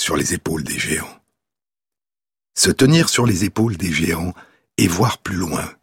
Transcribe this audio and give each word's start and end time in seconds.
sur 0.00 0.16
les 0.16 0.32
épaules 0.32 0.64
des 0.64 0.78
géants. 0.78 1.20
Se 2.54 2.70
tenir 2.70 3.10
sur 3.10 3.26
les 3.26 3.44
épaules 3.44 3.76
des 3.76 3.92
géants 3.92 4.32
et 4.78 4.88
voir 4.88 5.18
plus 5.18 5.36
loin, 5.36 5.74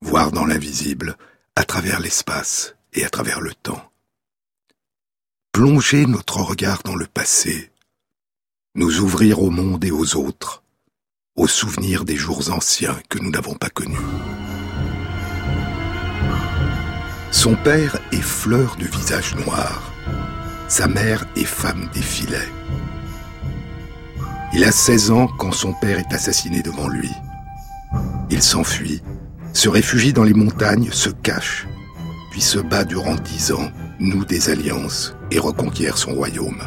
voir 0.00 0.32
dans 0.32 0.46
l'invisible, 0.46 1.18
à 1.54 1.64
travers 1.64 2.00
l'espace 2.00 2.74
et 2.94 3.04
à 3.04 3.10
travers 3.10 3.42
le 3.42 3.52
temps. 3.52 3.92
Plonger 5.52 6.06
notre 6.06 6.38
regard 6.38 6.82
dans 6.82 6.96
le 6.96 7.06
passé, 7.06 7.70
nous 8.74 9.00
ouvrir 9.00 9.42
au 9.42 9.50
monde 9.50 9.84
et 9.84 9.90
aux 9.90 10.16
autres, 10.16 10.64
aux 11.36 11.46
souvenirs 11.46 12.06
des 12.06 12.16
jours 12.16 12.50
anciens 12.50 12.98
que 13.10 13.18
nous 13.18 13.30
n'avons 13.30 13.54
pas 13.54 13.68
connus. 13.68 14.08
Son 17.30 17.54
père 17.56 17.98
est 18.12 18.22
fleur 18.22 18.76
de 18.76 18.86
visage 18.86 19.34
noir, 19.34 19.92
sa 20.68 20.88
mère 20.88 21.26
est 21.36 21.44
femme 21.44 21.90
des 21.92 22.00
filets. 22.00 22.48
Il 24.54 24.64
a 24.64 24.72
16 24.72 25.10
ans 25.12 25.28
quand 25.38 25.52
son 25.52 25.72
père 25.72 25.98
est 25.98 26.12
assassiné 26.12 26.62
devant 26.62 26.88
lui. 26.88 27.10
Il 28.30 28.42
s'enfuit, 28.42 29.02
se 29.54 29.68
réfugie 29.68 30.12
dans 30.12 30.24
les 30.24 30.34
montagnes, 30.34 30.90
se 30.92 31.08
cache, 31.08 31.66
puis 32.30 32.42
se 32.42 32.58
bat 32.58 32.84
durant 32.84 33.14
dix 33.14 33.52
ans, 33.52 33.70
noue 33.98 34.26
des 34.26 34.50
alliances 34.50 35.14
et 35.30 35.38
reconquiert 35.38 35.96
son 35.96 36.12
royaume. 36.12 36.62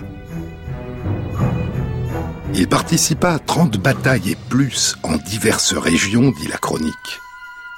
Il 2.56 2.68
participa 2.68 3.34
à 3.34 3.40
30 3.40 3.78
batailles 3.78 4.32
et 4.32 4.38
plus 4.50 4.96
en 5.04 5.18
diverses 5.18 5.74
régions, 5.74 6.32
dit 6.32 6.48
la 6.48 6.58
chronique, 6.58 7.20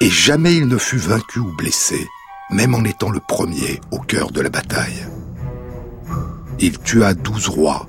et 0.00 0.08
jamais 0.08 0.54
il 0.54 0.68
ne 0.68 0.78
fut 0.78 0.98
vaincu 0.98 1.40
ou 1.40 1.52
blessé, 1.56 2.06
même 2.50 2.74
en 2.74 2.84
étant 2.84 3.10
le 3.10 3.20
premier 3.20 3.80
au 3.90 3.98
cœur 3.98 4.30
de 4.30 4.40
la 4.40 4.50
bataille. 4.50 5.06
Il 6.60 6.78
tua 6.78 7.14
douze 7.14 7.48
rois, 7.48 7.86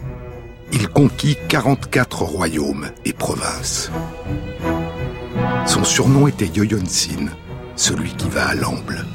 il 0.71 0.87
conquit 0.87 1.37
44 1.47 2.23
royaumes 2.23 2.89
et 3.05 3.13
provinces. 3.13 3.91
Son 5.65 5.83
surnom 5.83 6.27
était 6.27 6.47
Yoyonsin, 6.47 7.27
celui 7.75 8.11
qui 8.13 8.29
va 8.29 8.47
à 8.47 8.55
l'amble. 8.55 9.05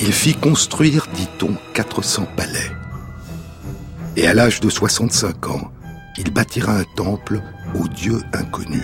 Il 0.00 0.12
fit 0.12 0.34
construire, 0.34 1.06
dit-on, 1.14 1.54
400 1.74 2.26
palais. 2.36 2.70
Et 4.16 4.26
à 4.26 4.34
l'âge 4.34 4.60
de 4.60 4.70
65 4.70 5.48
ans, 5.48 5.70
il 6.18 6.32
bâtira 6.32 6.72
un 6.72 6.84
temple 6.96 7.40
au 7.74 7.86
Dieu 7.86 8.20
inconnu, 8.32 8.82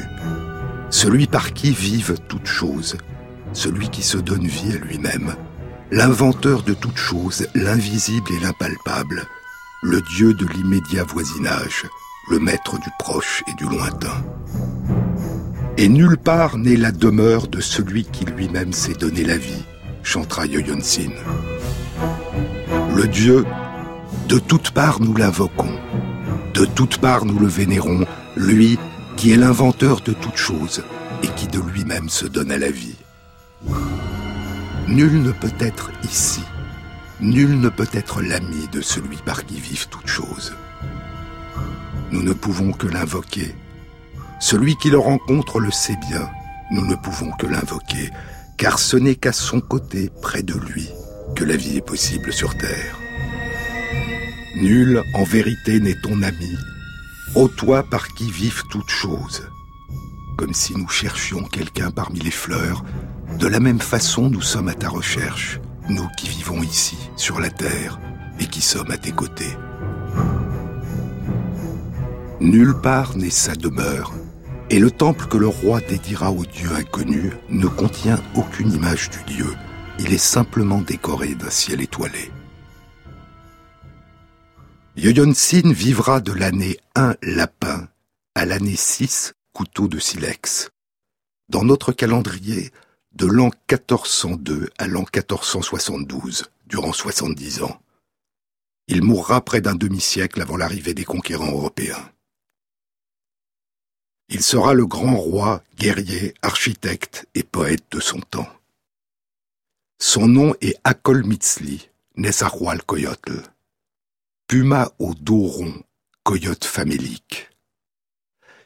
celui 0.90 1.26
par 1.26 1.52
qui 1.52 1.72
vivent 1.72 2.16
toutes 2.28 2.46
choses, 2.46 2.96
celui 3.52 3.88
qui 3.88 4.02
se 4.02 4.18
donne 4.18 4.46
vie 4.46 4.72
à 4.72 4.76
lui-même, 4.76 5.34
l'inventeur 5.90 6.62
de 6.62 6.74
toutes 6.74 6.98
choses, 6.98 7.46
l'invisible 7.54 8.30
et 8.32 8.40
l'impalpable, 8.40 9.24
le 9.82 10.00
Dieu 10.00 10.32
de 10.32 10.46
l'immédiat 10.46 11.04
voisinage, 11.04 11.86
le 12.30 12.38
maître 12.38 12.78
du 12.78 12.88
proche 12.98 13.42
et 13.46 13.54
du 13.54 13.64
lointain. 13.64 14.24
Et 15.76 15.88
nulle 15.88 16.16
part 16.16 16.56
n'est 16.56 16.76
la 16.76 16.92
demeure 16.92 17.46
de 17.46 17.60
celui 17.60 18.04
qui 18.04 18.24
lui-même 18.24 18.72
s'est 18.72 18.94
donné 18.94 19.22
la 19.22 19.36
vie, 19.36 19.64
chantera 20.02 20.46
Yoyonsin. 20.46 21.10
Le 22.94 23.06
Dieu, 23.06 23.44
de 24.28 24.38
toutes 24.38 24.70
parts 24.70 25.00
nous 25.00 25.14
l'invoquons, 25.14 25.78
de 26.54 26.64
toutes 26.64 26.98
parts 26.98 27.26
nous 27.26 27.38
le 27.38 27.46
vénérons, 27.46 28.06
lui 28.34 28.78
qui 29.16 29.32
est 29.32 29.36
l'inventeur 29.36 30.00
de 30.00 30.12
toutes 30.12 30.38
choses 30.38 30.82
et 31.22 31.28
qui 31.28 31.46
de 31.48 31.60
lui-même 31.60 32.08
se 32.08 32.26
donne 32.26 32.50
à 32.50 32.58
la 32.58 32.70
vie. 32.70 32.96
Nul 34.88 35.22
ne 35.22 35.32
peut 35.32 35.54
être 35.60 35.90
ici 36.02 36.40
Nul 37.20 37.60
ne 37.60 37.70
peut 37.70 37.88
être 37.92 38.20
l'ami 38.20 38.68
de 38.72 38.82
celui 38.82 39.16
par 39.16 39.46
qui 39.46 39.58
vivent 39.58 39.88
toutes 39.88 40.06
choses. 40.06 40.54
Nous 42.12 42.22
ne 42.22 42.34
pouvons 42.34 42.72
que 42.72 42.86
l'invoquer. 42.86 43.54
Celui 44.38 44.76
qui 44.76 44.90
le 44.90 44.98
rencontre 44.98 45.58
le 45.58 45.70
sait 45.70 45.96
bien. 46.08 46.28
Nous 46.70 46.84
ne 46.84 46.94
pouvons 46.94 47.30
que 47.32 47.46
l'invoquer, 47.46 48.10
car 48.58 48.78
ce 48.78 48.96
n'est 48.96 49.14
qu'à 49.14 49.32
son 49.32 49.60
côté, 49.60 50.10
près 50.20 50.42
de 50.42 50.54
lui, 50.54 50.88
que 51.34 51.44
la 51.44 51.56
vie 51.56 51.78
est 51.78 51.86
possible 51.86 52.32
sur 52.32 52.56
Terre. 52.56 52.98
Nul, 54.56 55.02
en 55.14 55.24
vérité, 55.24 55.80
n'est 55.80 56.00
ton 56.02 56.22
ami, 56.22 56.56
ô 57.34 57.48
toi 57.48 57.82
par 57.82 58.08
qui 58.08 58.30
vivent 58.30 58.64
toutes 58.70 58.90
choses. 58.90 59.48
Comme 60.36 60.54
si 60.54 60.76
nous 60.76 60.88
cherchions 60.88 61.44
quelqu'un 61.44 61.90
parmi 61.90 62.18
les 62.20 62.30
fleurs, 62.30 62.84
de 63.38 63.46
la 63.46 63.60
même 63.60 63.80
façon 63.80 64.28
nous 64.28 64.42
sommes 64.42 64.68
à 64.68 64.74
ta 64.74 64.88
recherche, 64.88 65.60
nous 65.88 66.08
qui 66.16 66.28
vivons 66.28 66.62
ici, 66.62 66.96
sur 67.16 67.40
la 67.40 67.50
terre, 67.50 67.98
et 68.38 68.46
qui 68.46 68.60
sommes 68.60 68.90
à 68.90 68.98
tes 68.98 69.12
côtés. 69.12 69.56
Nulle 72.40 72.74
part 72.80 73.16
n'est 73.16 73.30
sa 73.30 73.54
demeure, 73.54 74.12
et 74.70 74.78
le 74.78 74.90
temple 74.90 75.26
que 75.26 75.36
le 75.36 75.48
roi 75.48 75.80
dédiera 75.80 76.30
au 76.30 76.44
Dieu 76.44 76.70
inconnu 76.74 77.32
ne 77.48 77.66
contient 77.66 78.20
aucune 78.34 78.72
image 78.72 79.10
du 79.10 79.34
Dieu, 79.34 79.54
il 79.98 80.12
est 80.12 80.18
simplement 80.18 80.82
décoré 80.82 81.34
d'un 81.34 81.50
ciel 81.50 81.80
étoilé. 81.80 82.30
Yoyonsin 84.96 85.72
vivra 85.72 86.20
de 86.20 86.32
l'année 86.32 86.78
1 86.94 87.16
lapin 87.22 87.88
à 88.34 88.44
l'année 88.44 88.76
6 88.76 89.34
couteau 89.52 89.88
de 89.88 89.98
silex. 89.98 90.70
Dans 91.48 91.64
notre 91.64 91.92
calendrier, 91.92 92.72
de 93.16 93.24
l'an 93.24 93.50
1402 93.70 94.68
à 94.76 94.86
l'an 94.86 95.06
1472, 95.14 96.50
durant 96.66 96.92
70 96.92 97.62
ans. 97.62 97.80
Il 98.88 99.02
mourra 99.02 99.40
près 99.40 99.62
d'un 99.62 99.74
demi-siècle 99.74 100.42
avant 100.42 100.58
l'arrivée 100.58 100.92
des 100.92 101.06
conquérants 101.06 101.50
européens. 101.50 102.12
Il 104.28 104.42
sera 104.42 104.74
le 104.74 104.86
grand 104.86 105.16
roi, 105.16 105.62
guerrier, 105.78 106.34
architecte 106.42 107.26
et 107.34 107.42
poète 107.42 107.84
de 107.90 108.00
son 108.00 108.20
temps. 108.20 108.52
Son 109.98 110.28
nom 110.28 110.54
est 110.60 110.78
Akol 110.84 111.24
Mitzli, 111.24 111.88
Nessaroual 112.16 112.82
Coyotl. 112.82 113.42
Puma 114.46 114.92
au 114.98 115.14
dos 115.14 115.46
rond, 115.46 115.82
coyote 116.22 116.66
famélique. 116.66 117.48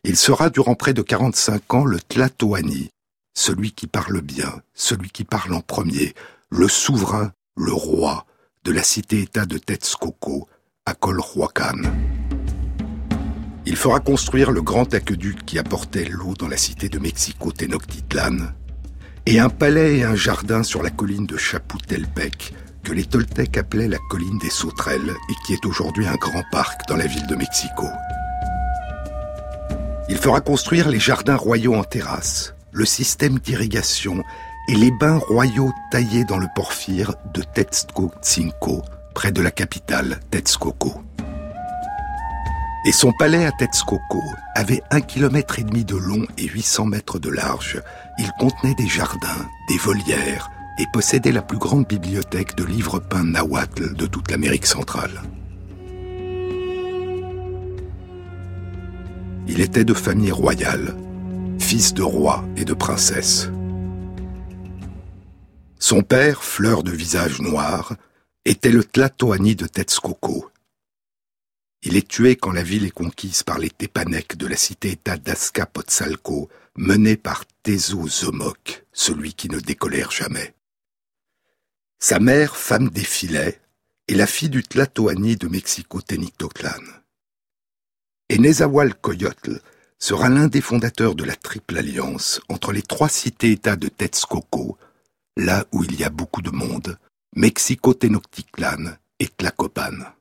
Il 0.03 0.17
sera 0.17 0.51
durant 0.51 0.75
près 0.75 0.93
de 0.93 1.03
45 1.03 1.75
ans 1.75 1.85
le 1.85 2.01
Tlatoani, 2.01 2.91
celui 3.35 3.73
qui 3.73 3.87
parle 3.87 4.21
bien, 4.21 4.63
celui 4.75 5.11
qui 5.11 5.25
parle 5.25 5.55
en 5.55 5.61
premier, 5.61 6.15
le 6.51 6.69
souverain, 6.69 7.33
le 7.57 7.73
roi 7.73 8.27
de 8.65 8.73
la 8.73 8.83
cité-État 8.83 9.47
de 9.47 9.59
Texcoco, 9.59 10.49
à 10.87 10.95
Colhuacan. 10.95 11.83
Il 13.67 13.77
fera 13.77 14.01
construire 14.01 14.51
le 14.51 14.63
grand 14.63 14.93
aqueduc 14.95 15.45
qui 15.45 15.59
apportait 15.59 16.09
l'eau 16.09 16.35
dans 16.35 16.49
la 16.49 16.57
cité 16.57 16.89
de 16.89 16.99
Mexico 16.99 17.53
Tenochtitlan, 17.53 18.53
et 19.27 19.39
un 19.39 19.49
palais 19.49 19.99
et 19.99 20.05
un 20.05 20.17
jardin 20.17 20.63
sur 20.63 20.83
la 20.83 20.91
colline 20.91 21.27
de 21.27 21.37
Chapultepec, 21.37 22.55
que 22.83 22.93
les 22.93 23.05
Toltecs 23.05 23.59
appelaient 23.59 23.89
la 23.89 23.99
colline 24.09 24.39
des 24.39 24.51
sauterelles 24.51 25.15
et 25.29 25.35
qui 25.47 25.53
est 25.53 25.67
aujourd'hui 25.67 26.07
un 26.07 26.17
grand 26.17 26.43
parc 26.51 26.89
dans 26.89 26.97
la 26.97 27.07
ville 27.07 27.27
de 27.27 27.37
Mexico. 27.37 27.87
Il 30.09 30.17
fera 30.17 30.41
construire 30.41 30.89
les 30.89 30.99
jardins 30.99 31.37
royaux 31.37 31.75
en 31.75 31.85
terrasse, 31.85 32.55
le 32.73 32.85
système 32.85 33.39
d'irrigation 33.39 34.23
et 34.69 34.75
les 34.75 34.91
bains 34.91 35.19
royaux 35.19 35.73
taillés 35.91 36.25
dans 36.25 36.39
le 36.39 36.47
porphyre 36.55 37.15
de 37.35 37.43
Texcoco, 37.43 38.83
près 39.15 39.33
de 39.33 39.43
la 39.43 39.51
capitale, 39.51 40.21
Texcoco. 40.31 41.03
Et 42.87 42.93
son 42.93 43.13
palais 43.13 43.45
à 43.45 43.53
Texcoco 43.53 44.23
avait 44.55 44.83
un 44.91 45.01
kilomètre 45.01 45.59
et 45.59 45.65
demi 45.65 45.85
de 45.85 45.97
long 45.97 46.25
et 46.39 46.47
800 46.47 46.87
mètres 46.87 47.19
de 47.19 47.29
large. 47.29 47.83
Il 48.19 48.31
contenait 48.39 48.75
des 48.75 48.87
jardins, 48.87 49.49
des 49.69 49.77
volières 49.77 50.51
et 50.79 50.87
possédait 50.93 51.33
la 51.33 51.43
plus 51.43 51.59
grande 51.59 51.87
bibliothèque 51.87 52.57
de 52.57 52.65
livres 52.65 52.99
peints 52.99 53.25
nahuatl 53.25 53.95
de 53.95 54.07
toute 54.07 54.31
l'Amérique 54.31 54.67
centrale. 54.67 55.21
Il 59.47 59.61
était 59.61 59.85
de 59.85 59.95
famille 59.95 60.33
royale 60.33 60.95
fils 61.61 61.95
de 61.95 62.03
roi 62.03 62.45
et 62.57 62.65
de 62.65 62.75
princesse. 62.75 63.49
Son 65.79 66.03
père, 66.03 66.43
fleur 66.43 66.83
de 66.83 66.91
visage 66.91 67.41
noir, 67.41 67.95
était 68.45 68.73
le 68.73 68.83
Tlatoani 68.83 69.55
de 69.55 69.67
Texcoco. 69.67 70.51
Il 71.83 71.97
est 71.97 72.09
tué 72.09 72.37
quand 72.37 72.51
la 72.53 72.63
ville 72.63 72.85
est 72.87 72.91
conquise 72.91 73.43
par 73.43 73.59
les 73.59 73.71
Tépanèques 73.71 74.37
de 74.37 74.47
la 74.47 74.57
cité-État 74.57 75.17
d'Azcapotzalco, 75.17 76.49
menée 76.77 77.17
par 77.17 77.45
Tezo 77.63 78.09
Zomok, 78.09 78.85
celui 78.93 79.35
qui 79.35 79.49
ne 79.49 79.61
décolère 79.61 80.11
jamais. 80.11 80.55
Sa 81.99 82.19
mère, 82.19 82.57
femme 82.57 82.89
des 82.89 83.05
filets, 83.05 83.61
est 84.09 84.15
la 84.15 84.27
fille 84.27 84.51
du 84.51 84.63
Tlatoani 84.63 85.37
de 85.37 85.47
Mexico 85.47 86.01
Tenochtitlan. 86.01 86.83
Et 88.29 88.39
Nezahualcoyotl 88.39 89.61
sera 90.01 90.29
l'un 90.29 90.49
des 90.49 90.61
fondateurs 90.61 91.15
de 91.15 91.25
la 91.25 91.37
Triple 91.37 91.79
Alliance 91.79 92.41
entre 92.49 92.73
les 92.73 92.83
trois 92.83 93.09
cités-États 93.09 93.77
de 93.77 93.89
Texcoco, 93.89 94.77
là 95.37 95.65
où 95.73 95.85
il 95.85 95.99
y 96.01 96.05
a 96.05 96.11
beaucoup 96.11 96.43
de 96.43 96.51
monde, 96.51 96.99
Mexico 97.37 97.95
Tenochtitlan 97.95 98.97
et 99.21 99.29
Tlacopan 99.29 100.13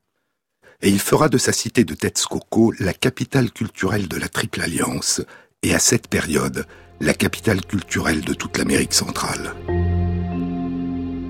et 0.81 0.90
il 0.90 1.00
fera 1.00 1.30
de 1.30 1.38
sa 1.38 1.52
cité 1.52 1.84
de 1.84 1.94
Texcoco 1.94 2.74
la 2.80 2.94
capitale 2.94 3.52
culturelle 3.52 4.08
de 4.08 4.18
la 4.18 4.30
Triple 4.30 4.62
Alliance, 4.62 5.22
et 5.62 5.76
à 5.76 5.80
cette 5.80 6.08
période, 6.08 6.66
la 7.02 7.14
capitale 7.14 7.66
culturelle 7.66 8.22
de 8.22 8.34
toute 8.34 8.58
l'Amérique 8.58 8.94
centrale. 8.94 9.56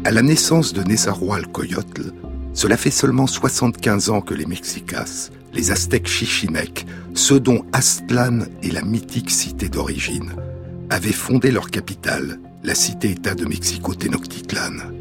À 0.06 0.12
la 0.12 0.22
naissance 0.22 0.74
de 0.74 0.84
Nezahualcoyotl, 0.84 2.14
cela 2.54 2.78
fait 2.78 2.92
seulement 2.92 3.28
75 3.28 4.10
ans 4.10 4.22
que 4.22 4.34
les 4.34 4.46
Mexicas, 4.46 5.30
les 5.54 5.72
Aztèques 5.72 6.08
chichimecs, 6.08 6.86
ceux 7.14 7.40
dont 7.40 7.66
Aztlan 7.74 8.42
est 8.64 8.72
la 8.72 8.82
mythique 8.82 9.32
cité 9.32 9.70
d'origine, 9.70 10.34
avaient 10.90 11.12
fondé 11.12 11.52
leur 11.52 11.70
capitale, 11.70 12.40
la 12.64 12.76
cité-État 12.76 13.36
de 13.36 13.46
Mexico-Tenochtitlan. 13.46 14.92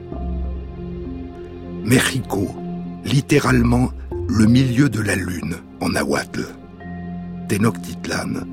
Mexico, 1.84 2.54
littéralement 3.04 3.90
le 4.28 4.46
milieu 4.46 4.88
de 4.88 5.00
la 5.00 5.16
lune 5.16 5.56
en 5.80 5.90
nahuatl. 5.90 6.46
Tenochtitlan, 7.48 8.46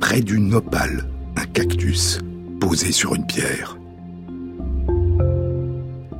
près 0.00 0.22
du 0.22 0.40
nopal, 0.40 1.06
un 1.36 1.44
cactus 1.44 2.18
posé 2.58 2.92
sur 2.92 3.14
une 3.14 3.26
pierre. 3.26 3.76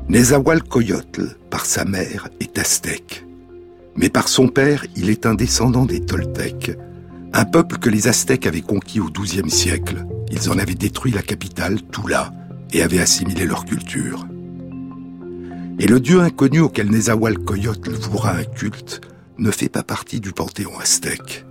Nezahualcoyotl, 0.09 1.37
par 1.51 1.65
sa 1.65 1.85
mère, 1.85 2.29
est 2.41 2.59
aztèque. 2.59 3.25
Mais 3.97 4.09
par 4.09 4.29
son 4.29 4.49
père, 4.49 4.85
il 4.97 5.11
est 5.11 5.27
un 5.27 5.35
descendant 5.35 5.85
des 5.85 6.01
Toltecs, 6.01 6.73
un 7.33 7.45
peuple 7.45 7.79
que 7.79 7.91
les 7.91 8.09
Aztèques 8.09 8.47
avaient 8.47 8.61
conquis 8.61 9.01
au 9.01 9.11
XIIe 9.11 9.51
siècle. 9.51 10.07
Ils 10.31 10.51
en 10.51 10.59
avaient 10.59 10.75
détruit 10.75 11.13
la 11.13 11.23
capitale, 11.23 11.79
Tula, 11.91 12.33
et 12.73 12.83
avaient 12.83 13.01
assimilé 13.01 13.47
leur 13.47 13.65
culture. 13.65 14.27
Et 15.79 15.87
le 15.87 16.01
dieu 16.01 16.21
inconnu 16.21 16.61
auquel 16.61 16.91
Nezahualcoyotl 16.91 17.93
vouera 17.93 18.37
un 18.37 18.45
culte 18.45 19.01
ne 19.39 19.51
fait 19.51 19.71
pas 19.71 19.83
partie 19.83 20.21
du 20.21 20.33
panthéon 20.33 20.79
aztèque. 20.79 21.47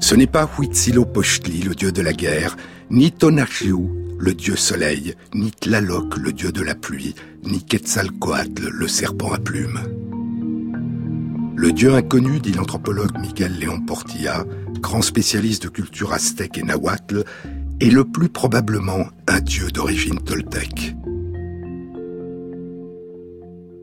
Ce 0.00 0.14
n'est 0.14 0.26
pas 0.26 0.48
Huitzilopochtli, 0.58 1.62
le 1.62 1.74
dieu 1.74 1.92
de 1.92 2.00
la 2.00 2.12
guerre, 2.12 2.56
ni 2.90 3.12
Tonatiuh, 3.12 3.90
le 4.18 4.34
dieu 4.34 4.56
soleil, 4.56 5.14
ni 5.34 5.50
Tlaloc, 5.50 6.16
le 6.16 6.32
dieu 6.32 6.50
de 6.52 6.62
la 6.62 6.74
pluie, 6.74 7.14
ni 7.44 7.62
Quetzalcoatl, 7.62 8.68
le 8.70 8.88
serpent 8.88 9.32
à 9.32 9.38
plumes. 9.38 9.80
Le 11.58 11.72
dieu 11.72 11.92
inconnu, 11.92 12.38
dit 12.38 12.52
l'anthropologue 12.52 13.18
Miguel 13.18 13.58
Léon 13.58 13.80
Portilla, 13.80 14.44
grand 14.74 15.02
spécialiste 15.02 15.64
de 15.64 15.68
culture 15.68 16.12
aztèque 16.12 16.56
et 16.56 16.62
nahuatl, 16.62 17.24
est 17.80 17.90
le 17.90 18.04
plus 18.04 18.28
probablement 18.28 19.08
un 19.26 19.40
dieu 19.40 19.68
d'origine 19.72 20.20
toltèque. 20.20 20.94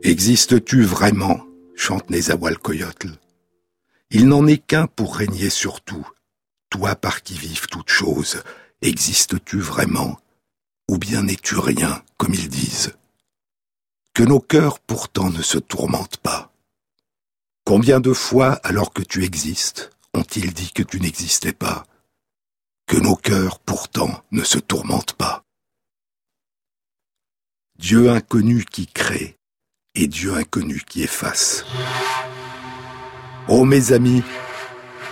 Existes-tu 0.02 0.84
vraiment? 0.84 1.38
chante 1.74 2.08
Nezahualcoyotl. 2.08 3.10
Il 4.10 4.26
n'en 4.26 4.46
est 4.46 4.56
qu'un 4.56 4.86
pour 4.86 5.14
régner 5.14 5.50
sur 5.50 5.82
tout. 5.82 6.08
Toi 6.70 6.96
par 6.96 7.22
qui 7.22 7.34
vivent 7.34 7.66
toutes 7.66 7.90
choses, 7.90 8.42
existes-tu 8.80 9.58
vraiment? 9.58 10.18
Ou 10.88 10.96
bien 10.96 11.24
n'es-tu 11.24 11.58
rien, 11.58 12.02
comme 12.16 12.32
ils 12.32 12.48
disent? 12.48 12.94
Que 14.14 14.22
nos 14.22 14.40
cœurs 14.40 14.78
pourtant 14.78 15.28
ne 15.28 15.42
se 15.42 15.58
tourmentent 15.58 16.16
pas. 16.16 16.55
Combien 17.66 17.98
de 17.98 18.12
fois, 18.12 18.60
alors 18.62 18.92
que 18.92 19.02
tu 19.02 19.24
existes, 19.24 19.90
ont-ils 20.14 20.54
dit 20.54 20.70
que 20.72 20.84
tu 20.84 21.00
n'existais 21.00 21.52
pas? 21.52 21.84
Que 22.86 22.96
nos 22.96 23.16
cœurs 23.16 23.58
pourtant 23.58 24.22
ne 24.30 24.44
se 24.44 24.58
tourmentent 24.58 25.14
pas. 25.14 25.42
Dieu 27.76 28.08
inconnu 28.08 28.64
qui 28.64 28.86
crée, 28.86 29.36
et 29.96 30.06
Dieu 30.06 30.34
inconnu 30.34 30.80
qui 30.86 31.02
efface. 31.02 31.64
Oh, 33.48 33.64
mes 33.64 33.90
amis, 33.90 34.22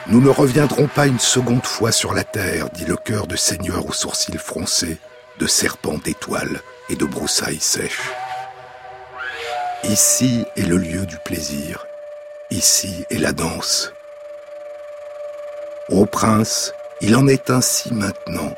nous 0.07 0.21
ne 0.21 0.29
reviendrons 0.29 0.87
pas 0.87 1.09
une 1.09 1.19
seconde 1.19 1.67
fois 1.67 1.91
sur 1.91 2.15
la 2.15 2.23
terre, 2.23 2.71
dit 2.71 2.85
le 2.85 2.97
cœur 2.97 3.27
de 3.27 3.35
seigneur 3.35 3.85
aux 3.85 3.93
sourcils 3.93 4.39
froncés, 4.39 4.99
de 5.41 5.49
serpents 5.49 5.99
d'étoiles 5.99 6.63
et 6.89 6.95
de 6.95 7.05
broussailles 7.05 7.59
sèches. 7.59 8.13
Ici 9.83 10.45
est 10.55 10.67
le 10.67 10.77
lieu 10.77 11.05
du 11.05 11.17
plaisir, 11.25 11.85
ici 12.55 13.05
est 13.11 13.19
la 13.19 13.33
danse. 13.33 13.93
Ô 15.89 16.07
prince, 16.07 16.73
il 17.01 17.17
en 17.17 17.27
est 17.27 17.51
ainsi 17.51 17.93
maintenant, 17.93 18.55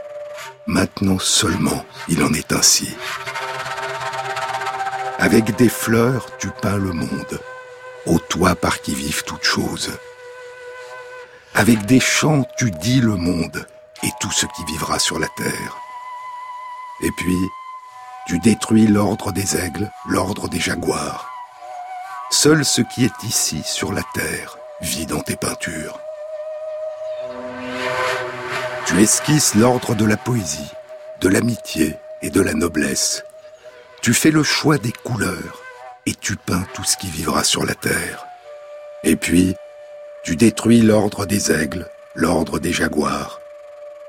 maintenant 0.67 1.19
seulement 1.19 1.85
il 2.09 2.23
en 2.23 2.33
est 2.33 2.53
ainsi. 2.53 2.95
Avec 5.19 5.57
des 5.57 5.71
fleurs, 5.71 6.27
tu 6.39 6.51
peins 6.51 6.77
le 6.77 6.93
monde, 6.93 7.41
au 8.05 8.19
toit 8.19 8.55
par 8.55 8.81
qui 8.83 8.95
vivent 8.95 9.25
toutes 9.25 9.45
choses. 9.45 9.91
Avec 11.55 11.87
des 11.87 12.01
chants, 12.01 12.45
tu 12.59 12.71
dis 12.71 13.01
le 13.01 13.17
monde 13.17 13.67
et 14.03 14.11
tout 14.21 14.31
ce 14.31 14.45
qui 14.45 14.65
vivra 14.67 14.99
sur 14.99 15.19
la 15.19 15.29
terre. 15.37 15.79
Et 17.03 17.11
puis, 17.17 17.39
tu 18.27 18.39
détruis 18.41 18.87
l'ordre 18.87 19.33
des 19.33 19.57
aigles, 19.57 19.91
l'ordre 20.07 20.49
des 20.49 20.61
jaguars. 20.61 21.36
Seul 22.31 22.65
ce 22.65 22.83
qui 22.83 23.05
est 23.05 23.23
ici 23.23 23.63
sur 23.65 23.93
la 23.93 24.03
terre 24.15 24.59
vit 24.81 25.07
dans 25.07 25.21
tes 25.21 25.37
peintures. 25.37 25.99
Tu 28.87 29.01
esquisses 29.01 29.55
l'ordre 29.55 29.95
de 29.95 30.05
la 30.05 30.17
poésie, 30.17 30.71
de 31.21 31.29
l'amitié 31.29 31.97
et 32.23 32.31
de 32.31 32.41
la 32.41 32.55
noblesse, 32.55 33.25
tu 34.07 34.15
fais 34.15 34.31
le 34.31 34.45
choix 34.45 34.79
des 34.79 34.93
couleurs 34.93 35.63
et 36.07 36.15
tu 36.15 36.37
peins 36.37 36.65
tout 36.75 36.85
ce 36.85 36.97
qui 36.97 37.09
vivra 37.09 37.43
sur 37.43 37.67
la 37.67 37.75
terre. 37.75 38.25
Et 39.03 39.17
puis, 39.17 39.57
tu 40.23 40.37
détruis 40.37 40.83
l'ordre 40.83 41.27
des 41.27 41.51
aigles, 41.51 41.89
l'ordre 42.15 42.61
des 42.61 42.73
jaguars. 42.73 43.41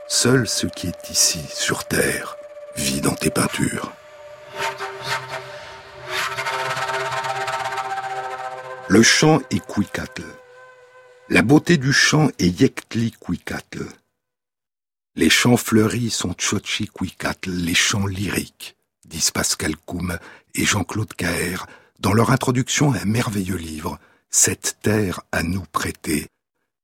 Seul 0.08 0.48
ce 0.48 0.68
qui 0.68 0.86
est 0.86 1.10
ici, 1.10 1.44
sur 1.50 1.86
terre, 1.86 2.38
vit 2.76 3.02
dans 3.02 3.16
tes 3.16 3.32
peintures. 3.32 3.92
Le 8.90 9.04
chant 9.04 9.42
est 9.50 9.60
Quicatl. 9.60 10.24
La 11.28 11.42
beauté 11.42 11.76
du 11.76 11.92
chant 11.92 12.30
est 12.40 12.62
Yektli 12.62 13.12
Quicatl. 13.12 13.86
Les 15.16 15.30
chants 15.30 15.58
fleuris 15.58 16.10
sont 16.10 16.34
Chochi 16.38 16.88
Quicatl, 16.88 17.50
les 17.52 17.74
chants 17.74 18.08
lyriques 18.08 18.78
disent 19.04 19.32
Pascal 19.32 19.76
Koum 19.76 20.18
et 20.56 20.64
Jean-Claude 20.64 21.14
Caher 21.16 21.58
dans 22.00 22.14
leur 22.14 22.32
introduction 22.32 22.94
à 22.94 23.00
un 23.00 23.06
merveilleux 23.06 23.58
livre, 23.58 24.00
Cette 24.30 24.78
terre 24.82 25.22
à 25.34 25.44
nous 25.44 25.66
prêter, 25.74 26.28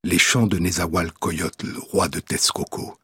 les 0.04 0.20
chants 0.20 0.48
de 0.48 0.58
Nezahualcoyotl, 0.58 1.78
roi 1.78 2.10
de 2.10 2.20
Texcoco. 2.20 2.98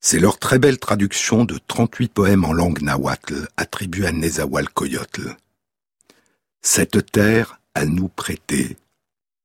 C'est 0.00 0.20
leur 0.20 0.38
très 0.38 0.60
belle 0.60 0.78
traduction 0.78 1.44
de 1.44 1.58
38 1.58 2.12
poèmes 2.12 2.44
en 2.44 2.52
langue 2.52 2.82
nahuatl 2.82 3.48
attribués 3.56 4.06
à 4.06 4.12
Nezahualcoyotl. 4.12 5.36
Cette 6.68 7.12
terre 7.12 7.60
à 7.76 7.84
nous 7.84 8.08
prêter 8.08 8.76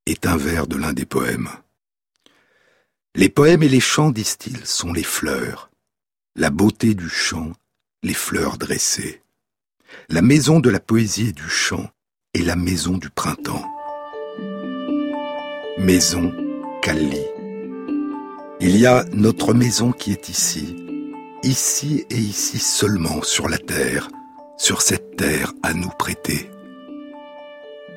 est 0.08 0.26
un 0.26 0.38
vers 0.38 0.66
de 0.66 0.76
l'un 0.76 0.92
des 0.92 1.06
poèmes. 1.06 1.50
Les 3.14 3.30
poèmes 3.30 3.62
et 3.62 3.70
les 3.70 3.80
chants, 3.80 4.10
disent-ils, 4.10 4.66
sont 4.66 4.92
les 4.92 5.04
fleurs. 5.04 5.70
La 6.36 6.50
beauté 6.50 6.96
du 6.96 7.08
chant 7.08 7.52
les 8.02 8.16
fleurs 8.16 8.58
dressées. 8.58 9.22
La 10.10 10.24
maison 10.24 10.60
de 10.60 10.72
la 10.72 10.80
poésie 10.80 11.28
et 11.28 11.32
du 11.32 11.48
chant 11.48 11.92
est 12.34 12.42
la 12.42 12.56
maison 12.56 12.98
du 12.98 13.12
printemps. 13.12 13.72
Maison 15.78 16.34
Kali. 16.82 17.22
Il 18.62 18.76
y 18.78 18.88
a 18.88 19.06
notre 19.14 19.54
maison 19.54 19.92
qui 19.92 20.12
est 20.12 20.28
ici, 20.28 20.76
ici 21.44 22.04
et 22.10 22.18
ici 22.18 22.58
seulement 22.58 23.22
sur 23.22 23.48
la 23.48 23.60
terre, 23.60 24.10
sur 24.58 24.82
cette 24.82 25.18
terre 25.18 25.54
à 25.62 25.76
nous 25.76 25.92
prêter. 26.00 26.50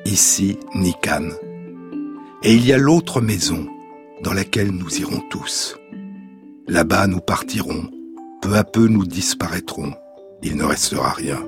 Ici 0.05 0.59
Nikan. 0.75 1.29
Et 2.43 2.53
il 2.53 2.65
y 2.65 2.73
a 2.73 2.77
l'autre 2.77 3.21
maison 3.21 3.67
dans 4.21 4.33
laquelle 4.33 4.71
nous 4.71 4.99
irons 4.99 5.21
tous. 5.29 5.75
Là-bas 6.67 7.07
nous 7.07 7.19
partirons 7.21 7.89
peu 8.45 8.53
à 8.53 8.63
peu 8.63 8.87
nous 8.87 9.05
disparaîtrons, 9.05 9.95
il 10.43 10.55
ne 10.55 10.63
restera 10.63 11.09
rien. 11.09 11.43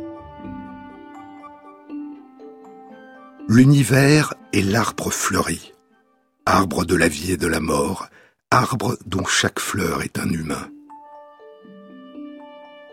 L'univers 3.48 4.34
est 4.52 4.64
l'arbre 4.64 5.12
fleuri, 5.12 5.74
arbre 6.48 6.86
de 6.86 6.96
la 6.96 7.08
vie 7.08 7.34
et 7.34 7.38
de 7.38 7.46
la 7.46 7.60
mort, 7.60 8.08
arbre 8.50 8.98
dont 9.06 9.26
chaque 9.26 9.60
fleur 9.60 10.02
est 10.02 10.18
un 10.18 10.30
humain. 10.30 10.72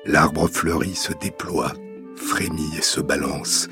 L'arbre 0.05 0.49
fleuri 0.49 0.95
se 0.95 1.15
déploie, 1.15 1.73
frémit 2.15 2.77
et 2.77 2.83
se 2.83 3.01
balance. 3.01 3.69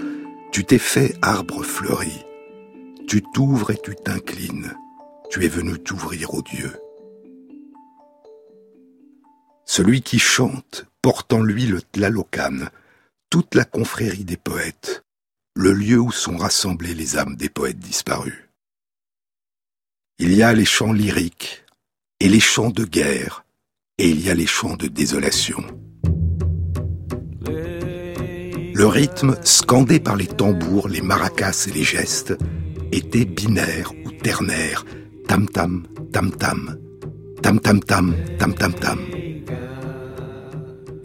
Tu 0.53 0.65
t'es 0.65 0.79
fait 0.79 1.17
arbre 1.23 1.63
fleuri. 1.63 2.27
Tu 3.09 3.23
t'ouvres 3.23 3.71
et 3.71 3.79
tu 3.83 3.97
t'inclines. 3.97 4.77
Tu 5.31 5.47
es 5.47 5.49
venu 5.49 5.79
t'ouvrir 5.79 6.35
aux 6.35 6.43
dieux. 6.43 6.79
Celui 9.65 10.03
qui 10.03 10.19
chante 10.19 10.85
porte 11.01 11.33
en 11.33 11.43
lui 11.43 11.65
le 11.65 11.81
tlalocan, 11.81 12.67
toute 13.31 13.55
la 13.55 13.65
confrérie 13.65 14.27
des 14.27 14.37
poètes, 14.37 15.05
le 15.55 15.73
lieu 15.73 15.99
où 15.99 16.13
sont 16.13 16.37
rassemblées 16.37 16.95
les 16.95 17.17
âmes 17.17 17.37
des 17.37 17.49
poètes 17.49 17.79
disparus. 17.79 18.51
Il 20.19 20.35
y 20.35 20.43
a 20.43 20.53
les 20.53 20.67
chants 20.67 20.93
lyriques 20.93 21.65
et 22.21 22.29
les 22.29 22.41
chants 22.41 22.71
de 22.71 22.85
guerre, 22.85 23.47
et 23.97 24.11
il 24.11 24.21
y 24.21 24.29
a 24.29 24.35
les 24.35 24.47
chants 24.47 24.77
de 24.77 24.87
désolation. 24.87 25.65
Le 28.83 28.89
rythme, 28.89 29.37
scandé 29.45 30.01
par 30.01 30.17
les 30.17 30.27
tambours, 30.27 30.89
les 30.89 31.03
maracas 31.03 31.69
et 31.69 31.71
les 31.71 31.85
gestes, 31.85 32.37
était 32.91 33.25
binaire 33.25 33.93
ou 34.05 34.11
ternaire, 34.11 34.85
tam-tam, 35.29 35.87
tam-tam, 36.13 36.77
tam-tam-tam, 37.41 38.13
tam-tam-tam. 38.41 38.99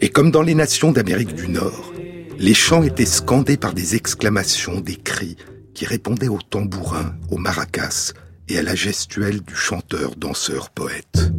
Et 0.00 0.08
comme 0.08 0.32
dans 0.32 0.42
les 0.42 0.56
nations 0.56 0.90
d'Amérique 0.90 1.36
du 1.36 1.46
Nord, 1.46 1.92
les 2.36 2.52
chants 2.52 2.82
étaient 2.82 3.06
scandés 3.06 3.56
par 3.56 3.74
des 3.74 3.94
exclamations, 3.94 4.80
des 4.80 4.96
cris 4.96 5.36
qui 5.72 5.86
répondaient 5.86 6.26
aux 6.26 6.42
tambourins, 6.42 7.14
aux 7.30 7.38
maracas 7.38 8.12
et 8.48 8.58
à 8.58 8.62
la 8.64 8.74
gestuelle 8.74 9.40
du 9.42 9.54
chanteur, 9.54 10.16
danseur, 10.16 10.70
poète. 10.70 11.30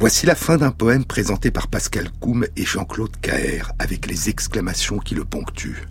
Voici 0.00 0.26
la 0.26 0.36
fin 0.36 0.58
d'un 0.58 0.70
poème 0.70 1.04
présenté 1.04 1.50
par 1.50 1.66
Pascal 1.66 2.08
Coum 2.20 2.46
et 2.56 2.64
Jean-Claude 2.64 3.16
Caher 3.20 3.62
avec 3.80 4.06
les 4.06 4.28
exclamations 4.28 4.98
qui 4.98 5.16
le 5.16 5.24
ponctuent. 5.24 5.88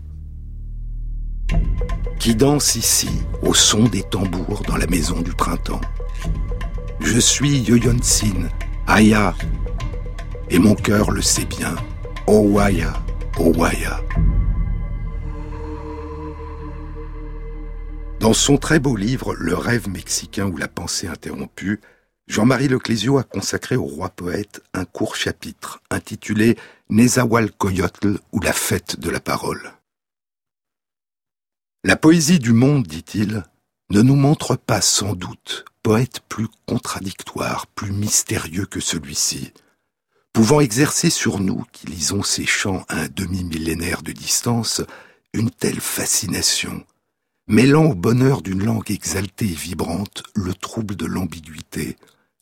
Qui 2.18 2.34
danse 2.34 2.76
ici 2.76 3.10
au 3.42 3.54
son 3.54 3.84
des 3.84 4.04
tambours 4.04 4.64
dans 4.66 4.78
la 4.78 4.88
maison 4.88 5.20
du 5.20 5.34
printemps? 5.34 5.82
Je 7.02 7.20
suis 7.20 7.60
Yoyonsin, 7.60 8.48
Aya, 8.88 9.36
et 10.50 10.60
mon 10.60 10.76
cœur 10.76 11.12
le 11.12 11.22
sait 11.22 11.46
bien. 11.46 11.76
Owaya, 12.28 12.94
Owaya. 13.38 14.02
Dans 18.22 18.34
son 18.34 18.56
très 18.56 18.80
beau 18.80 18.96
livre 18.96 19.36
Le 19.36 19.54
rêve 19.54 19.90
mexicain 19.90 20.46
ou 20.46 20.56
la 20.56 20.70
pensée 20.70 21.08
interrompue, 21.08 21.82
Jean-Marie 22.28 22.68
Leclésio 22.68 23.18
a 23.18 23.24
consacré 23.24 23.76
au 23.76 23.86
roi 23.86 24.10
poète 24.10 24.62
un 24.74 24.86
court 24.86 25.16
chapitre 25.16 25.82
intitulé 25.90 26.58
Nezahualcoyotl 26.90 28.20
ou 28.32 28.42
la 28.42 28.54
fête 28.54 29.00
de 29.00 29.10
la 29.10 29.20
parole. 29.20 29.74
La 31.84 31.96
poésie 31.96 32.40
du 32.40 32.52
monde, 32.52 32.86
dit-il, 32.86 33.44
ne 33.90 34.02
nous 34.02 34.16
montre 34.16 34.58
pas 34.58 34.82
sans 34.82 35.14
doute 35.14 35.66
poète 35.84 36.20
plus 36.28 36.50
contradictoire, 36.66 37.66
plus 37.68 37.92
mystérieux 37.92 38.66
que 38.66 38.82
celui-ci, 38.82 39.54
pouvant 40.34 40.60
exercer 40.60 41.10
sur 41.10 41.40
nous, 41.40 41.64
qui 41.72 41.88
lisons 41.88 42.24
ces 42.24 42.46
chants 42.46 42.84
à 42.90 43.04
un 43.04 43.08
demi-millénaire 43.08 44.02
de 44.02 44.12
distance, 44.12 44.82
une 45.32 45.50
telle 45.50 45.80
fascination, 45.80 46.86
mêlant 47.48 47.86
au 47.86 47.96
bonheur 47.96 48.42
d'une 48.42 48.66
langue 48.66 48.92
exaltée 48.92 49.46
et 49.46 49.56
vibrante 49.56 50.24
le 50.36 50.54
trouble 50.54 50.98
de 50.98 51.06
l'ambiguïté, 51.06 51.96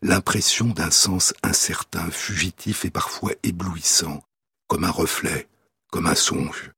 l'impression 0.05 0.67
d'un 0.67 0.91
sens 0.91 1.33
incertain, 1.41 2.11
fugitif 2.11 2.85
et 2.85 2.91
parfois 2.91 3.31
éblouissant, 3.41 4.23
comme 4.67 4.83
un 4.83 4.91
reflet, 4.91 5.47
comme 5.91 6.05
un 6.05 6.13
songe. 6.13 6.71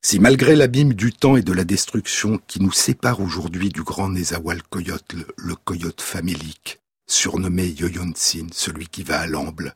Si 0.00 0.20
malgré 0.20 0.54
l'abîme 0.54 0.94
du 0.94 1.12
temps 1.12 1.36
et 1.36 1.42
de 1.42 1.52
la 1.52 1.64
destruction 1.64 2.40
qui 2.46 2.62
nous 2.62 2.70
sépare 2.70 3.20
aujourd'hui 3.20 3.68
du 3.68 3.82
grand 3.82 4.08
Nézawal-Coyote, 4.08 5.14
le 5.36 5.54
coyote 5.56 6.00
famélique, 6.00 6.80
surnommé 7.08 7.66
Yoyonsin, 7.66 8.46
celui 8.52 8.86
qui 8.86 9.02
va 9.02 9.18
à 9.18 9.26
l'amble. 9.26 9.74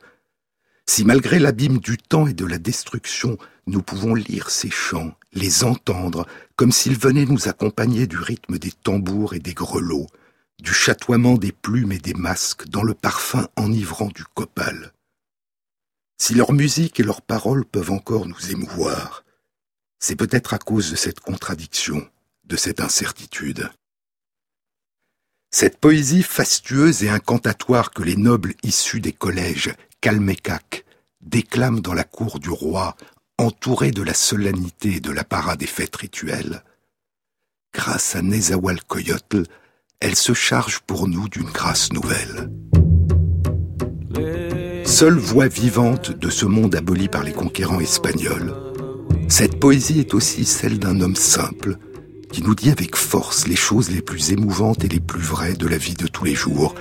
Si 0.85 1.03
malgré 1.03 1.39
l'abîme 1.39 1.79
du 1.79 1.97
temps 1.97 2.27
et 2.27 2.33
de 2.33 2.45
la 2.45 2.57
destruction, 2.57 3.37
nous 3.67 3.81
pouvons 3.81 4.15
lire 4.15 4.49
ces 4.49 4.69
chants, 4.69 5.13
les 5.33 5.65
entendre, 5.65 6.25
comme 6.55 6.71
s'ils 6.71 6.97
venaient 6.97 7.25
nous 7.25 7.49
accompagner 7.49 8.07
du 8.07 8.17
rythme 8.17 8.57
des 8.57 8.71
tambours 8.71 9.33
et 9.33 9.39
des 9.39 9.53
grelots, 9.53 10.07
du 10.59 10.73
chatoiement 10.73 11.35
des 11.35 11.51
plumes 11.51 11.91
et 11.91 11.99
des 11.99 12.13
masques 12.13 12.67
dans 12.67 12.83
le 12.83 12.93
parfum 12.93 13.47
enivrant 13.55 14.07
du 14.07 14.23
copal. 14.23 14.93
Si 16.19 16.33
leur 16.33 16.51
musique 16.51 16.99
et 16.99 17.03
leurs 17.03 17.21
paroles 17.21 17.65
peuvent 17.65 17.91
encore 17.91 18.25
nous 18.25 18.51
émouvoir, 18.51 19.23
c'est 19.99 20.15
peut-être 20.15 20.53
à 20.53 20.59
cause 20.59 20.91
de 20.91 20.95
cette 20.95 21.19
contradiction, 21.19 22.07
de 22.45 22.55
cette 22.55 22.79
incertitude. 22.79 23.69
Cette 25.51 25.77
poésie 25.77 26.23
fastueuse 26.23 27.03
et 27.03 27.09
incantatoire 27.09 27.91
que 27.91 28.03
les 28.03 28.15
nobles 28.15 28.55
issus 28.63 28.99
des 28.99 29.13
collèges 29.13 29.73
Calmécac 30.01 30.85
déclament 31.21 31.81
dans 31.81 31.93
la 31.93 32.03
cour 32.03 32.39
du 32.39 32.49
roi, 32.49 32.95
entourés 33.37 33.91
de 33.91 34.01
la 34.01 34.13
solennité 34.13 34.95
et 34.95 34.99
de 34.99 35.11
l'apparat 35.11 35.55
des 35.55 35.67
fêtes 35.67 35.95
rituelles, 35.95 36.63
grâce 37.73 38.15
à 38.15 38.21
Nezahualcoyotl, 38.21 39.43
elle 39.99 40.15
se 40.15 40.33
charge 40.33 40.79
pour 40.85 41.07
nous 41.07 41.27
d'une 41.27 41.49
grâce 41.49 41.91
nouvelle. 41.91 42.51
Seule 44.85 45.17
voix 45.17 45.47
vivante 45.47 46.11
de 46.11 46.29
ce 46.29 46.45
monde 46.45 46.75
aboli 46.75 47.07
par 47.07 47.23
les 47.23 47.33
conquérants 47.33 47.79
espagnols, 47.79 48.53
cette 49.27 49.59
poésie 49.59 49.99
est 49.99 50.13
aussi 50.13 50.45
celle 50.45 50.79
d'un 50.79 51.01
homme 51.01 51.15
simple, 51.15 51.77
qui 52.31 52.43
nous 52.43 52.55
dit 52.55 52.69
avec 52.69 52.95
force 52.95 53.47
les 53.47 53.55
choses 53.55 53.89
les 53.89 54.01
plus 54.01 54.31
émouvantes 54.31 54.83
et 54.83 54.87
les 54.87 54.99
plus 54.99 55.21
vraies 55.21 55.55
de 55.55 55.67
la 55.67 55.77
vie 55.77 55.95
de 55.95 56.07
tous 56.07 56.25
les 56.25 56.35
jours, 56.35 56.75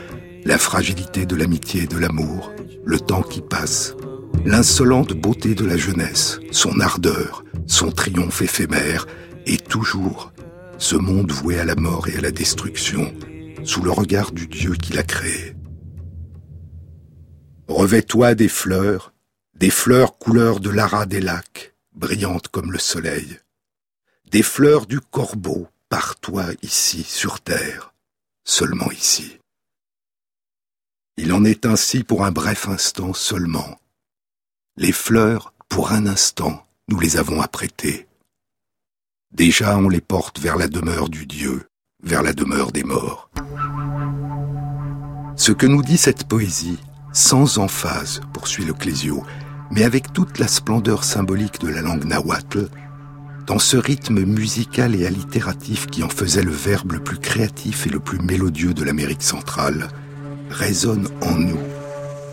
la 0.45 0.59
fragilité 0.59 1.27
de 1.27 1.37
l'amitié 1.37 1.85
et 1.85 1.87
de 1.87 1.99
l'amour, 1.99 2.53
le 2.85 3.01
temps 3.01 3.23
qui 3.23 3.41
passe, 3.41 3.95
l'insolente 4.45 5.15
beauté 5.15 5.55
de 5.55 5.65
la 5.65 5.77
jeunesse, 5.77 6.39
son 6.53 6.79
ardeur, 6.81 7.45
son 7.67 7.91
triomphe 7.91 8.43
éphémère, 8.43 9.07
et 9.47 9.57
toujours 9.57 10.33
ce 10.79 10.97
monde 10.97 11.33
voué 11.33 11.59
à 11.59 11.65
la 11.65 11.75
mort 11.75 12.09
et 12.09 12.17
à 12.17 12.21
la 12.21 12.31
destruction, 12.31 13.13
sous 13.65 13.83
le 13.83 13.91
regard 13.91 14.33
du 14.33 14.47
Dieu 14.47 14.75
qui 14.75 14.93
l'a 14.93 15.03
créé. 15.03 15.55
Revêt-toi 17.69 18.35
des 18.35 18.49
fleurs, 18.49 19.13
des 19.55 19.71
fleurs 19.71 20.19
couleur 20.19 20.61
de 20.61 20.71
l'ara 20.71 21.07
des 21.07 21.21
lacs, 21.21 21.75
brillantes 21.95 22.49
comme 22.49 22.73
le 22.73 22.79
soleil 22.79 23.39
des 24.31 24.43
fleurs 24.43 24.87
du 24.87 25.01
corbeau 25.01 25.69
par 25.89 26.17
toi 26.17 26.47
ici 26.63 27.05
sur 27.05 27.41
terre, 27.41 27.95
seulement 28.45 28.91
ici. 28.91 29.39
Il 31.17 31.33
en 31.33 31.45
est 31.45 31.65
ainsi 31.65 32.03
pour 32.03 32.25
un 32.25 32.33
bref 32.33 32.69
instant 32.69 33.15
seulement. 33.15 33.79
Les 34.77 34.93
fleurs, 34.93 35.55
pour 35.69 35.93
un 35.93 36.07
instant, 36.07 36.67
nous 36.89 37.01
les 37.01 37.17
avons 37.17 37.41
apprêtées. 37.41 38.07
Déjà 39.33 39.77
on 39.77 39.89
les 39.89 40.01
porte 40.01 40.39
vers 40.41 40.57
la 40.57 40.69
demeure 40.69 41.09
du 41.09 41.27
Dieu, 41.27 41.65
vers 42.03 42.23
la 42.23 42.33
demeure 42.33 42.73
des 42.73 42.85
morts. 42.85 43.29
Ce 45.37 45.53
que 45.53 45.67
nous 45.67 45.83
dit 45.83 45.99
cette 45.99 46.27
poésie, 46.27 46.79
sans 47.13 47.59
emphase, 47.59 48.21
poursuit 48.33 48.65
le 48.65 48.73
Clésio, 48.73 49.25
mais 49.71 49.83
avec 49.83 50.13
toute 50.13 50.39
la 50.39 50.49
splendeur 50.49 51.05
symbolique 51.05 51.61
de 51.61 51.69
la 51.69 51.83
langue 51.83 52.05
nahuatl, 52.05 52.69
dans 53.47 53.59
ce 53.59 53.77
rythme 53.77 54.25
musical 54.25 54.95
et 54.95 55.07
allitératif 55.07 55.87
qui 55.87 56.03
en 56.03 56.09
faisait 56.09 56.43
le 56.43 56.53
verbe 56.53 56.93
le 56.93 57.01
plus 57.01 57.19
créatif 57.19 57.87
et 57.87 57.91
le 57.91 58.01
plus 58.01 58.19
mélodieux 58.19 58.75
de 58.75 58.85
l'Amérique 58.85 59.23
centrale, 59.23 59.89
résonne 60.51 61.09
en 61.21 61.35
nous 61.35 61.61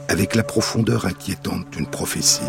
avec 0.07 0.35
la 0.35 0.43
profondeur 0.43 1.05
inquiétante 1.05 1.69
d'une 1.71 1.87
prophétie. 1.87 2.41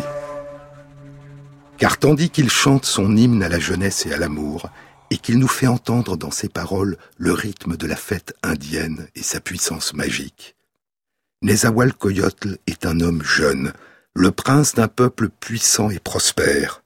Car 1.77 1.97
tandis 1.97 2.29
qu'il 2.29 2.49
chante 2.49 2.85
son 2.85 3.15
hymne 3.15 3.43
à 3.43 3.49
la 3.49 3.59
jeunesse 3.59 4.05
et 4.05 4.13
à 4.13 4.17
l'amour, 4.17 4.69
et 5.11 5.17
qu'il 5.17 5.37
nous 5.39 5.47
fait 5.47 5.67
entendre 5.67 6.17
dans 6.17 6.31
ses 6.31 6.49
paroles 6.49 6.97
le 7.17 7.33
rythme 7.33 7.77
de 7.77 7.87
la 7.87 7.95
fête 7.95 8.33
indienne 8.43 9.07
et 9.15 9.23
sa 9.23 9.39
puissance 9.39 9.93
magique, 9.93 10.55
Nezahualcoyotl 11.41 12.57
est 12.65 12.85
un 12.85 12.99
homme 13.01 13.21
jeune, 13.23 13.73
le 14.15 14.31
prince 14.31 14.73
d'un 14.73 14.87
peuple 14.87 15.29
puissant 15.29 15.89
et 15.89 15.99
prospère, 15.99 16.81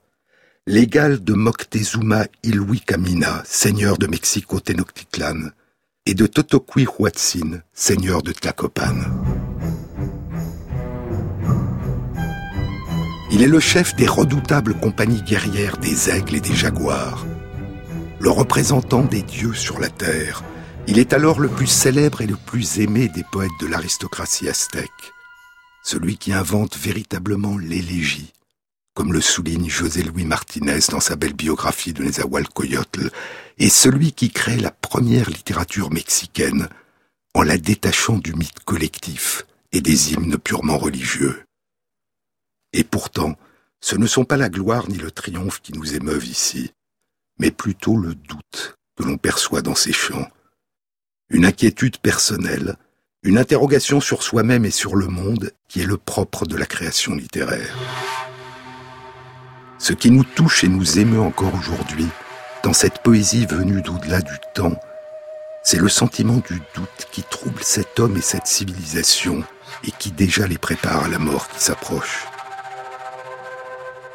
l'égal 0.66 1.22
de 1.22 1.32
Moctezuma 1.32 2.26
Ilhuicamina, 2.42 3.42
seigneur 3.46 3.96
de 3.96 4.06
Mexico 4.06 4.60
Tenochtitlan, 4.60 5.50
et 6.04 6.14
de 6.14 6.26
Totoqui 6.26 6.86
Huatzin, 6.98 7.62
seigneur 7.72 8.22
de 8.22 8.32
Tlacopan. 8.32 8.96
Il 13.32 13.42
est 13.42 13.48
le 13.48 13.60
chef 13.60 13.94
des 13.94 14.08
redoutables 14.08 14.74
compagnies 14.74 15.22
guerrières 15.22 15.76
des 15.76 16.10
aigles 16.10 16.34
et 16.34 16.40
des 16.40 16.54
jaguars, 16.54 17.24
le 18.18 18.28
représentant 18.28 19.04
des 19.04 19.22
dieux 19.22 19.54
sur 19.54 19.78
la 19.78 19.88
terre. 19.88 20.42
Il 20.88 20.98
est 20.98 21.12
alors 21.12 21.38
le 21.38 21.48
plus 21.48 21.68
célèbre 21.68 22.22
et 22.22 22.26
le 22.26 22.34
plus 22.34 22.80
aimé 22.80 23.08
des 23.08 23.22
poètes 23.22 23.50
de 23.60 23.68
l'aristocratie 23.68 24.48
aztèque, 24.48 25.12
celui 25.84 26.18
qui 26.18 26.32
invente 26.32 26.76
véritablement 26.76 27.56
l'élégie, 27.56 28.32
comme 28.94 29.12
le 29.12 29.20
souligne 29.20 29.68
José 29.68 30.02
Luis 30.02 30.24
Martinez 30.24 30.80
dans 30.90 30.98
sa 30.98 31.14
belle 31.14 31.34
biographie 31.34 31.92
de 31.92 32.02
Nezahualcóyotl, 32.02 33.10
et 33.58 33.68
celui 33.68 34.12
qui 34.12 34.30
crée 34.30 34.56
la 34.56 34.72
première 34.72 35.30
littérature 35.30 35.92
mexicaine 35.92 36.68
en 37.34 37.42
la 37.42 37.58
détachant 37.58 38.18
du 38.18 38.34
mythe 38.34 38.64
collectif 38.64 39.46
et 39.70 39.80
des 39.80 40.12
hymnes 40.12 40.36
purement 40.36 40.78
religieux. 40.78 41.44
Et 42.72 42.84
pourtant, 42.84 43.36
ce 43.80 43.96
ne 43.96 44.06
sont 44.06 44.24
pas 44.24 44.36
la 44.36 44.48
gloire 44.48 44.88
ni 44.88 44.96
le 44.96 45.10
triomphe 45.10 45.60
qui 45.60 45.72
nous 45.72 45.94
émeuvent 45.94 46.26
ici, 46.26 46.72
mais 47.38 47.50
plutôt 47.50 47.96
le 47.96 48.14
doute 48.14 48.76
que 48.96 49.04
l'on 49.04 49.16
perçoit 49.16 49.62
dans 49.62 49.74
ces 49.74 49.92
chants. 49.92 50.28
Une 51.30 51.44
inquiétude 51.44 51.98
personnelle, 51.98 52.76
une 53.22 53.38
interrogation 53.38 54.00
sur 54.00 54.22
soi-même 54.22 54.64
et 54.64 54.70
sur 54.70 54.96
le 54.96 55.06
monde 55.06 55.52
qui 55.68 55.80
est 55.80 55.86
le 55.86 55.96
propre 55.96 56.46
de 56.46 56.56
la 56.56 56.66
création 56.66 57.14
littéraire. 57.14 57.76
Ce 59.78 59.92
qui 59.92 60.10
nous 60.10 60.24
touche 60.24 60.64
et 60.64 60.68
nous 60.68 60.98
émeut 60.98 61.20
encore 61.20 61.54
aujourd'hui, 61.54 62.06
dans 62.62 62.74
cette 62.74 63.02
poésie 63.02 63.46
venue 63.46 63.80
d'au-delà 63.80 64.20
du 64.20 64.36
temps, 64.54 64.78
c'est 65.62 65.78
le 65.78 65.88
sentiment 65.88 66.42
du 66.48 66.60
doute 66.74 67.08
qui 67.10 67.22
trouble 67.22 67.62
cet 67.62 68.00
homme 68.00 68.16
et 68.16 68.22
cette 68.22 68.46
civilisation 68.46 69.42
et 69.84 69.90
qui 69.90 70.10
déjà 70.10 70.46
les 70.46 70.58
prépare 70.58 71.04
à 71.04 71.08
la 71.08 71.18
mort 71.18 71.48
qui 71.48 71.62
s'approche. 71.62 72.26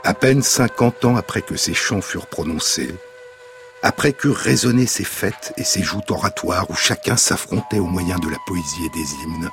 À 0.06 0.14
peine 0.14 0.44
cinquante 0.44 1.04
ans 1.04 1.16
après 1.16 1.42
que 1.42 1.58
ces 1.58 1.74
chants 1.74 2.00
furent 2.00 2.28
prononcés, 2.28 2.94
après 3.82 4.14
que 4.14 4.28
résonnaient 4.28 4.86
ces 4.86 5.04
fêtes 5.04 5.52
et 5.58 5.64
ces 5.64 5.82
joutes 5.82 6.12
oratoires 6.12 6.70
où 6.70 6.76
chacun 6.76 7.18
s'affrontait 7.18 7.80
au 7.80 7.88
moyen 7.88 8.20
de 8.20 8.30
la 8.30 8.38
poésie 8.46 8.86
et 8.86 8.90
des 8.90 9.14
hymnes, 9.16 9.50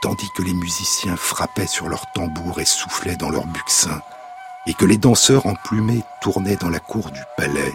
tandis 0.00 0.30
que 0.34 0.42
les 0.42 0.54
musiciens 0.54 1.16
frappaient 1.18 1.66
sur 1.66 1.90
leurs 1.90 2.10
tambours 2.14 2.60
et 2.60 2.64
soufflaient 2.64 3.16
dans 3.16 3.28
leurs 3.28 3.46
buxins, 3.46 4.00
et 4.66 4.72
que 4.72 4.86
les 4.86 4.96
danseurs 4.96 5.44
emplumés 5.44 6.02
tournaient 6.22 6.56
dans 6.56 6.70
la 6.70 6.80
cour 6.80 7.10
du 7.10 7.20
palais, 7.36 7.74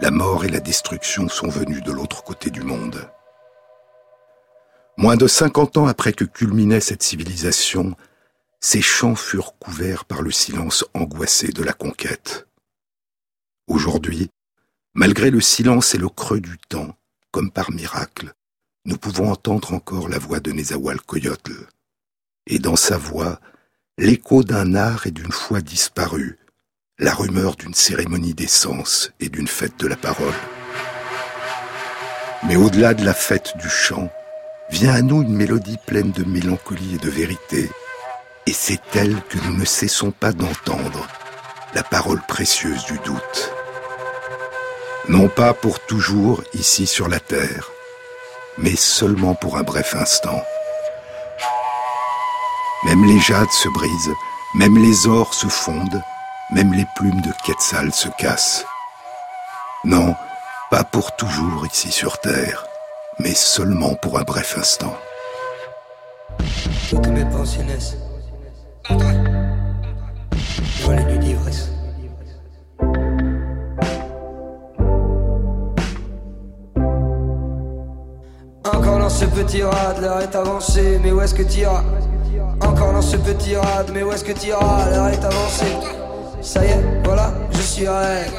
la 0.00 0.10
mort 0.10 0.46
et 0.46 0.48
la 0.48 0.60
destruction 0.60 1.28
sont 1.28 1.48
venues 1.48 1.82
de 1.82 1.92
l'autre 1.92 2.24
côté 2.24 2.48
du 2.48 2.62
monde. 2.62 3.06
Moins 4.96 5.16
de 5.16 5.26
cinquante 5.26 5.76
ans 5.76 5.88
après 5.88 6.14
que 6.14 6.24
culminait 6.24 6.80
cette 6.80 7.02
civilisation, 7.02 7.94
ces 8.60 8.82
champs 8.82 9.14
furent 9.14 9.56
couverts 9.58 10.04
par 10.04 10.22
le 10.22 10.30
silence 10.30 10.84
angoissé 10.94 11.48
de 11.48 11.62
la 11.62 11.72
conquête. 11.72 12.46
Aujourd'hui, 13.68 14.30
malgré 14.94 15.30
le 15.30 15.40
silence 15.40 15.94
et 15.94 15.98
le 15.98 16.08
creux 16.08 16.40
du 16.40 16.58
temps, 16.68 16.96
comme 17.30 17.50
par 17.50 17.70
miracle, 17.70 18.32
nous 18.84 18.96
pouvons 18.96 19.30
entendre 19.30 19.74
encore 19.74 20.08
la 20.08 20.18
voix 20.18 20.40
de 20.40 20.50
Nezahualcóyotl. 20.52 21.68
Et 22.46 22.58
dans 22.58 22.76
sa 22.76 22.96
voix, 22.96 23.40
l'écho 23.98 24.42
d'un 24.42 24.74
art 24.74 25.06
et 25.06 25.10
d'une 25.10 25.32
foi 25.32 25.60
disparus, 25.60 26.36
la 26.98 27.14
rumeur 27.14 27.54
d'une 27.54 27.74
cérémonie 27.74 28.34
d'essence 28.34 29.12
et 29.20 29.28
d'une 29.28 29.46
fête 29.46 29.78
de 29.78 29.86
la 29.86 29.96
parole. 29.96 30.34
Mais 32.46 32.56
au-delà 32.56 32.94
de 32.94 33.04
la 33.04 33.14
fête 33.14 33.56
du 33.58 33.68
chant, 33.68 34.10
vient 34.70 34.94
à 34.94 35.02
nous 35.02 35.22
une 35.22 35.34
mélodie 35.34 35.78
pleine 35.86 36.10
de 36.12 36.24
mélancolie 36.24 36.94
et 36.94 36.98
de 36.98 37.10
vérité, 37.10 37.70
et 38.48 38.52
c'est 38.54 38.96
elle 38.96 39.20
que 39.28 39.36
nous 39.44 39.58
ne 39.58 39.66
cessons 39.66 40.10
pas 40.10 40.32
d'entendre, 40.32 41.06
la 41.74 41.82
parole 41.82 42.22
précieuse 42.22 42.82
du 42.86 42.98
doute. 43.00 43.52
Non 45.10 45.28
pas 45.28 45.52
pour 45.52 45.80
toujours 45.80 46.42
ici 46.54 46.86
sur 46.86 47.08
la 47.08 47.20
terre, 47.20 47.70
mais 48.56 48.74
seulement 48.74 49.34
pour 49.34 49.58
un 49.58 49.64
bref 49.64 49.94
instant. 49.94 50.42
Même 52.86 53.04
les 53.04 53.20
jades 53.20 53.50
se 53.50 53.68
brisent, 53.68 54.14
même 54.54 54.78
les 54.78 55.06
ors 55.06 55.34
se 55.34 55.48
fondent, 55.48 56.02
même 56.50 56.72
les 56.72 56.86
plumes 56.96 57.20
de 57.20 57.32
Quetzal 57.44 57.92
se 57.92 58.08
cassent. 58.16 58.64
Non, 59.84 60.16
pas 60.70 60.84
pour 60.84 61.14
toujours 61.16 61.66
ici 61.70 61.92
sur 61.92 62.18
terre, 62.18 62.64
mais 63.18 63.34
seulement 63.34 63.94
pour 63.96 64.18
un 64.18 64.22
bref 64.22 64.56
instant. 64.56 64.96
Ce 79.18 79.24
petit 79.24 79.64
rad, 79.64 80.00
l'heure 80.00 80.20
est 80.20 80.36
avancée, 80.36 81.00
mais 81.02 81.10
où 81.10 81.20
est-ce 81.20 81.34
que 81.34 81.42
t'iras 81.42 81.82
Encore 82.60 82.92
dans 82.92 83.02
ce 83.02 83.16
petit 83.16 83.56
rad, 83.56 83.90
mais 83.92 84.04
où 84.04 84.12
est-ce 84.12 84.22
que 84.22 84.30
t'iras 84.30 84.88
L'heure 84.90 85.08
est 85.08 85.24
avancée. 85.24 85.76
Ça 86.40 86.64
y 86.64 86.68
est, 86.68 86.84
voilà, 87.02 87.32
je 87.50 87.60
suis 87.60 87.88
rêve. 87.88 88.30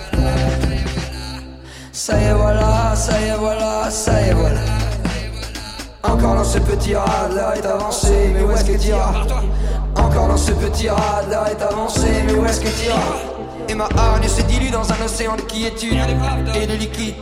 Ça 1.91 2.17
y 2.17 2.23
est, 2.23 2.33
voilà, 2.33 2.95
ça 2.95 3.19
y 3.19 3.25
est, 3.25 3.37
voilà, 3.37 3.91
ça 3.91 4.21
y 4.21 4.29
est, 4.29 4.33
voilà. 4.33 4.61
Encore 6.03 6.35
dans 6.35 6.45
ce 6.45 6.59
petit 6.59 6.95
rad, 6.95 7.33
l'heure 7.35 7.53
est 7.55 7.65
avancée, 7.65 8.31
mais 8.33 8.41
où 8.41 8.51
est-ce 8.51 8.63
que 8.63 8.77
t'iras 8.77 9.11
Dans 10.27 10.37
ce 10.37 10.51
petit 10.51 10.89
rad, 10.89 11.29
l'heure 11.29 11.47
est 11.47 11.61
avancée, 11.61 12.23
mais 12.25 12.33
où 12.33 12.45
est-ce 12.45 12.61
que 12.61 12.67
t'iras 12.67 12.97
Et 13.67 13.75
ma 13.75 13.85
hargne 13.97 14.27
se 14.27 14.41
dilue 14.43 14.71
dans 14.71 14.89
un 14.91 15.05
océan 15.05 15.35
de 15.35 15.41
quiétude 15.41 15.97
et 16.55 16.67
de 16.67 16.73
liquide. 16.73 17.15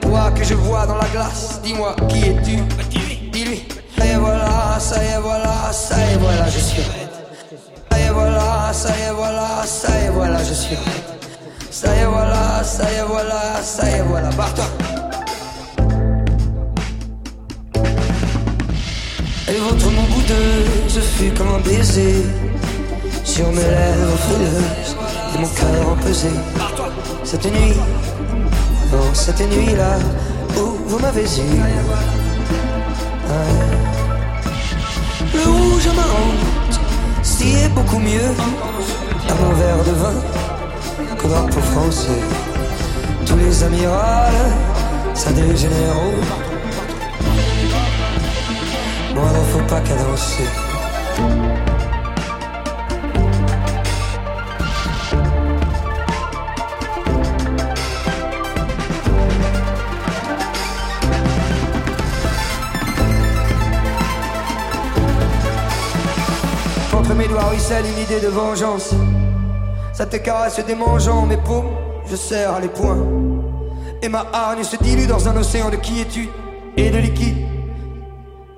Toi 0.00 0.30
que 0.34 0.44
je 0.44 0.54
vois 0.54 0.86
dans 0.86 0.96
la 0.96 1.08
glace, 1.08 1.60
dis-moi 1.62 1.94
qui 2.08 2.28
es-tu 2.28 2.56
Dis-lui. 3.30 3.64
Ça 3.98 4.04
voilà, 4.18 4.78
ça 4.78 5.02
y 5.02 5.06
est, 5.08 5.18
voilà, 5.18 5.72
ça 5.72 5.96
y 5.96 6.12
est, 6.12 6.16
voilà, 6.16 6.48
je 6.48 6.58
suis 6.58 6.82
raide. 6.82 7.08
Ça 7.90 7.98
y 7.98 8.02
est, 8.02 8.10
voilà, 8.10 8.72
ça 8.72 8.88
y 8.88 9.02
est, 9.02 9.12
voilà, 9.12 9.48
ça 9.64 9.88
y 9.88 10.04
est, 10.04 10.08
voilà, 10.10 10.38
je 10.44 10.54
suis 10.54 10.76
raide. 10.76 11.04
Ça 11.70 11.94
y 11.94 11.98
est, 11.98 12.04
voilà, 12.04 12.62
ça 12.64 12.84
y 12.90 12.94
est, 12.94 13.02
voilà, 13.02 13.62
ça 13.62 13.90
y 13.90 13.94
est, 13.94 14.02
voilà, 14.02 14.30
barre-toi. 14.30 14.95
Votre 19.68 19.90
mon 19.90 20.02
boudeuse 20.02 21.00
fut 21.16 21.32
comme 21.32 21.48
un 21.48 21.58
baiser. 21.58 22.24
Sur 23.24 23.50
mes 23.50 23.62
lèvres 23.62 24.16
frileuses 24.16 24.96
Et 25.34 25.38
mon 25.38 25.48
cœur 25.48 25.88
empesé 25.90 26.28
Cette 27.24 27.44
nuit, 27.46 27.74
oh 28.92 28.96
cette 29.12 29.40
nuit-là 29.40 29.98
Où 30.56 30.88
vous 30.88 30.98
m'avez 31.00 31.24
eu. 31.24 31.60
Le 35.34 35.50
rouge 35.50 35.86
à 35.88 35.94
ma 35.94 36.02
honte 36.02 36.80
S'y 37.24 37.68
beaucoup 37.74 37.98
mieux. 37.98 38.30
À 39.28 39.34
mon 39.42 39.52
verre 39.54 39.84
de 39.84 39.90
vin 39.90 40.14
Que 41.18 41.26
drapeau 41.26 41.60
français. 41.72 42.20
Tous 43.26 43.36
les 43.36 43.64
amirals 43.64 44.52
Ça 45.14 45.32
dégénère 45.32 45.96
Moi, 49.16 49.24
faut 49.50 49.60
pas 49.60 49.80
cadencer. 49.80 50.44
Entre 66.92 67.14
mes 67.14 67.26
doigts 67.26 67.44
ruisselle 67.44 67.86
une 67.86 68.02
idée 68.02 68.20
de 68.20 68.28
vengeance. 68.28 68.90
Ça 69.94 70.04
te 70.04 70.18
caresse 70.18 70.60
démangeant 70.66 71.24
mes 71.24 71.38
paumes, 71.38 71.70
je 72.06 72.16
serre 72.16 72.60
les 72.60 72.68
poings. 72.68 72.98
Et 74.02 74.10
ma 74.10 74.26
hargne 74.30 74.62
se 74.62 74.76
dilue 74.76 75.06
dans 75.06 75.26
un 75.26 75.38
océan 75.38 75.70
de 75.70 75.76
quiétude 75.76 76.28
et 76.76 76.90
de 76.90 76.98
liquide. 76.98 77.55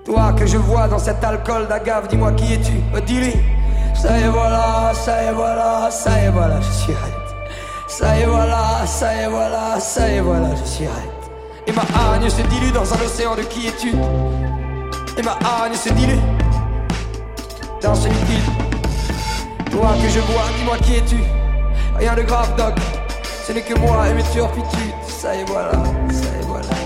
Toi 0.08 0.32
que 0.32 0.46
je 0.46 0.56
vois 0.56 0.88
dans 0.88 0.98
cet 0.98 1.22
alcool 1.22 1.68
d'agave, 1.68 2.08
dis-moi 2.08 2.32
qui 2.32 2.54
es-tu 2.54 2.72
Dis-lui. 3.06 3.34
Ça 3.94 4.18
y 4.18 4.22
est 4.22 4.28
voilà, 4.28 4.90
ça 4.94 5.22
y 5.22 5.26
est 5.26 5.32
voilà, 5.32 5.90
ça 5.90 6.18
y 6.18 6.24
est 6.24 6.30
voilà, 6.30 6.58
je 6.62 6.72
suis 6.72 6.94
raide. 6.94 7.12
Ça 7.86 8.16
y 8.16 8.22
est 8.22 8.24
voilà, 8.24 8.86
ça 8.86 9.14
y 9.14 9.18
est 9.18 9.28
voilà, 9.28 9.78
ça 9.78 10.08
y 10.08 10.14
est 10.14 10.20
voilà, 10.20 10.48
je 10.56 10.66
suis 10.66 10.86
raide. 10.86 11.10
Et 11.66 11.72
ma 11.72 11.82
hargne 11.94 12.30
se 12.30 12.40
dilue 12.40 12.72
dans 12.72 12.90
un 12.90 13.04
océan 13.04 13.34
de 13.34 13.42
quiétude. 13.42 13.98
Et 15.18 15.22
ma 15.22 15.32
hargne 15.44 15.74
se 15.74 15.90
dilue 15.90 16.20
dans 17.82 17.94
ce 17.94 18.08
liquide. 18.08 18.50
Toi 19.70 19.90
que 20.02 20.08
je 20.08 20.20
vois, 20.20 20.44
dis-moi 20.56 20.78
qui 20.78 20.94
es-tu 20.96 21.18
Rien 21.98 22.14
de 22.14 22.22
grave, 22.22 22.56
doc. 22.56 22.76
Ce 23.46 23.52
n'est 23.52 23.60
que 23.60 23.78
moi 23.78 24.08
et 24.08 24.14
mes 24.14 24.24
turpitudes. 24.32 24.94
Ça 25.06 25.36
y 25.36 25.40
est 25.40 25.44
voilà, 25.44 25.72
ça 25.72 26.28
y 26.34 26.40
est 26.40 26.46
voilà. 26.46 26.77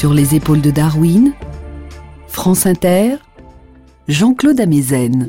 Sur 0.00 0.14
les 0.14 0.34
épaules 0.34 0.62
de 0.62 0.70
Darwin, 0.70 1.34
France 2.26 2.64
Inter, 2.64 3.16
Jean-Claude 4.08 4.58
Amezen. 4.58 5.28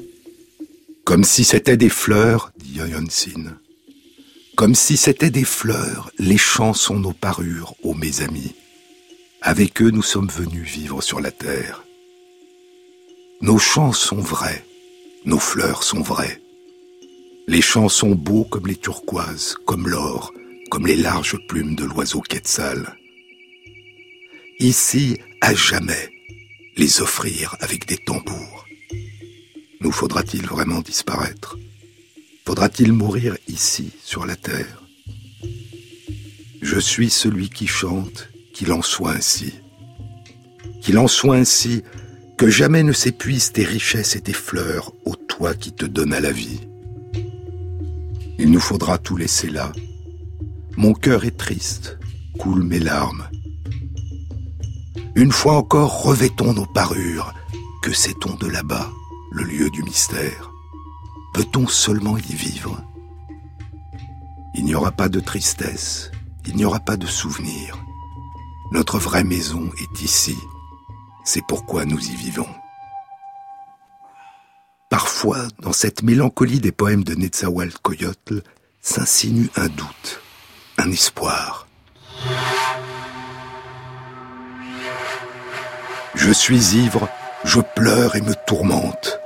Comme 1.04 1.26
si 1.26 1.44
c'était 1.44 1.76
des 1.76 1.90
fleurs, 1.90 2.54
dit 2.58 2.80
Sin. 3.10 3.58
Comme 4.56 4.74
si 4.74 4.96
c'était 4.96 5.30
des 5.30 5.44
fleurs, 5.44 6.10
les 6.20 6.38
champs 6.38 6.74
sont 6.74 6.98
nos 6.98 7.12
parures, 7.12 7.76
ô 7.84 7.94
mes 7.96 8.22
amis. 8.22 8.56
Avec 9.42 9.82
eux, 9.82 9.90
nous 9.90 10.02
sommes 10.02 10.30
venus 10.30 10.72
vivre 10.72 11.02
sur 11.02 11.20
la 11.20 11.32
terre. 11.32 11.84
Nos 13.42 13.60
chants 13.60 13.92
sont 13.92 14.22
vrais, 14.22 14.64
nos 15.26 15.40
fleurs 15.40 15.84
sont 15.84 16.02
vraies. 16.02 16.42
Les 17.46 17.62
champs 17.62 17.90
sont 17.90 18.12
beaux 18.12 18.46
comme 18.46 18.68
les 18.68 18.78
turquoises, 18.78 19.58
comme 19.66 19.90
l'or, 19.90 20.32
comme 20.70 20.88
les 20.88 20.96
larges 20.96 21.46
plumes 21.50 21.76
de 21.76 21.84
l'oiseau 21.84 22.22
quetzal. 22.22 22.96
Ici, 24.62 25.18
à 25.42 25.56
jamais, 25.56 26.12
les 26.78 27.02
offrir 27.02 27.56
avec 27.62 27.88
des 27.88 27.98
tambours. 27.98 28.68
Nous 29.80 29.92
faudra-t-il 29.92 30.46
vraiment 30.46 30.82
disparaître? 30.82 31.58
Faudra-t-il 32.46 32.94
mourir 32.94 33.36
ici, 33.48 33.92
sur 34.04 34.24
la 34.28 34.36
terre? 34.36 34.84
Je 36.62 36.80
suis 36.80 37.10
celui 37.10 37.50
qui 37.50 37.66
chante, 37.66 38.30
qu'il 38.54 38.72
en 38.72 38.84
soit 38.84 39.14
ainsi. 39.14 39.56
Qu'il 40.80 41.00
en 41.00 41.08
soit 41.08 41.38
ainsi, 41.38 41.82
que 42.38 42.48
jamais 42.48 42.84
ne 42.84 42.94
s'épuisent 42.94 43.54
tes 43.54 43.66
richesses 43.66 44.16
et 44.16 44.22
tes 44.22 44.32
fleurs, 44.32 44.94
ô 45.06 45.16
toi 45.16 45.56
qui 45.56 45.72
te 45.72 45.86
donnes 45.86 46.14
à 46.14 46.20
la 46.20 46.32
vie. 46.32 46.60
Il 48.38 48.52
nous 48.52 48.60
faudra 48.60 49.00
tout 49.00 49.18
laisser 49.18 49.50
là. 49.50 49.74
Mon 50.78 50.94
cœur 50.94 51.26
est 51.26 51.36
triste, 51.36 51.98
coulent 52.38 52.64
mes 52.64 52.78
larmes. 52.78 53.28
Une 55.16 55.32
fois 55.32 55.56
encore, 55.56 56.04
revêtons 56.04 56.54
nos 56.54 56.66
parures. 56.66 57.34
Que 57.82 57.92
sait-on 57.92 58.36
de 58.36 58.48
là-bas, 58.48 58.90
le 59.32 59.44
lieu 59.44 59.70
du 59.70 59.84
mystère? 59.84 60.52
Peut-on 61.34 61.68
seulement 61.68 62.18
y 62.18 62.34
vivre? 62.34 62.82
Il 64.56 64.66
n'y 64.66 64.76
aura 64.76 64.92
pas 64.92 65.10
de 65.10 65.20
tristesse, 65.20 66.12
il 66.46 66.56
n'y 66.56 66.64
aura 66.64 66.80
pas 66.80 66.96
de 66.96 67.08
souvenir. 67.08 67.78
Notre 68.72 69.00
vraie 69.00 69.26
maison 69.26 69.70
est 69.82 70.02
ici. 70.02 70.38
C'est 71.26 71.46
pourquoi 71.46 71.86
nous 71.86 72.00
y 72.00 72.16
vivons. 72.16 72.48
Parfois, 74.90 75.48
dans 75.60 75.74
cette 75.74 76.04
mélancolie 76.04 76.60
des 76.60 76.72
poèmes 76.72 77.04
de 77.04 77.16
Nezahualcóyotl, 77.16 78.44
s'insinue 78.82 79.50
un 79.56 79.68
doute, 79.68 80.22
un 80.78 80.90
espoir. 80.90 81.68
Je 86.16 86.32
suis 86.32 86.76
ivre, 86.76 87.08
je 87.44 87.62
pleure 87.62 88.16
et 88.16 88.22
me 88.22 88.36
tourmente. 88.36 89.20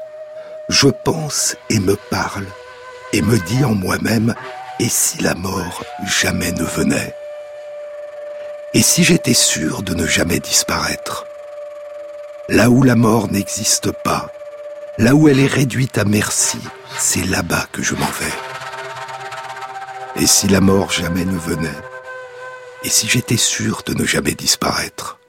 Je 0.70 0.88
pense 0.88 1.56
et 1.70 1.80
me 1.80 1.96
parle, 1.96 2.46
et 3.14 3.22
me 3.22 3.38
dis 3.40 3.64
en 3.64 3.74
moi-même, 3.74 4.36
et 4.80 4.90
si 4.90 5.22
la 5.22 5.36
mort 5.36 5.84
jamais 6.06 6.52
ne 6.52 6.64
venait? 6.64 7.16
Et 8.74 8.82
si 8.82 9.04
j'étais 9.04 9.34
sûr 9.34 9.84
de 9.84 9.94
ne 9.94 10.06
jamais 10.06 10.40
disparaître? 10.40 11.26
Là 12.50 12.70
où 12.70 12.84
la 12.84 12.96
mort 12.96 13.32
n'existe 13.32 13.92
pas, 13.92 14.32
là 14.98 15.16
où 15.16 15.28
elle 15.28 15.40
est 15.40 15.48
réduite 15.48 15.98
à 15.98 16.04
merci, 16.04 16.60
c'est 16.98 17.26
là-bas 17.26 17.66
que 17.72 17.82
je 17.82 17.96
m'en 17.96 18.06
vais. 18.06 20.22
Et 20.22 20.28
si 20.28 20.48
la 20.48 20.62
mort 20.62 20.92
jamais 20.92 21.26
ne 21.26 21.38
venait? 21.38 21.70
Et 22.84 22.90
si 22.90 23.08
j'étais 23.08 23.38
sûr 23.38 23.82
de 23.86 23.94
ne 23.94 24.06
jamais 24.06 24.36
disparaître? 24.36 25.20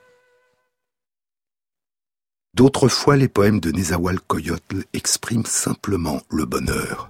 D'autres 2.57 2.89
fois, 2.89 3.19
les 3.19 3.29
poèmes 3.29 3.61
de 3.61 3.71
Nezahualcóyotl 3.71 4.85
expriment 4.95 5.45
simplement 5.45 6.23
le 6.31 6.47
bonheur. 6.47 7.07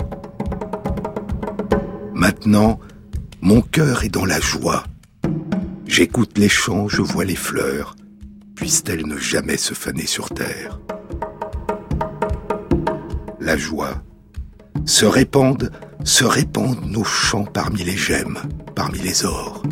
Maintenant, 2.15 2.81
mon 3.43 3.61
cœur 3.61 4.03
est 4.03 4.09
dans 4.09 4.25
la 4.25 4.41
joie. 4.41 4.83
J'écoute 5.87 6.37
les 6.37 6.49
chants, 6.49 6.89
je 6.89 7.01
vois 7.01 7.25
les 7.25 7.37
fleurs, 7.37 7.95
puissent-elles 8.57 9.07
ne 9.07 9.19
jamais 9.19 9.57
se 9.57 9.73
faner 9.73 10.07
sur 10.07 10.31
terre? 10.31 10.81
La 13.39 13.57
joie. 13.57 14.03
Se 14.85 15.07
répandent, 15.07 15.71
se 16.03 16.25
répandent 16.25 16.87
nos 16.87 17.05
chants 17.05 17.45
parmi 17.45 17.85
les 17.85 17.97
gemmes, 17.97 18.41
parmi 18.75 18.99
les 18.99 19.25
ors. 19.25 19.63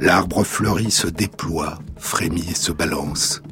L'arbre 0.00 0.44
fleuri 0.44 0.92
se 0.92 1.08
déploie, 1.08 1.80
frémit 1.96 2.48
et 2.48 2.54
se 2.54 2.70
balance. 2.70 3.42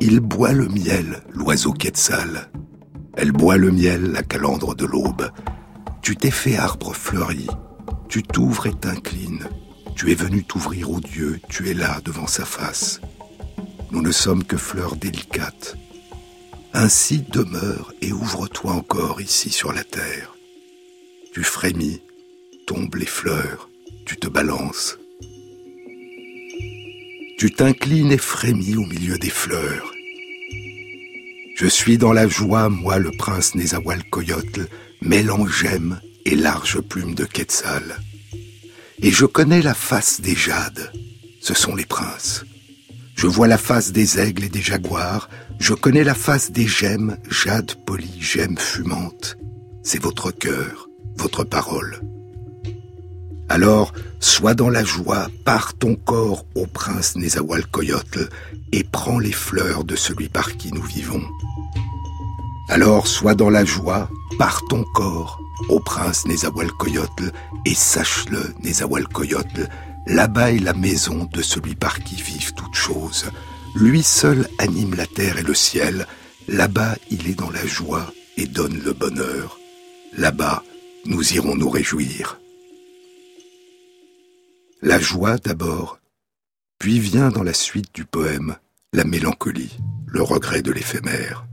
Il 0.00 0.20
boit 0.20 0.52
le 0.52 0.68
miel, 0.68 1.22
l'oiseau 1.32 1.72
quetzal. 1.72 2.50
Elle 3.16 3.32
boit 3.32 3.56
le 3.56 3.70
miel, 3.70 4.12
la 4.12 4.22
calandre 4.22 4.74
de 4.74 4.84
l'aube. 4.84 5.30
Tu 6.02 6.16
t'es 6.16 6.30
fait 6.30 6.56
arbre 6.56 6.94
fleuri. 6.94 7.46
Tu 8.08 8.22
t'ouvres 8.22 8.66
et 8.66 8.74
t'inclines. 8.74 9.48
Tu 9.94 10.12
es 10.12 10.14
venu 10.14 10.44
t'ouvrir 10.44 10.90
au 10.90 11.00
Dieu, 11.00 11.40
tu 11.48 11.70
es 11.70 11.74
là 11.74 12.00
devant 12.04 12.26
sa 12.26 12.44
face. 12.44 13.00
Nous 13.90 14.02
ne 14.02 14.12
sommes 14.12 14.44
que 14.44 14.58
fleurs 14.58 14.96
délicates. 14.96 15.76
Ainsi 16.74 17.24
demeure 17.32 17.94
et 18.02 18.12
ouvre-toi 18.12 18.72
encore 18.72 19.22
ici 19.22 19.48
sur 19.48 19.72
la 19.72 19.82
terre. 19.82 20.34
Tu 21.32 21.42
frémis, 21.42 22.02
tombent 22.66 22.96
les 22.96 23.06
fleurs, 23.06 23.70
tu 24.04 24.18
te 24.18 24.28
balances, 24.28 24.98
tu 27.36 27.50
t'inclines 27.50 28.12
et 28.12 28.18
frémis 28.18 28.76
au 28.76 28.86
milieu 28.86 29.18
des 29.18 29.30
fleurs. 29.30 29.92
Je 31.56 31.66
suis 31.66 31.98
dans 31.98 32.12
la 32.12 32.28
joie, 32.28 32.68
moi 32.70 32.98
le 32.98 33.10
prince 33.10 33.54
Nezahualcóyotl, 33.54 34.68
mêlant 35.02 35.46
gemmes 35.46 36.00
et 36.24 36.34
larges 36.34 36.80
plumes 36.80 37.14
de 37.14 37.24
quetzal. 37.24 37.98
Et 39.02 39.10
je 39.10 39.26
connais 39.26 39.60
la 39.60 39.74
face 39.74 40.20
des 40.20 40.34
jades, 40.34 40.90
ce 41.40 41.52
sont 41.52 41.74
les 41.74 41.84
princes. 41.84 42.44
Je 43.14 43.26
vois 43.26 43.48
la 43.48 43.58
face 43.58 43.92
des 43.92 44.18
aigles 44.18 44.44
et 44.44 44.48
des 44.48 44.62
jaguars, 44.62 45.28
je 45.58 45.74
connais 45.74 46.04
la 46.04 46.14
face 46.14 46.52
des 46.52 46.66
gemmes, 46.66 47.18
jades 47.30 47.74
polies, 47.84 48.20
gemmes 48.20 48.58
fumantes. 48.58 49.36
C'est 49.82 50.02
votre 50.02 50.30
cœur, 50.30 50.88
votre 51.16 51.44
parole. 51.44 52.00
Alors, 53.48 53.92
sois 54.20 54.54
dans 54.54 54.70
la 54.70 54.84
joie, 54.84 55.28
pars 55.44 55.74
ton 55.74 55.94
corps 55.94 56.44
au 56.54 56.66
prince 56.66 57.16
Nezahualcóyotl 57.16 58.28
et 58.72 58.82
prends 58.82 59.18
les 59.18 59.32
fleurs 59.32 59.84
de 59.84 59.94
celui 59.94 60.28
par 60.28 60.56
qui 60.56 60.72
nous 60.72 60.82
vivons. 60.82 61.22
Alors, 62.68 63.06
sois 63.06 63.34
dans 63.34 63.50
la 63.50 63.64
joie, 63.64 64.10
pars 64.38 64.62
ton 64.68 64.82
corps 64.94 65.40
au 65.68 65.78
prince 65.78 66.26
Nezahualcóyotl 66.26 67.30
et 67.64 67.74
sache-le, 67.74 68.54
Nezahualcóyotl, 68.62 69.68
là-bas 70.06 70.52
est 70.52 70.58
la 70.58 70.74
maison 70.74 71.28
de 71.32 71.40
celui 71.40 71.76
par 71.76 72.00
qui 72.00 72.16
vivent 72.16 72.54
toutes 72.54 72.74
choses. 72.74 73.26
Lui 73.76 74.02
seul 74.02 74.48
anime 74.58 74.94
la 74.94 75.06
terre 75.06 75.38
et 75.38 75.42
le 75.42 75.54
ciel. 75.54 76.06
Là-bas, 76.48 76.96
il 77.10 77.28
est 77.28 77.38
dans 77.38 77.50
la 77.50 77.66
joie 77.66 78.12
et 78.36 78.46
donne 78.46 78.80
le 78.84 78.92
bonheur. 78.92 79.58
Là-bas, 80.16 80.62
nous 81.04 81.34
irons 81.34 81.54
nous 81.54 81.70
réjouir. 81.70 82.38
La 84.82 84.98
joie 84.98 85.38
d'abord, 85.38 86.00
puis 86.78 87.00
vient 87.00 87.30
dans 87.30 87.42
la 87.42 87.54
suite 87.54 87.94
du 87.94 88.04
poème 88.04 88.56
la 88.92 89.04
mélancolie, 89.04 89.74
le 90.06 90.20
regret 90.22 90.60
de 90.60 90.70
l'éphémère. 90.70 91.46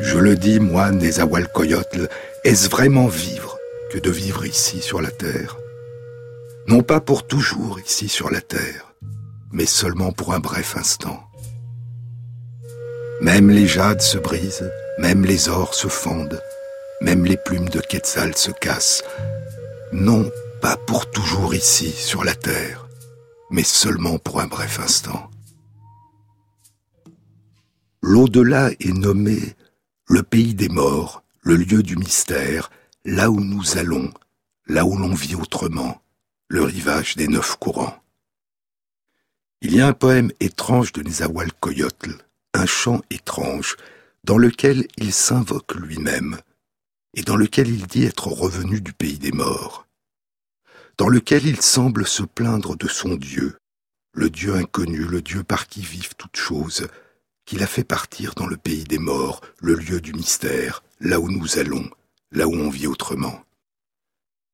Je 0.00 0.18
le 0.18 0.34
dis, 0.34 0.58
moi, 0.58 0.90
Nezahualcóyotl, 0.90 2.08
est-ce 2.42 2.68
vraiment 2.68 3.06
vivre 3.06 3.56
que 3.92 3.98
de 3.98 4.10
vivre 4.10 4.44
ici 4.44 4.80
sur 4.80 5.00
la 5.00 5.12
terre? 5.12 5.56
Non 6.66 6.82
pas 6.82 7.00
pour 7.00 7.24
toujours 7.24 7.78
ici 7.78 8.08
sur 8.08 8.28
la 8.28 8.40
terre, 8.40 8.92
mais 9.52 9.66
seulement 9.66 10.10
pour 10.10 10.34
un 10.34 10.40
bref 10.40 10.76
instant. 10.76 11.22
Même 13.20 13.48
les 13.48 13.68
jades 13.68 14.02
se 14.02 14.18
brisent, 14.18 14.70
même 14.98 15.24
les 15.24 15.48
ors 15.48 15.74
se 15.74 15.86
fondent, 15.86 16.42
même 17.00 17.24
les 17.24 17.36
plumes 17.36 17.68
de 17.68 17.80
Quetzal 17.80 18.36
se 18.36 18.50
cassent. 18.50 19.04
Non, 19.92 20.30
pas 20.60 20.76
pour 20.76 21.10
toujours 21.10 21.54
ici, 21.54 21.90
sur 21.90 22.24
la 22.24 22.34
terre, 22.34 22.88
mais 23.50 23.62
seulement 23.62 24.18
pour 24.18 24.40
un 24.40 24.46
bref 24.46 24.80
instant. 24.80 25.30
L'au-delà 28.02 28.70
est 28.80 28.92
nommé 28.92 29.54
le 30.06 30.22
pays 30.22 30.54
des 30.54 30.68
morts, 30.68 31.22
le 31.42 31.56
lieu 31.56 31.82
du 31.82 31.96
mystère, 31.96 32.70
là 33.04 33.30
où 33.30 33.40
nous 33.40 33.78
allons, 33.78 34.12
là 34.66 34.84
où 34.84 34.96
l'on 34.96 35.14
vit 35.14 35.34
autrement, 35.34 36.00
le 36.48 36.62
rivage 36.62 37.16
des 37.16 37.28
neuf 37.28 37.56
courants. 37.56 37.96
Il 39.60 39.74
y 39.74 39.80
a 39.80 39.88
un 39.88 39.92
poème 39.92 40.30
étrange 40.40 40.92
de 40.92 41.02
Nezahualcóyotl, 41.02 42.16
un 42.54 42.66
chant 42.66 43.02
étrange, 43.10 43.76
dans 44.24 44.38
lequel 44.38 44.86
il 44.96 45.12
s'invoque 45.12 45.74
lui-même, 45.74 46.38
et 47.14 47.22
dans 47.22 47.36
lequel 47.36 47.68
il 47.68 47.86
dit 47.86 48.04
être 48.04 48.28
revenu 48.28 48.80
du 48.80 48.92
pays 48.92 49.18
des 49.18 49.32
morts 49.32 49.87
dans 50.98 51.08
lequel 51.08 51.46
il 51.46 51.62
semble 51.62 52.06
se 52.06 52.24
plaindre 52.24 52.76
de 52.76 52.88
son 52.88 53.14
Dieu, 53.14 53.56
le 54.12 54.28
Dieu 54.30 54.56
inconnu, 54.56 55.04
le 55.04 55.22
Dieu 55.22 55.44
par 55.44 55.68
qui 55.68 55.80
vivent 55.80 56.16
toutes 56.18 56.36
choses, 56.36 56.88
qui 57.46 57.56
l'a 57.56 57.68
fait 57.68 57.84
partir 57.84 58.34
dans 58.34 58.48
le 58.48 58.56
pays 58.56 58.84
des 58.84 58.98
morts, 58.98 59.40
le 59.60 59.74
lieu 59.74 60.00
du 60.00 60.12
mystère, 60.12 60.82
là 61.00 61.20
où 61.20 61.30
nous 61.30 61.58
allons, 61.58 61.88
là 62.32 62.48
où 62.48 62.52
on 62.52 62.68
vit 62.68 62.88
autrement. 62.88 63.40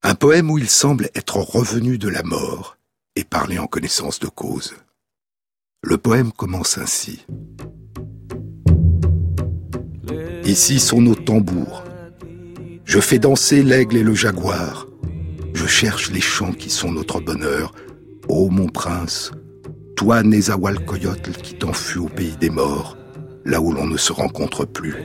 Un 0.02 0.14
poème 0.14 0.50
où 0.50 0.59
il 0.59 0.68
semble 0.68 1.09
être 1.14 1.38
revenu 1.38 1.96
de 1.96 2.11
la 2.11 2.22
mort 2.22 2.76
et 3.16 3.24
parler 3.24 3.59
en 3.59 3.66
connaissance 3.66 4.20
de 4.20 4.28
cause. 4.28 4.74
Le 5.83 5.96
poème 5.96 6.30
commence 6.30 6.76
ainsi. 6.76 7.24
Ici 10.44 10.78
sont 10.78 11.00
nos 11.00 11.14
tambours. 11.14 11.85
Je 12.85 13.00
fais 13.00 13.18
danser 13.18 13.62
l'aigle 13.62 13.96
et 13.96 14.02
le 14.02 14.14
jaguar. 14.14 14.87
Je 15.54 15.66
cherche 15.66 16.10
les 16.10 16.20
chants 16.20 16.52
qui 16.52 16.68
sont 16.68 16.92
notre 16.92 17.20
bonheur. 17.20 17.72
Ô 18.28 18.50
mon 18.50 18.66
prince, 18.66 19.30
toi 19.96 20.22
Nézawalcoyotl 20.22 21.30
qui 21.30 21.54
t'enfuis 21.54 22.00
au 22.00 22.08
pays 22.08 22.36
des 22.38 22.50
morts, 22.50 22.96
là 23.44 23.60
où 23.60 23.72
l'on 23.72 23.86
ne 23.86 23.96
se 23.96 24.12
rencontre 24.12 24.64
plus. 24.64 24.96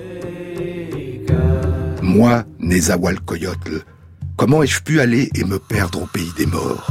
Moi, 2.02 2.44
Nézawalcoyotl, 2.60 3.84
comment 4.36 4.64
ai-je 4.64 4.82
pu 4.82 5.00
aller 5.00 5.30
et 5.36 5.44
me 5.44 5.60
perdre 5.60 6.02
au 6.02 6.08
pays 6.08 6.32
des 6.36 6.48
morts? 6.48 6.88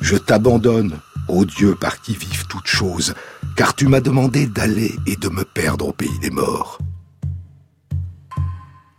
Je 0.00 0.16
t'abandonne, 0.16 0.98
ô 1.28 1.44
Dieu 1.44 1.74
par 1.74 2.00
qui 2.00 2.14
vivent 2.14 2.46
toutes 2.46 2.68
choses, 2.68 3.14
car 3.54 3.74
tu 3.74 3.86
m'as 3.86 4.00
demandé 4.00 4.46
d'aller 4.46 4.94
et 5.06 5.16
de 5.16 5.28
me 5.28 5.44
perdre 5.44 5.88
au 5.88 5.92
pays 5.92 6.18
des 6.20 6.30
morts. 6.30 6.78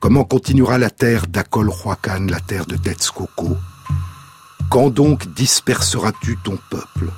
Comment 0.07 0.23
continuera 0.23 0.77
la 0.77 0.89
terre 0.89 1.27
d'Akol 1.27 1.67
Huacan, 1.67 2.27
la 2.29 2.39
terre 2.39 2.65
de 2.65 2.77
Tetskoko 2.77 3.57
quand 4.69 4.89
donc 4.89 5.27
disperseras-tu 5.33 6.37
ton 6.45 6.57
peuple? 6.69 7.11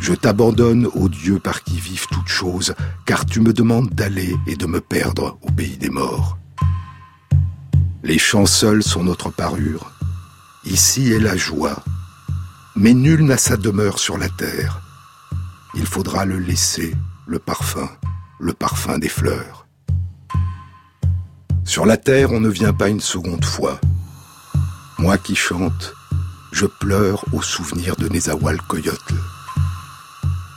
Je 0.00 0.14
t'abandonne, 0.14 0.86
ô 0.94 1.10
Dieu 1.10 1.38
par 1.38 1.62
qui 1.62 1.78
vivent 1.78 2.06
toutes 2.10 2.28
choses, 2.28 2.74
car 3.04 3.26
tu 3.26 3.40
me 3.40 3.52
demandes 3.52 3.90
d'aller 3.90 4.34
et 4.46 4.56
de 4.56 4.64
me 4.64 4.80
perdre 4.80 5.36
au 5.42 5.50
pays 5.50 5.76
des 5.76 5.90
morts. 5.90 6.38
Les 8.02 8.18
chants 8.18 8.46
seuls 8.46 8.82
sont 8.82 9.04
notre 9.04 9.28
parure. 9.28 9.92
Ici 10.64 11.12
est 11.12 11.20
la 11.20 11.36
joie. 11.36 11.84
Mais 12.74 12.94
nul 12.94 13.22
n'a 13.22 13.36
sa 13.36 13.58
demeure 13.58 13.98
sur 13.98 14.16
la 14.16 14.30
terre. 14.30 14.80
Il 15.74 15.84
faudra 15.84 16.24
le 16.24 16.38
laisser, 16.38 16.94
le 17.26 17.38
parfum, 17.38 17.90
le 18.40 18.54
parfum 18.54 18.96
des 18.96 19.10
fleurs. 19.10 19.63
Sur 21.64 21.86
la 21.86 21.96
terre, 21.96 22.30
on 22.32 22.40
ne 22.40 22.48
vient 22.48 22.74
pas 22.74 22.88
une 22.88 23.00
seconde 23.00 23.44
fois. 23.44 23.80
Moi 24.98 25.16
qui 25.18 25.34
chante, 25.34 25.94
je 26.52 26.66
pleure 26.66 27.24
au 27.32 27.42
souvenir 27.42 27.96
de 27.96 28.08
Nezawal 28.08 28.60
Coyotl. 28.62 29.14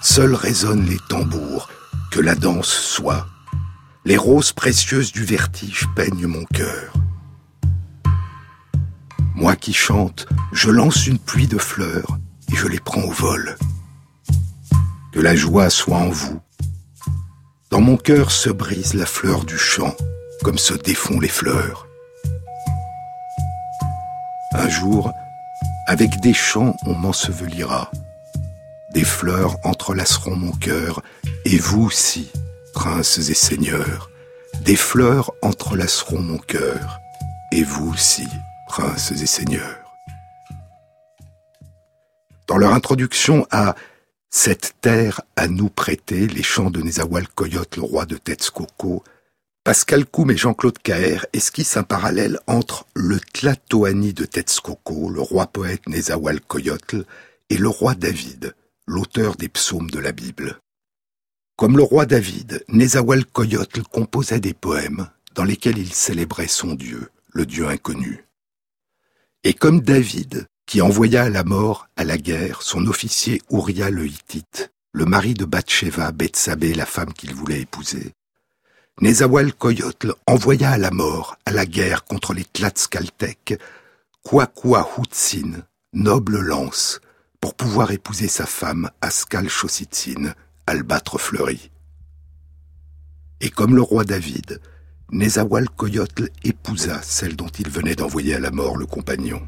Seuls 0.01 0.35
résonnent 0.35 0.85
les 0.85 0.99
tambours, 1.09 1.69
que 2.11 2.19
la 2.19 2.35
danse 2.35 2.69
soit. 2.69 3.25
Les 4.05 4.17
roses 4.17 4.51
précieuses 4.51 5.11
du 5.11 5.23
vertige 5.23 5.87
peignent 5.95 6.27
mon 6.27 6.45
cœur. 6.45 6.93
Moi 9.33 9.55
qui 9.55 9.73
chante, 9.73 10.27
je 10.51 10.69
lance 10.69 11.07
une 11.07 11.19
pluie 11.19 11.47
de 11.47 11.57
fleurs 11.57 12.17
et 12.51 12.55
je 12.55 12.67
les 12.67 12.79
prends 12.79 13.01
au 13.03 13.11
vol. 13.11 13.57
Que 15.13 15.19
la 15.19 15.35
joie 15.35 15.69
soit 15.69 15.97
en 15.97 16.09
vous. 16.09 16.39
Dans 17.69 17.81
mon 17.81 17.97
cœur 17.97 18.31
se 18.31 18.49
brise 18.49 18.93
la 18.93 19.05
fleur 19.05 19.45
du 19.45 19.57
chant, 19.57 19.95
comme 20.43 20.58
se 20.58 20.73
défont 20.73 21.19
les 21.19 21.28
fleurs. 21.28 21.88
Un 24.54 24.69
jour, 24.69 25.13
avec 25.88 26.19
des 26.19 26.34
chants, 26.34 26.76
on 26.86 26.93
m'ensevelira. 26.93 27.91
Des 28.93 29.04
fleurs 29.04 29.58
entrelaceront 29.63 30.36
mon 30.36 30.52
cœur, 30.52 31.02
et 31.45 31.58
vous 31.58 31.84
aussi, 31.84 32.32
princes 32.73 33.17
et 33.30 33.34
seigneurs. 33.34 34.10
Des 34.62 34.76
fleurs 34.76 35.32
entrelaceront 35.41 36.21
mon 36.21 36.38
cœur, 36.38 37.00
et 37.52 37.63
vous 37.63 37.91
aussi, 37.91 38.28
princes 38.67 39.12
et 39.12 39.26
seigneurs. 39.26 39.84
Dans 42.47 42.58
leur 42.58 42.73
introduction 42.73 43.45
à 43.52 43.76
Cette 44.30 44.76
terre 44.82 45.21
à 45.36 45.47
nous 45.47 45.69
prêter, 45.69 46.28
les 46.28 46.43
chants 46.43 46.69
de 46.69 46.82
Nezawal 46.82 47.28
Coyote, 47.30 47.78
le 47.78 47.84
roi 47.84 48.06
de 48.06 48.17
Tetskoko, 48.17 49.04
Pascal 49.67 50.06
Koum 50.06 50.32
et 50.32 50.38
Jean-Claude 50.38 50.77
Caher 50.77 51.25
esquissent 51.34 51.75
un 51.75 51.84
parallèle 51.84 52.39
entre 52.47 52.88
le 52.93 53.19
Tlatoani 53.19 54.13
de 54.13 54.23
Tetskoko, 54.23 55.10
le 55.10 55.19
roi 55.19 55.47
poète 55.47 55.86
Nezawal 55.89 56.39
Coyotl, 56.39 57.03
et 57.49 57.58
le 57.58 57.67
roi 57.67 57.93
David, 57.93 58.56
l'auteur 58.86 59.36
des 59.36 59.49
psaumes 59.49 59.89
de 59.89 59.99
la 59.99 60.13
Bible. 60.13 60.62
Comme 61.58 61.75
le 61.75 61.84
roi 61.84 62.06
David, 62.06 62.63
Nezawal 62.69 63.25
Coyotl 63.25 63.84
composait 63.84 64.39
des 64.39 64.53
poèmes 64.53 65.10
dans 65.36 65.43
lesquels 65.43 65.80
il 65.80 65.91
célébrait 65.91 66.47
son 66.47 66.73
Dieu, 66.73 67.10
le 67.34 67.45
Dieu 67.45 67.67
inconnu. 67.67 68.23
Et 69.43 69.53
comme 69.53 69.82
David, 69.82 70.47
qui 70.65 70.82
envoya 70.82 71.23
à 71.23 71.30
la 71.30 71.43
mort, 71.43 71.89
à 71.97 72.06
la 72.06 72.17
guerre, 72.17 72.62
son 72.62 72.88
officier 72.88 73.41
Uriah 73.51 73.89
le 73.89 74.08
Hittite, 74.08 74.71
le 74.93 75.03
mari 75.03 75.34
de 75.34 75.43
Bathsheba, 75.43 76.13
Bethsabée, 76.13 76.73
la 76.73 76.86
femme 76.86 77.12
qu'il 77.12 77.34
voulait 77.34 77.60
épouser, 77.60 78.13
Nezawal 78.99 79.53
Coyotl 79.53 80.15
envoya 80.25 80.71
à 80.71 80.77
la 80.79 80.89
mort, 80.89 81.38
à 81.45 81.51
la 81.51 81.67
guerre 81.67 82.03
contre 82.03 82.33
les 82.33 82.45
Tlatzkaltèques, 82.45 83.60
Kwakwa 84.23 84.89
Hutsin, 84.97 85.62
noble 85.93 86.39
lance, 86.39 86.99
pour 87.39 87.53
pouvoir 87.53 87.91
épouser 87.91 88.27
sa 88.27 88.47
femme 88.47 88.89
Askal 89.01 89.49
Chossitsin, 89.49 90.33
albâtre 90.65 91.19
fleuri. 91.19 91.69
Et 93.39 93.51
comme 93.51 93.75
le 93.75 93.83
roi 93.83 94.03
David, 94.03 94.60
Nezawal 95.12 95.69
Coyotl 95.69 96.29
épousa 96.43 96.99
celle 97.03 97.36
dont 97.36 97.51
il 97.60 97.69
venait 97.69 97.95
d'envoyer 97.95 98.33
à 98.33 98.39
la 98.39 98.49
mort 98.49 98.77
le 98.77 98.88
compagnon. 98.88 99.47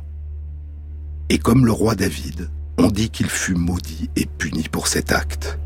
Et 1.29 1.39
comme 1.39 1.65
le 1.65 1.71
roi 1.71 1.95
David, 1.95 2.51
on 2.77 2.91
dit 2.91 3.09
qu'il 3.09 3.31
fut 3.31 3.55
maudit 3.55 4.11
et 4.15 4.27
puni 4.27 4.69
pour 4.69 4.87
cet 4.87 5.11
acte. 5.11 5.57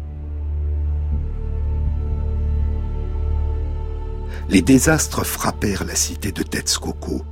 Les 4.50 4.62
désastres 4.62 5.26
frappèrent 5.26 5.86
la 5.86 5.96
cité 5.96 6.32
de 6.32 6.44
Tetskoko. 6.44 7.24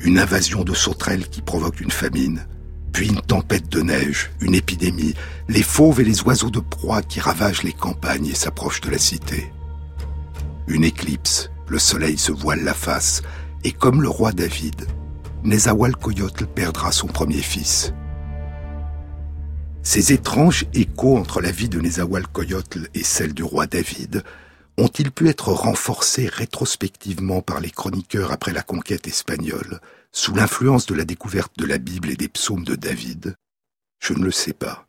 Une 0.00 0.18
invasion 0.18 0.64
de 0.64 0.74
sauterelles 0.74 1.28
qui 1.28 1.40
provoque 1.40 1.80
une 1.80 1.90
famine, 1.90 2.46
puis 2.92 3.08
une 3.08 3.20
tempête 3.20 3.68
de 3.68 3.80
neige, 3.80 4.30
une 4.40 4.54
épidémie, 4.54 5.14
les 5.48 5.62
fauves 5.62 6.00
et 6.00 6.04
les 6.04 6.22
oiseaux 6.22 6.50
de 6.50 6.60
proie 6.60 7.02
qui 7.02 7.20
ravagent 7.20 7.62
les 7.62 7.72
campagnes 7.72 8.26
et 8.26 8.34
s'approchent 8.34 8.82
de 8.82 8.90
la 8.90 8.98
cité. 8.98 9.52
Une 10.66 10.84
éclipse, 10.84 11.50
le 11.68 11.78
soleil 11.78 12.18
se 12.18 12.32
voile 12.32 12.62
la 12.62 12.74
face, 12.74 13.22
et 13.64 13.72
comme 13.72 14.02
le 14.02 14.08
roi 14.08 14.32
David, 14.32 14.86
Nezawalcoyotl 15.42 16.46
perdra 16.46 16.92
son 16.92 17.06
premier 17.06 17.42
fils. 17.42 17.92
Ces 19.82 20.12
étranges 20.12 20.64
échos 20.72 21.18
entre 21.18 21.40
la 21.40 21.50
vie 21.50 21.68
de 21.68 21.80
Nezawalcoyotl 21.80 22.88
et 22.94 23.02
celle 23.02 23.34
du 23.34 23.42
roi 23.42 23.66
David 23.66 24.22
ont-ils 24.76 25.12
pu 25.12 25.28
être 25.28 25.52
renforcés 25.52 26.28
rétrospectivement 26.28 27.42
par 27.42 27.60
les 27.60 27.70
chroniqueurs 27.70 28.32
après 28.32 28.52
la 28.52 28.62
conquête 28.62 29.06
espagnole, 29.06 29.80
sous 30.12 30.34
l'influence 30.34 30.86
de 30.86 30.94
la 30.94 31.04
découverte 31.04 31.52
de 31.56 31.64
la 31.64 31.78
Bible 31.78 32.10
et 32.10 32.16
des 32.16 32.28
psaumes 32.28 32.64
de 32.64 32.74
David? 32.74 33.36
Je 34.00 34.14
ne 34.14 34.24
le 34.24 34.32
sais 34.32 34.52
pas. 34.52 34.86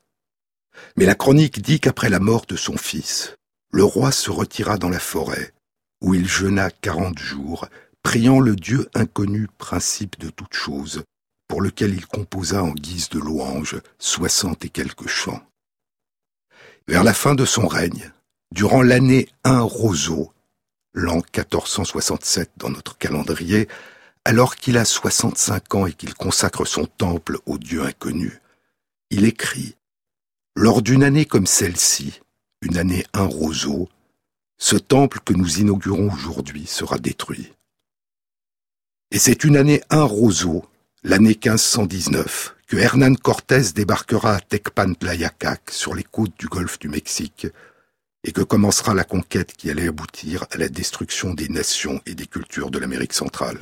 Mais 0.97 1.05
la 1.05 1.15
chronique 1.15 1.61
dit 1.61 1.79
qu'après 1.79 2.09
la 2.09 2.19
mort 2.19 2.45
de 2.47 2.55
son 2.55 2.77
fils, 2.77 3.35
le 3.71 3.83
roi 3.83 4.11
se 4.11 4.31
retira 4.31 4.77
dans 4.77 4.89
la 4.89 4.99
forêt, 4.99 5.53
où 6.01 6.13
il 6.13 6.27
jeûna 6.27 6.69
quarante 6.69 7.19
jours, 7.19 7.67
priant 8.03 8.39
le 8.39 8.55
Dieu 8.55 8.89
inconnu 8.93 9.47
principe 9.57 10.19
de 10.19 10.29
toutes 10.29 10.53
choses, 10.53 11.03
pour 11.47 11.61
lequel 11.61 11.93
il 11.93 12.05
composa 12.05 12.63
en 12.63 12.71
guise 12.71 13.09
de 13.09 13.19
louange 13.19 13.79
soixante 13.99 14.65
et 14.65 14.69
quelques 14.69 15.07
chants. 15.07 15.43
Vers 16.87 17.03
la 17.03 17.13
fin 17.13 17.35
de 17.35 17.45
son 17.45 17.67
règne, 17.67 18.11
Durant 18.51 18.81
l'année 18.81 19.27
1 19.43 19.61
Roseau, 19.61 20.31
l'an 20.93 21.15
1467 21.15 22.51
dans 22.57 22.69
notre 22.69 22.97
calendrier, 22.97 23.67
alors 24.23 24.55
qu'il 24.55 24.77
a 24.77 24.85
65 24.85 25.75
ans 25.75 25.85
et 25.85 25.93
qu'il 25.93 26.13
consacre 26.13 26.65
son 26.65 26.85
temple 26.85 27.37
au 27.45 27.57
Dieu 27.57 27.83
inconnu, 27.83 28.39
il 29.09 29.25
écrit 29.25 29.75
Lors 30.55 30.81
d'une 30.81 31.03
année 31.03 31.25
comme 31.25 31.47
celle-ci, 31.47 32.21
une 32.61 32.77
année 32.77 33.05
1 33.13 33.23
Roseau, 33.23 33.89
ce 34.57 34.77
temple 34.77 35.19
que 35.23 35.33
nous 35.33 35.59
inaugurons 35.59 36.11
aujourd'hui 36.11 36.65
sera 36.65 36.97
détruit. 36.97 37.51
Et 39.11 39.19
c'est 39.19 39.43
une 39.43 39.57
année 39.57 39.81
1 39.89 40.03
Roseau, 40.03 40.65
l'année 41.03 41.37
1519, 41.39 42.55
que 42.67 42.77
Hernán 42.77 43.17
Cortés 43.17 43.73
débarquera 43.73 44.35
à 44.35 44.39
Tecpan-Tlayacac, 44.39 45.69
sur 45.71 45.93
les 45.93 46.03
côtes 46.03 46.37
du 46.39 46.47
golfe 46.47 46.79
du 46.79 46.89
Mexique, 46.89 47.47
et 48.25 48.31
que 48.31 48.41
commencera 48.41 48.93
la 48.93 49.03
conquête 49.03 49.53
qui 49.55 49.69
allait 49.69 49.87
aboutir 49.87 50.45
à 50.51 50.57
la 50.57 50.67
destruction 50.67 51.33
des 51.33 51.47
nations 51.47 52.01
et 52.05 52.15
des 52.15 52.25
cultures 52.25 52.71
de 52.71 52.79
l'Amérique 52.79 53.13
centrale. 53.13 53.59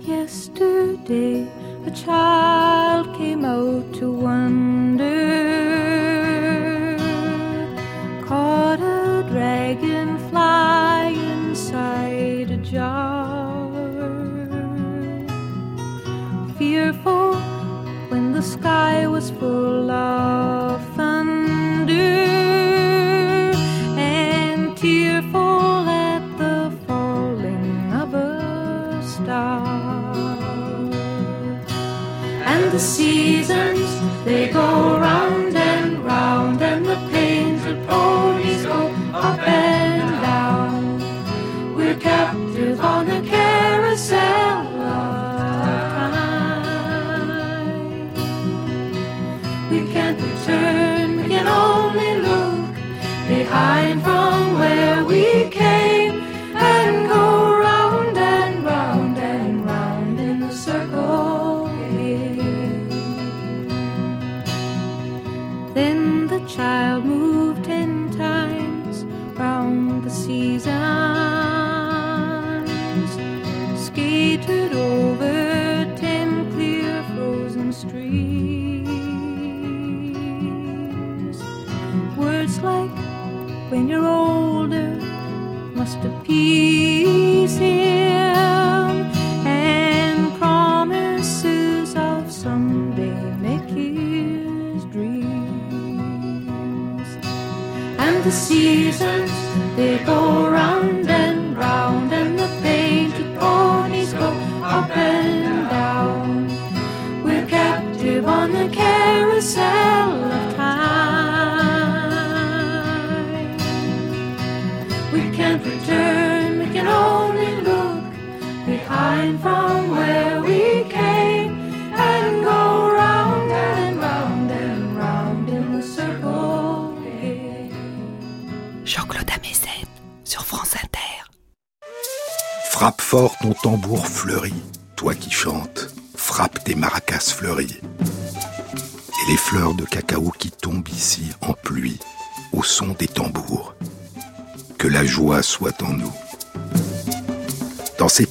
Yesterday, 0.00 1.46
a 1.86 1.94
child 1.94 3.16
came 3.16 3.44
out 3.44 3.92
to 3.98 4.10
one 4.10 4.89
When 18.10 18.32
the 18.32 18.42
sky 18.42 19.06
was 19.06 19.30
full 19.30 19.90
of 19.90 20.80
thunder, 20.96 21.92
and 23.96 24.76
tearful 24.76 25.88
at 25.88 26.22
the 26.38 26.72
falling 26.86 27.92
of 27.92 28.14
a 28.14 29.02
star. 29.02 29.66
And 32.52 32.72
the 32.72 32.80
seasons 32.80 33.88
they 34.24 34.48
go 34.48 34.98
round 34.98 35.39
can't 50.46 51.16
we 51.16 51.28
can 51.28 51.46
only 51.46 52.12
look 52.26 52.74
behind 53.28 53.89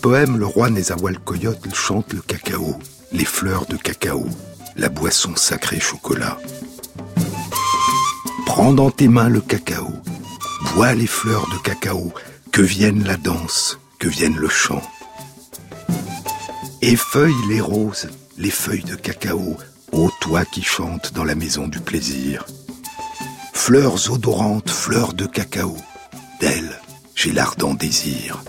Le 0.10 0.44
roi 0.44 0.72
Nezahualcoyotl 0.72 1.72
chante 1.72 2.14
le 2.14 2.22
cacao, 2.22 2.80
les 3.12 3.26
fleurs 3.26 3.68
de 3.68 3.78
cacao, 3.78 4.26
la 4.76 4.90
boisson 4.90 5.36
sacrée 5.36 5.80
chocolat. 5.80 6.40
Prends 8.48 8.74
dans 8.74 8.90
tes 8.90 9.08
mains 9.08 9.30
le 9.30 9.40
cacao, 9.40 9.88
bois 10.74 10.96
les 10.96 11.06
fleurs 11.06 11.48
de 11.54 11.60
cacao, 11.60 12.12
que 12.52 12.64
vienne 12.64 13.04
la 13.04 13.18
danse, 13.18 13.80
que 14.00 14.08
vienne 14.08 14.36
le 14.36 14.50
chant. 14.50 14.82
Effeuille 16.82 17.48
les 17.48 17.62
roses, 17.62 18.10
les 18.40 18.50
feuilles 18.50 18.86
de 18.86 18.96
cacao, 18.96 19.58
ô 19.92 20.10
toi 20.22 20.44
qui 20.44 20.64
chantes 20.64 21.14
dans 21.14 21.24
la 21.24 21.36
maison 21.36 21.68
du 21.68 21.80
plaisir. 21.82 22.48
Fleurs 23.54 24.12
odorantes, 24.12 24.72
fleurs 24.72 25.14
de 25.14 25.28
cacao, 25.28 25.78
d'elles 26.42 26.80
j'ai 27.14 27.32
l'ardent 27.32 27.76
désir. 27.76 28.42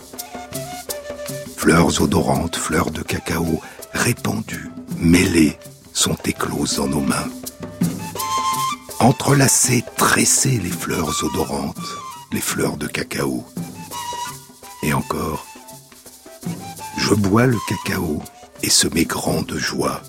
Fleurs 1.60 2.00
odorantes, 2.00 2.56
fleurs 2.56 2.90
de 2.90 3.02
cacao, 3.02 3.60
répandues, 3.92 4.70
mêlées, 4.96 5.58
sont 5.92 6.16
écloses 6.24 6.76
dans 6.76 6.86
nos 6.86 7.02
mains. 7.02 7.28
Entrelacées, 8.98 9.84
tressées 9.98 10.58
les 10.58 10.70
fleurs 10.70 11.22
odorantes, 11.22 11.76
les 12.32 12.40
fleurs 12.40 12.78
de 12.78 12.86
cacao. 12.86 13.44
Et 14.82 14.94
encore, 14.94 15.44
je 16.96 17.12
bois 17.12 17.44
le 17.44 17.58
cacao 17.68 18.22
et 18.62 18.70
se 18.70 18.88
met 18.88 19.04
grand 19.04 19.42
de 19.42 19.58
joie. 19.58 20.00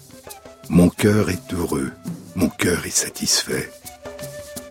Mon 0.69 0.87
cœur 0.87 1.29
est 1.29 1.53
heureux, 1.53 1.91
mon 2.35 2.47
cœur 2.47 2.85
est 2.85 2.97
satisfait. 2.97 3.69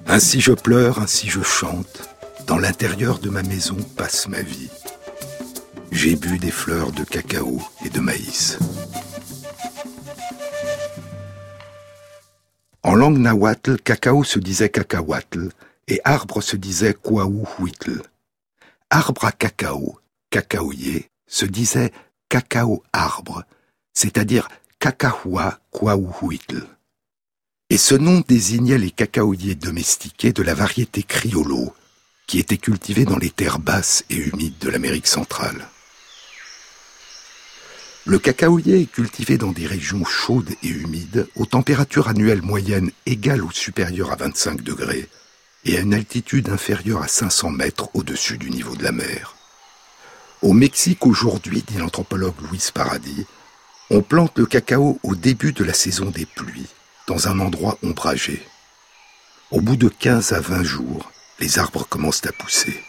Ainsi 0.06 0.40
je 0.40 0.52
pleure, 0.52 0.98
ainsi 0.98 1.28
je 1.28 1.42
chante. 1.42 2.08
Dans 2.46 2.58
l'intérieur 2.58 3.18
de 3.18 3.28
ma 3.28 3.42
maison 3.42 3.76
passe 3.98 4.28
ma 4.28 4.40
vie. 4.40 4.70
J'ai 5.92 6.16
bu 6.16 6.38
des 6.38 6.50
fleurs 6.50 6.92
de 6.92 7.04
cacao 7.04 7.60
et 7.84 7.90
de 7.90 8.00
maïs. 8.00 8.58
En 12.82 12.94
langue 12.94 13.18
nahuatl, 13.18 13.76
cacao 13.78 14.24
se 14.24 14.38
disait 14.38 14.70
cacahuatl 14.70 15.50
et 15.88 16.00
arbre 16.04 16.40
se 16.40 16.56
disait 16.56 16.96
huitl. 17.58 18.02
Arbre 18.88 19.24
à 19.24 19.32
cacao, 19.32 19.98
cacaoyer, 20.30 21.10
se 21.26 21.44
disait 21.44 21.92
cacao 22.28 22.82
arbre, 22.92 23.44
c'est-à-dire 23.92 24.48
cacahoua 24.78 25.60
huitl. 26.22 26.66
Et 27.68 27.78
ce 27.78 27.94
nom 27.94 28.22
désignait 28.26 28.78
les 28.78 28.90
cacaoyers 28.90 29.54
domestiqués 29.54 30.32
de 30.32 30.42
la 30.42 30.54
variété 30.54 31.02
criollo, 31.02 31.74
qui 32.26 32.38
était 32.38 32.58
cultivée 32.58 33.04
dans 33.04 33.18
les 33.18 33.30
terres 33.30 33.58
basses 33.58 34.04
et 34.08 34.16
humides 34.16 34.58
de 34.58 34.70
l'Amérique 34.70 35.06
centrale. 35.06 35.68
Le 38.06 38.18
cacaoyer 38.18 38.80
est 38.80 38.90
cultivé 38.90 39.36
dans 39.36 39.52
des 39.52 39.66
régions 39.66 40.04
chaudes 40.04 40.50
et 40.62 40.68
humides, 40.68 41.28
aux 41.36 41.44
températures 41.44 42.08
annuelles 42.08 42.40
moyennes 42.40 42.90
égales 43.04 43.42
ou 43.42 43.52
supérieures 43.52 44.10
à 44.10 44.16
25 44.16 44.62
degrés, 44.62 45.08
et 45.66 45.76
à 45.76 45.80
une 45.80 45.92
altitude 45.92 46.48
inférieure 46.48 47.02
à 47.02 47.08
500 47.08 47.50
mètres 47.50 47.90
au-dessus 47.92 48.38
du 48.38 48.50
niveau 48.50 48.74
de 48.74 48.84
la 48.84 48.92
mer. 48.92 49.36
Au 50.40 50.54
Mexique 50.54 51.04
aujourd'hui, 51.04 51.62
dit 51.66 51.76
l'anthropologue 51.76 52.40
Luis 52.50 52.70
Paradis, 52.72 53.26
on 53.90 54.00
plante 54.00 54.38
le 54.38 54.46
cacao 54.46 54.98
au 55.02 55.14
début 55.14 55.52
de 55.52 55.64
la 55.64 55.74
saison 55.74 56.06
des 56.06 56.24
pluies, 56.24 56.68
dans 57.06 57.28
un 57.28 57.38
endroit 57.38 57.76
ombragé. 57.82 58.42
Au 59.50 59.60
bout 59.60 59.76
de 59.76 59.88
15 59.88 60.32
à 60.32 60.40
20 60.40 60.62
jours, 60.62 61.12
les 61.38 61.58
arbres 61.58 61.86
commencent 61.86 62.24
à 62.24 62.32
pousser. 62.32 62.82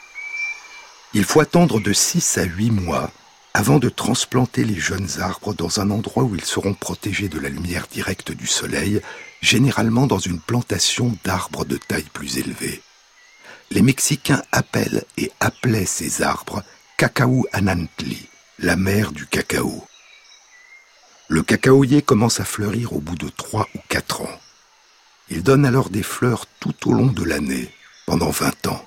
Il 1.14 1.26
faut 1.26 1.42
attendre 1.42 1.82
de 1.82 1.92
6 1.92 2.38
à 2.38 2.44
8 2.44 2.72
mois 2.72 3.12
avant 3.54 3.80
de 3.80 3.90
transplanter 3.90 4.64
les 4.64 4.80
jeunes 4.80 5.10
arbres 5.20 5.54
dans 5.54 5.80
un 5.80 5.92
endroit 5.92 6.24
où 6.24 6.36
ils 6.36 6.46
seront 6.46 6.74
protégés 6.74 7.28
de 7.28 7.40
la 7.40 7.50
lumière 7.50 7.88
directe 7.92 8.32
du 8.32 8.48
soleil, 8.48 9.02
généralement 9.42 10.08
dans 10.08 10.20
une 10.20 10.40
plantation 10.40 11.18
d'arbres 11.24 11.66
de 11.66 11.78
taille 11.78 12.10
plus 12.14 12.38
élevée. 12.38 12.82
Les 13.70 13.82
Mexicains 13.82 14.44
appellent 14.52 15.04
et 15.18 15.32
appelaient 15.40 15.86
ces 15.86 16.22
arbres 16.22 16.64
Cacao 16.98 17.46
Anantli, 17.52 18.28
la 18.60 18.76
mère 18.76 19.12
du 19.12 19.26
cacao. 19.26 19.86
Le 21.28 21.44
cacaoyer 21.44 22.02
commence 22.02 22.40
à 22.40 22.46
fleurir 22.46 22.94
au 22.94 23.00
bout 23.00 23.16
de 23.16 23.30
trois 23.30 23.68
ou 23.76 23.80
quatre 23.88 24.22
ans. 24.22 24.40
Il 25.30 25.44
donne 25.44 25.66
alors 25.66 25.90
des 25.90 26.04
fleurs 26.04 26.46
tout 26.60 26.90
au 26.90 26.94
long 26.94 27.08
de 27.08 27.24
l'année, 27.24 27.74
pendant 28.06 28.30
vingt 28.30 28.68
ans. 28.68 28.86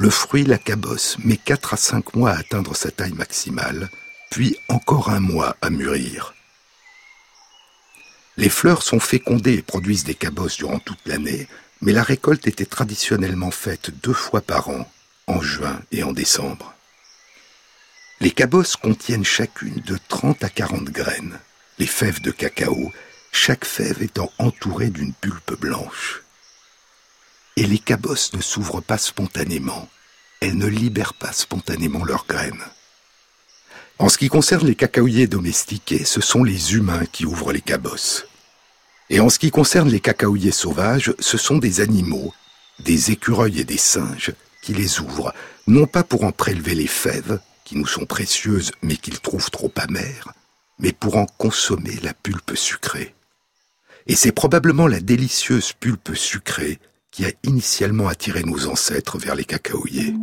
Le 0.00 0.08
fruit, 0.08 0.44
la 0.44 0.56
cabosse, 0.56 1.18
met 1.24 1.36
4 1.36 1.74
à 1.74 1.76
5 1.76 2.14
mois 2.14 2.30
à 2.30 2.38
atteindre 2.38 2.74
sa 2.74 2.90
taille 2.90 3.12
maximale, 3.12 3.90
puis 4.30 4.56
encore 4.68 5.10
un 5.10 5.20
mois 5.20 5.58
à 5.60 5.68
mûrir. 5.68 6.32
Les 8.38 8.48
fleurs 8.48 8.82
sont 8.82 8.98
fécondées 8.98 9.56
et 9.56 9.62
produisent 9.62 10.04
des 10.04 10.14
cabosses 10.14 10.56
durant 10.56 10.78
toute 10.78 11.04
l'année, 11.04 11.48
mais 11.82 11.92
la 11.92 12.02
récolte 12.02 12.46
était 12.46 12.64
traditionnellement 12.64 13.50
faite 13.50 13.90
deux 14.02 14.14
fois 14.14 14.40
par 14.40 14.70
an, 14.70 14.90
en 15.26 15.42
juin 15.42 15.78
et 15.92 16.02
en 16.02 16.12
décembre. 16.12 16.74
Les 18.20 18.30
cabosses 18.30 18.76
contiennent 18.76 19.26
chacune 19.26 19.82
de 19.84 19.98
30 20.08 20.42
à 20.42 20.48
40 20.48 20.84
graines, 20.84 21.38
les 21.78 21.86
fèves 21.86 22.22
de 22.22 22.30
cacao, 22.30 22.90
chaque 23.32 23.66
fève 23.66 24.02
étant 24.02 24.32
entourée 24.38 24.88
d'une 24.88 25.12
pulpe 25.12 25.60
blanche. 25.60 26.22
Et 27.60 27.66
les 27.66 27.78
cabosses 27.78 28.32
ne 28.32 28.40
s'ouvrent 28.40 28.80
pas 28.80 28.96
spontanément, 28.96 29.86
elles 30.40 30.56
ne 30.56 30.66
libèrent 30.66 31.12
pas 31.12 31.30
spontanément 31.30 32.06
leurs 32.06 32.24
graines. 32.26 32.64
En 33.98 34.08
ce 34.08 34.16
qui 34.16 34.30
concerne 34.30 34.66
les 34.66 34.74
cacaoyers 34.74 35.26
domestiqués, 35.26 36.06
ce 36.06 36.22
sont 36.22 36.42
les 36.42 36.72
humains 36.74 37.04
qui 37.12 37.26
ouvrent 37.26 37.52
les 37.52 37.60
cabosses. 37.60 38.24
Et 39.10 39.20
en 39.20 39.28
ce 39.28 39.38
qui 39.38 39.50
concerne 39.50 39.90
les 39.90 40.00
cacaoyers 40.00 40.52
sauvages, 40.52 41.12
ce 41.18 41.36
sont 41.36 41.58
des 41.58 41.82
animaux, 41.82 42.32
des 42.78 43.10
écureuils 43.10 43.60
et 43.60 43.64
des 43.64 43.76
singes, 43.76 44.32
qui 44.62 44.72
les 44.72 45.00
ouvrent, 45.00 45.34
non 45.66 45.86
pas 45.86 46.02
pour 46.02 46.24
en 46.24 46.32
prélever 46.32 46.74
les 46.74 46.86
fèves, 46.86 47.40
qui 47.64 47.76
nous 47.76 47.86
sont 47.86 48.06
précieuses 48.06 48.72
mais 48.80 48.96
qu'ils 48.96 49.20
trouvent 49.20 49.50
trop 49.50 49.70
amères, 49.76 50.32
mais 50.78 50.92
pour 50.92 51.18
en 51.18 51.26
consommer 51.26 51.98
la 52.02 52.14
pulpe 52.14 52.56
sucrée. 52.56 53.14
Et 54.06 54.16
c'est 54.16 54.32
probablement 54.32 54.86
la 54.86 55.00
délicieuse 55.00 55.74
pulpe 55.74 56.14
sucrée 56.14 56.80
qui 57.10 57.24
a 57.24 57.30
initialement 57.44 58.08
attiré 58.08 58.42
nos 58.42 58.66
ancêtres 58.66 59.18
vers 59.18 59.34
les 59.34 59.44
cacaoyers. 59.44 60.14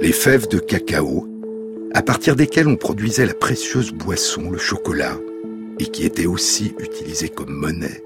Les 0.00 0.12
fèves 0.12 0.48
de 0.48 0.58
cacao, 0.58 1.28
à 1.92 2.02
partir 2.02 2.36
desquelles 2.36 2.68
on 2.68 2.76
produisait 2.76 3.26
la 3.26 3.34
précieuse 3.34 3.92
boisson, 3.92 4.50
le 4.50 4.58
chocolat, 4.58 5.18
et 5.78 5.86
qui 5.86 6.04
était 6.04 6.26
aussi 6.26 6.74
utilisée 6.78 7.28
comme 7.28 7.52
monnaie. 7.52 8.02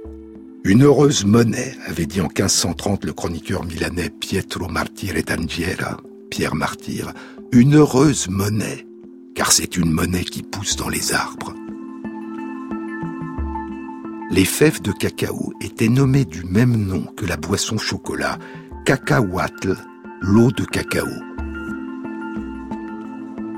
Une 0.65 0.85
heureuse 0.85 1.25
monnaie, 1.25 1.75
avait 1.87 2.07
dit 2.07 2.21
en 2.21 2.29
1530 2.29 3.05
le 3.05 3.13
chroniqueur 3.13 3.65
milanais 3.65 4.11
Pietro 4.11 4.69
Martire 4.69 5.23
d'Angiera, 5.23 5.99
Pierre 6.31 6.55
Martyr, 6.55 7.13
une 7.53 7.77
heureuse 7.77 8.29
monnaie, 8.29 8.87
car 9.35 9.53
c'est 9.53 9.77
une 9.77 9.91
monnaie 9.91 10.25
qui 10.25 10.43
pousse 10.43 10.77
dans 10.77 10.89
les 10.89 11.13
arbres 11.13 11.55
les 14.33 14.47
fèves 14.47 14.81
de 14.81 14.93
cacao 14.93 15.53
étaient 15.61 15.91
nommées 15.91 16.25
du 16.25 16.43
même 16.45 16.75
nom 16.75 17.05
que 17.19 17.27
la 17.27 17.37
boisson 17.37 17.77
chocolat, 17.77 18.39
cacahuatl, 18.87 19.77
l'eau 20.23 20.51
de 20.51 20.65
cacao. 20.65 21.07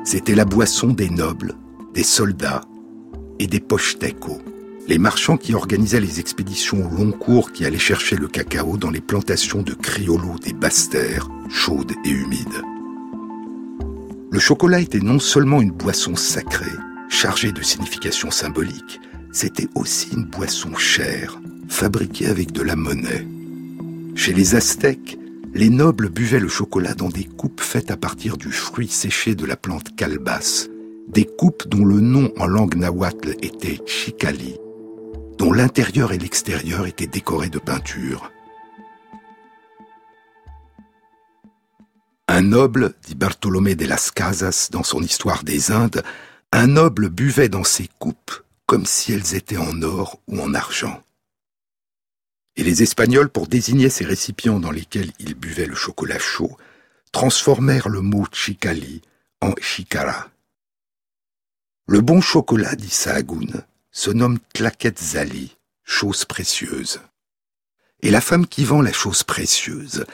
C'était 0.03 0.35
la 0.35 0.45
boisson 0.45 0.89
des 0.89 1.11
nobles, 1.11 1.55
des 1.95 2.03
soldats 2.03 2.63
et 3.39 3.47
des 3.47 3.61
pochteco, 3.61 4.43
les 4.89 4.99
marchands 4.99 5.37
qui 5.37 5.55
organisaient 5.55 6.01
les 6.01 6.19
expéditions 6.19 6.85
au 6.85 6.97
long 6.97 7.13
cours 7.13 7.53
qui 7.53 7.65
allaient 7.65 7.79
chercher 7.79 8.17
le 8.17 8.27
cacao 8.27 8.77
dans 8.77 8.91
les 8.91 9.01
plantations 9.01 9.63
de 9.63 9.75
criollo 9.75 10.41
des 10.43 10.55
basses 10.55 10.91
terres, 10.91 11.29
chaudes 11.51 11.93
et 12.05 12.11
humides. 12.11 12.63
Le 14.29 14.41
chocolat 14.41 14.81
était 14.81 14.99
non 14.99 15.21
seulement 15.21 15.63
une 15.63 15.71
boisson 15.71 16.17
sacrée, 16.17 16.67
chargée 17.09 17.53
de 17.53 17.63
significations 17.63 18.33
symboliques, 18.33 19.01
c'était 19.35 19.69
aussi 19.75 20.11
une 20.13 20.25
boisson 20.25 20.77
chère, 20.77 21.41
fabriquée 21.69 22.29
avec 22.29 22.53
de 22.53 22.63
la 22.63 22.77
monnaie. 22.77 23.27
Chez 24.15 24.33
les 24.33 24.55
Aztèques, 24.55 25.19
les 25.53 25.71
nobles 25.71 26.09
buvaient 26.09 26.39
le 26.39 26.49
chocolat 26.49 26.95
dans 26.95 27.09
des 27.09 27.25
coupes 27.25 27.61
faites 27.61 27.91
à 27.91 27.97
partir 27.97 28.37
du 28.37 28.53
fruit 28.53 28.87
séché 28.87 29.35
de 29.35 29.45
la 29.45 29.57
plante 29.57 29.97
calebasse, 29.97 30.71
des 31.09 31.25
coupes 31.25 31.67
dont 31.67 31.85
le 31.85 32.01
nom 32.01 32.33
en 32.39 32.47
langue 32.47 32.77
nahuatl 32.77 33.35
était 33.43 33.81
chicali, 33.87 34.57
dont 35.37 35.53
l'intérieur 35.53 36.13
et 36.13 36.19
l'extérieur 36.19 36.87
étaient 36.87 37.09
décorés 37.09 37.51
de 37.51 37.59
peintures. 37.59 38.31
Un 42.29 42.43
noble, 42.43 42.95
dit 43.05 43.17
Bartolomé 43.17 43.75
de 43.75 43.85
las 43.85 44.13
Casas 44.13 44.69
dans 44.71 44.85
son 44.85 45.03
Histoire 45.03 45.43
des 45.43 45.73
Indes, 45.73 46.05
un 46.53 46.69
noble 46.69 47.09
buvait 47.09 47.49
dans 47.49 47.65
ses 47.65 47.89
coupes 47.99 48.44
comme 48.75 48.87
si 48.87 49.13
elles 49.13 49.37
étaient 49.37 49.57
en 49.57 49.83
or 49.83 50.19
ou 50.27 50.41
en 50.41 50.53
argent. 50.53 51.01
Et 52.57 52.65
les 52.65 52.83
Espagnols, 52.83 53.29
pour 53.29 53.47
désigner 53.47 53.89
ces 53.89 54.05
récipients 54.05 54.59
dans 54.59 54.73
lesquels 54.73 55.13
ils 55.21 55.37
buvaient 55.37 55.67
le 55.67 55.77
chocolat 55.77 56.19
chaud, 56.19 56.57
transformèrent 57.13 57.89
le 57.89 58.01
mot 58.01 58.27
chicali 58.33 59.01
en 59.41 59.55
chicara. 59.61 60.29
Le 61.87 62.01
bon 62.01 62.21
chocolat, 62.21 62.75
dit 62.75 62.91
Sahagún, 62.91 63.63
se 63.93 64.11
nomme 64.11 64.41
tlaquetzali, 64.53 65.57
chose 65.85 66.25
précieuse. 66.25 67.01
Et 68.01 68.11
la 68.11 68.21
femme 68.21 68.49
qui 68.49 68.65
vend 68.65 68.83
la 68.83 68.93
chose 68.93 69.23
précieuse 69.23 70.05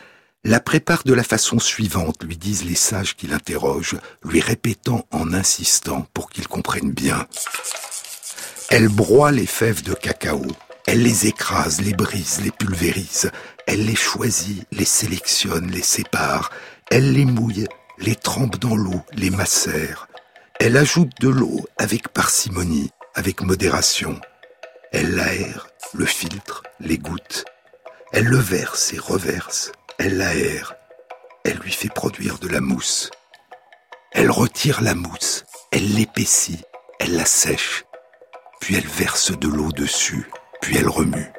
la 0.44 0.60
prépare 0.60 1.02
de 1.04 1.12
la 1.12 1.22
façon 1.22 1.58
suivante, 1.58 2.22
lui 2.22 2.36
disent 2.36 2.64
les 2.64 2.74
sages 2.74 3.14
qui 3.14 3.26
l'interrogent, 3.26 3.98
lui 4.24 4.40
répétant 4.40 5.06
en 5.10 5.34
insistant 5.34 6.06
pour 6.14 6.30
qu'il 6.30 6.48
comprenne 6.48 6.92
bien. 6.92 7.26
Elle 8.70 8.88
broie 8.88 9.32
les 9.32 9.46
fèves 9.46 9.82
de 9.82 9.94
cacao, 9.94 10.46
elle 10.86 11.02
les 11.02 11.26
écrase, 11.26 11.80
les 11.80 11.92
brise, 11.92 12.40
les 12.40 12.52
pulvérise, 12.52 13.32
elle 13.66 13.84
les 13.84 13.96
choisit, 13.96 14.64
les 14.70 14.84
sélectionne, 14.84 15.68
les 15.72 15.82
sépare, 15.82 16.52
elle 16.88 17.12
les 17.12 17.24
mouille, 17.24 17.66
les 17.98 18.14
trempe 18.14 18.60
dans 18.60 18.76
l'eau, 18.76 19.02
les 19.12 19.30
macère. 19.30 20.06
Elle 20.60 20.76
ajoute 20.76 21.20
de 21.20 21.28
l'eau 21.28 21.66
avec 21.78 22.10
parcimonie, 22.10 22.92
avec 23.16 23.42
modération. 23.42 24.20
Elle 24.92 25.16
l'aère, 25.16 25.66
le 25.92 26.06
filtre, 26.06 26.62
les 26.78 26.98
goutte. 26.98 27.44
Elle 28.12 28.26
le 28.26 28.38
verse 28.38 28.92
et 28.92 28.98
reverse, 29.00 29.72
elle 29.98 30.18
l'aère. 30.18 30.74
Elle 31.44 31.58
lui 31.58 31.72
fait 31.72 31.92
produire 31.92 32.38
de 32.38 32.46
la 32.46 32.60
mousse. 32.60 33.10
Elle 34.12 34.30
retire 34.30 34.80
la 34.80 34.94
mousse, 34.94 35.44
elle 35.72 35.92
l'épaissit, 35.94 36.62
elle 37.00 37.16
la 37.16 37.24
sèche, 37.26 37.84
puis 38.60 38.76
elle 38.76 38.86
verse 38.86 39.36
de 39.36 39.48
l'eau 39.48 39.72
dessus, 39.72 40.28
puis 40.60 40.76
elle 40.76 40.88
remue. 40.88 41.32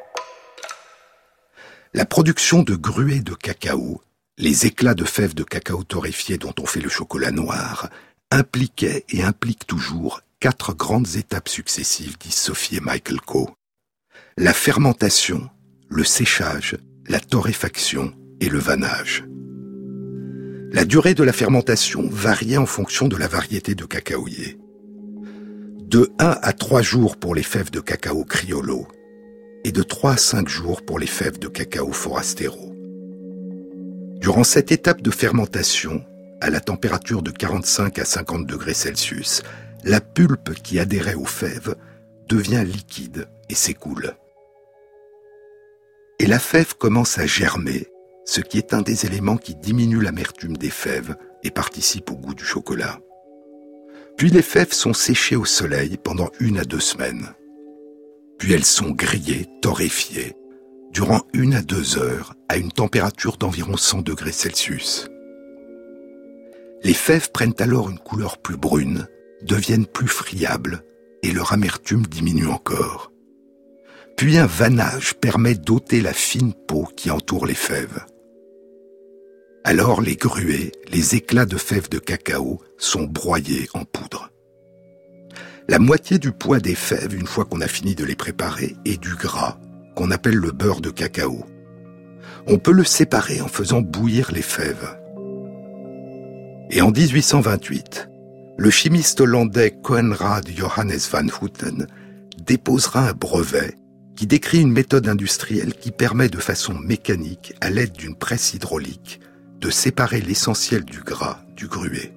La 1.93 2.05
production 2.05 2.63
de 2.63 2.75
gruées 2.75 3.21
de 3.21 3.33
cacao, 3.33 4.01
les 4.37 4.65
éclats 4.65 4.95
de 4.95 5.05
fèves 5.05 5.35
de 5.35 5.43
cacao 5.43 5.83
torréfiées 5.83 6.37
dont 6.37 6.53
on 6.59 6.65
fait 6.65 6.81
le 6.81 6.89
chocolat 6.89 7.31
noir, 7.31 7.89
impliquaient 8.31 9.05
et 9.09 9.23
impliquent 9.23 9.67
toujours 9.67 10.21
quatre 10.39 10.73
grandes 10.73 11.15
étapes 11.15 11.49
successives, 11.49 12.17
disent 12.17 12.33
Sophie 12.33 12.77
et 12.77 12.79
Michael 12.79 13.21
Coe. 13.21 13.53
La 14.37 14.53
fermentation, 14.53 15.49
le 15.89 16.03
séchage, 16.03 16.77
la 17.07 17.19
torréfaction 17.19 18.13
et 18.39 18.49
le 18.49 18.59
vannage. 18.59 19.25
La 20.71 20.85
durée 20.85 21.13
de 21.13 21.23
la 21.23 21.33
fermentation 21.33 22.07
variait 22.09 22.57
en 22.57 22.65
fonction 22.65 23.09
de 23.09 23.17
la 23.17 23.27
variété 23.27 23.75
de 23.75 23.83
cacaoyer 23.83 24.60
de 25.91 26.09
1 26.19 26.37
à 26.41 26.53
3 26.53 26.81
jours 26.81 27.17
pour 27.17 27.35
les 27.35 27.43
fèves 27.43 27.69
de 27.69 27.81
cacao 27.81 28.23
criollo 28.23 28.87
et 29.65 29.73
de 29.73 29.83
3 29.83 30.13
à 30.13 30.17
5 30.17 30.47
jours 30.47 30.85
pour 30.85 30.99
les 30.99 31.05
fèves 31.05 31.37
de 31.37 31.49
cacao 31.49 31.91
forastero. 31.91 32.73
Durant 34.21 34.45
cette 34.45 34.71
étape 34.71 35.01
de 35.01 35.11
fermentation, 35.11 36.01
à 36.39 36.49
la 36.49 36.61
température 36.61 37.21
de 37.21 37.29
45 37.29 37.99
à 37.99 38.05
50 38.05 38.47
degrés 38.47 38.73
Celsius, 38.73 39.43
la 39.83 39.99
pulpe 39.99 40.53
qui 40.53 40.79
adhérait 40.79 41.15
aux 41.15 41.25
fèves 41.25 41.75
devient 42.29 42.63
liquide 42.65 43.27
et 43.49 43.55
s'écoule. 43.55 44.13
Et 46.19 46.25
la 46.25 46.39
fève 46.39 46.73
commence 46.77 47.17
à 47.17 47.25
germer, 47.25 47.89
ce 48.23 48.39
qui 48.39 48.57
est 48.57 48.73
un 48.73 48.81
des 48.81 49.05
éléments 49.05 49.35
qui 49.35 49.55
diminue 49.55 49.99
l'amertume 49.99 50.55
des 50.55 50.69
fèves 50.69 51.17
et 51.43 51.51
participe 51.51 52.11
au 52.11 52.15
goût 52.15 52.33
du 52.33 52.45
chocolat. 52.45 52.97
Puis 54.17 54.29
les 54.29 54.41
fèves 54.41 54.73
sont 54.73 54.93
séchées 54.93 55.35
au 55.35 55.45
soleil 55.45 55.97
pendant 55.97 56.29
une 56.39 56.59
à 56.59 56.63
deux 56.63 56.79
semaines. 56.79 57.33
Puis 58.37 58.53
elles 58.53 58.65
sont 58.65 58.91
grillées, 58.91 59.47
torréfiées, 59.61 60.35
durant 60.91 61.21
une 61.33 61.53
à 61.53 61.61
deux 61.61 61.97
heures 61.97 62.35
à 62.49 62.57
une 62.57 62.71
température 62.71 63.37
d'environ 63.37 63.77
100 63.77 64.01
degrés 64.01 64.31
Celsius. 64.31 65.07
Les 66.83 66.93
fèves 66.93 67.31
prennent 67.31 67.55
alors 67.59 67.89
une 67.89 67.99
couleur 67.99 68.39
plus 68.39 68.57
brune, 68.57 69.07
deviennent 69.43 69.85
plus 69.85 70.07
friables 70.07 70.83
et 71.23 71.31
leur 71.31 71.53
amertume 71.53 72.05
diminue 72.05 72.47
encore. 72.47 73.11
Puis 74.17 74.37
un 74.37 74.47
vannage 74.47 75.15
permet 75.15 75.55
d'ôter 75.55 76.01
la 76.01 76.13
fine 76.13 76.53
peau 76.53 76.87
qui 76.95 77.11
entoure 77.11 77.45
les 77.45 77.55
fèves. 77.55 78.05
Alors 79.63 80.01
les 80.01 80.15
gruées, 80.15 80.71
les 80.91 81.15
éclats 81.15 81.45
de 81.45 81.57
fèves 81.57 81.89
de 81.89 81.99
cacao 81.99 82.59
sont 82.79 83.03
broyés 83.03 83.69
en 83.75 83.85
poudre. 83.85 84.31
La 85.67 85.77
moitié 85.77 86.17
du 86.17 86.31
poids 86.31 86.59
des 86.59 86.73
fèves, 86.73 87.13
une 87.13 87.27
fois 87.27 87.45
qu'on 87.45 87.61
a 87.61 87.67
fini 87.67 87.93
de 87.93 88.03
les 88.03 88.15
préparer, 88.15 88.75
est 88.85 88.99
du 88.99 89.13
gras, 89.13 89.59
qu'on 89.95 90.09
appelle 90.09 90.35
le 90.35 90.51
beurre 90.51 90.81
de 90.81 90.89
cacao. 90.89 91.45
On 92.47 92.57
peut 92.57 92.71
le 92.71 92.83
séparer 92.83 93.39
en 93.39 93.47
faisant 93.47 93.81
bouillir 93.81 94.31
les 94.31 94.41
fèves. 94.41 94.97
Et 96.71 96.81
en 96.81 96.89
1828, 96.89 98.09
le 98.57 98.69
chimiste 98.71 99.21
hollandais 99.21 99.77
Coenraad 99.83 100.49
Johannes 100.49 100.97
van 101.11 101.27
Houten 101.39 101.85
déposera 102.43 103.09
un 103.09 103.13
brevet 103.13 103.75
qui 104.15 104.25
décrit 104.25 104.61
une 104.61 104.71
méthode 104.71 105.07
industrielle 105.07 105.75
qui 105.75 105.91
permet 105.91 106.29
de 106.29 106.39
façon 106.39 106.73
mécanique, 106.73 107.53
à 107.61 107.69
l'aide 107.69 107.93
d'une 107.93 108.15
presse 108.15 108.53
hydraulique, 108.53 109.19
de 109.61 109.69
séparer 109.69 110.21
l'essentiel 110.21 110.83
du 110.83 111.01
gras 111.01 111.39
du 111.55 111.67
gruet. 111.67 112.11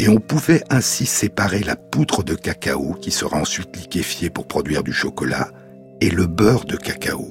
Et 0.00 0.08
on 0.08 0.18
pouvait 0.18 0.64
ainsi 0.68 1.06
séparer 1.06 1.60
la 1.60 1.76
poudre 1.76 2.24
de 2.24 2.34
cacao, 2.34 2.94
qui 2.94 3.12
sera 3.12 3.36
ensuite 3.38 3.76
liquéfiée 3.76 4.28
pour 4.28 4.48
produire 4.48 4.82
du 4.82 4.92
chocolat, 4.92 5.52
et 6.00 6.10
le 6.10 6.26
beurre 6.26 6.64
de 6.64 6.76
cacao. 6.76 7.28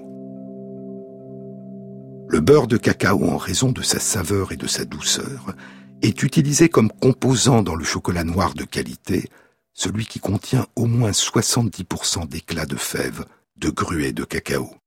Le 2.30 2.40
beurre 2.40 2.68
de 2.68 2.78
cacao, 2.78 3.26
en 3.26 3.38
raison 3.38 3.72
de 3.72 3.82
sa 3.82 4.00
saveur 4.00 4.54
et 4.54 4.58
de 4.58 4.68
sa 4.68 4.86
douceur, 4.86 5.54
est 6.02 6.24
utilisé 6.24 6.70
comme 6.70 6.92
composant 6.92 7.64
dans 7.64 7.76
le 7.76 7.84
chocolat 7.84 8.24
noir 8.24 8.54
de 8.54 8.64
qualité, 8.64 9.30
celui 9.74 10.06
qui 10.06 10.20
contient 10.20 10.68
au 10.76 10.86
moins 10.86 11.12
70% 11.12 12.30
d'éclat 12.30 12.66
de 12.66 12.78
fèves, 12.78 13.26
de 13.58 13.70
gruet 13.72 14.14
de 14.14 14.24
cacao. 14.24 14.79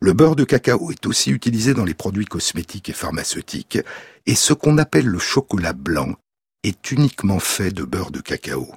Le 0.00 0.12
beurre 0.12 0.36
de 0.36 0.44
cacao 0.44 0.92
est 0.92 1.06
aussi 1.06 1.30
utilisé 1.30 1.74
dans 1.74 1.84
les 1.84 1.94
produits 1.94 2.24
cosmétiques 2.24 2.88
et 2.88 2.92
pharmaceutiques, 2.92 3.78
et 4.26 4.34
ce 4.34 4.52
qu'on 4.52 4.78
appelle 4.78 5.06
le 5.06 5.18
chocolat 5.18 5.72
blanc 5.72 6.14
est 6.62 6.90
uniquement 6.92 7.40
fait 7.40 7.72
de 7.72 7.82
beurre 7.84 8.12
de 8.12 8.20
cacao. 8.20 8.72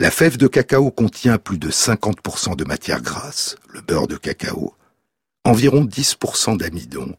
La 0.00 0.10
fève 0.10 0.36
de 0.36 0.46
cacao 0.46 0.90
contient 0.90 1.38
plus 1.38 1.58
de 1.58 1.70
50% 1.70 2.56
de 2.56 2.64
matière 2.64 3.02
grasse, 3.02 3.56
le 3.68 3.80
beurre 3.80 4.06
de 4.06 4.16
cacao, 4.16 4.74
environ 5.44 5.84
10% 5.84 6.58
d'amidon, 6.58 7.16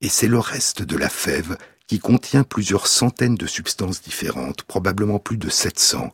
et 0.00 0.08
c'est 0.08 0.28
le 0.28 0.38
reste 0.38 0.82
de 0.82 0.96
la 0.96 1.08
fève 1.08 1.56
qui 1.86 1.98
contient 1.98 2.44
plusieurs 2.44 2.86
centaines 2.86 3.36
de 3.36 3.46
substances 3.46 4.02
différentes, 4.02 4.62
probablement 4.62 5.18
plus 5.18 5.36
de 5.36 5.50
700, 5.50 6.12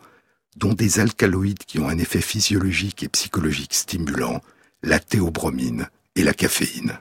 dont 0.56 0.74
des 0.74 0.98
alcaloïdes 0.98 1.64
qui 1.64 1.78
ont 1.78 1.88
un 1.88 1.98
effet 1.98 2.20
physiologique 2.20 3.04
et 3.04 3.08
psychologique 3.08 3.74
stimulant, 3.74 4.40
la 4.82 4.98
théobromine 4.98 5.88
et 6.16 6.22
la 6.22 6.32
caféine. 6.32 6.98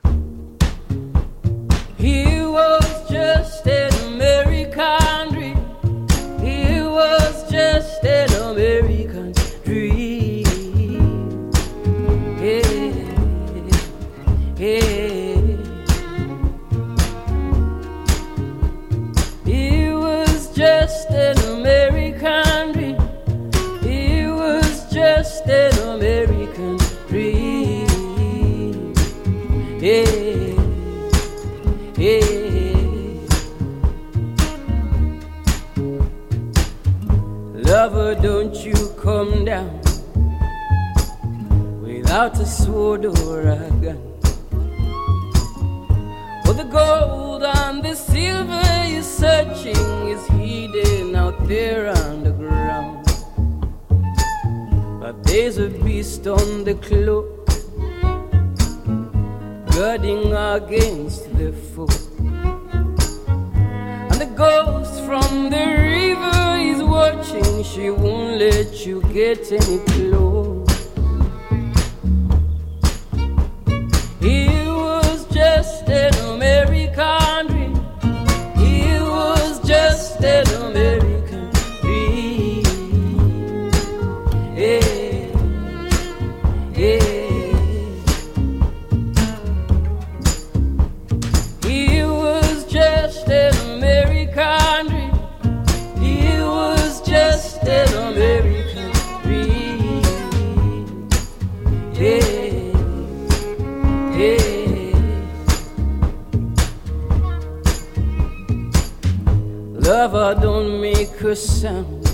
A 110.01 111.35
sound. 111.35 112.09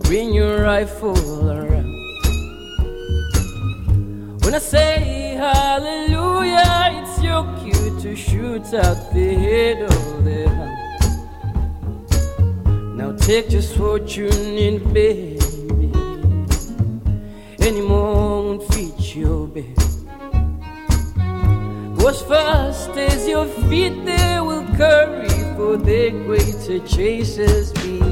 Bring 0.00 0.34
your 0.34 0.62
rifle 0.62 1.50
around. 1.50 1.96
When 4.42 4.54
I 4.54 4.58
say 4.58 5.36
hallelujah, 5.38 7.00
it's 7.00 7.22
your 7.22 7.44
cue 7.60 7.98
to 8.02 8.14
shoot 8.14 8.74
out 8.74 9.12
the 9.14 9.34
head 9.34 9.82
of 9.82 10.24
the 10.24 10.48
hound. 10.50 10.78
Now 12.98 13.12
take 13.12 13.50
your 13.50 13.62
fortune 13.62 14.58
in 14.58 14.92
baby. 14.92 15.38
Any 17.58 17.80
more 17.80 18.42
won't 18.42 18.62
fit 18.74 19.16
your 19.16 19.46
bed. 19.46 19.76
Go 21.96 22.08
as 22.08 22.20
fast 22.22 22.90
as 22.90 23.26
your 23.26 23.46
feet 23.46 24.04
they 24.04 24.40
will 24.40 24.66
carry 24.76 25.39
for 25.60 25.76
the 25.76 26.08
greater 26.24 26.78
chasers 26.86 27.70
be. 27.72 28.09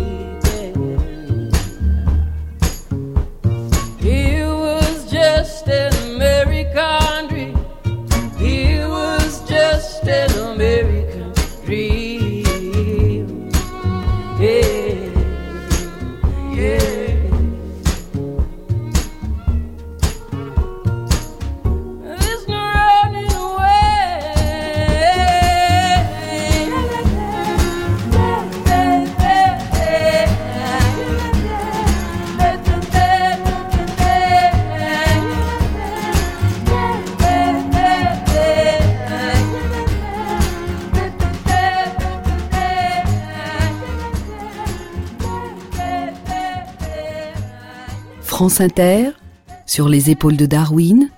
Sur 49.67 49.89
les 49.89 50.11
épaules 50.11 50.37
de 50.37 50.47
Darwin, 50.47 51.11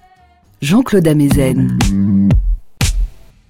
Jean-Claude 0.61 1.09
Amezen. 1.09 1.78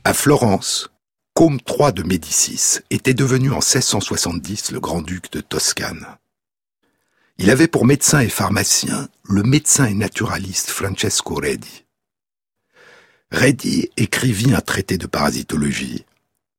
À 0.05 0.14
Florence, 0.14 0.91
Côme 1.34 1.59
III 1.66 1.93
de 1.93 2.05
Médicis 2.05 2.82
était 2.91 3.14
devenu 3.14 3.51
en 3.51 3.59
1670 3.59 4.70
le 4.70 4.78
grand-duc 4.78 5.32
de 5.32 5.41
Toscane. 5.41 6.07
Il 7.38 7.51
avait 7.51 7.66
pour 7.66 7.84
médecin 7.84 8.20
et 8.20 8.28
pharmacien 8.28 9.09
le 9.24 9.43
médecin 9.43 9.86
et 9.86 9.95
naturaliste 9.95 10.70
Francesco 10.70 11.34
Redi. 11.34 11.84
Redi 13.32 13.91
écrivit 13.97 14.55
un 14.55 14.61
traité 14.61 14.99
de 14.99 15.09
parasitologie. 15.09 16.05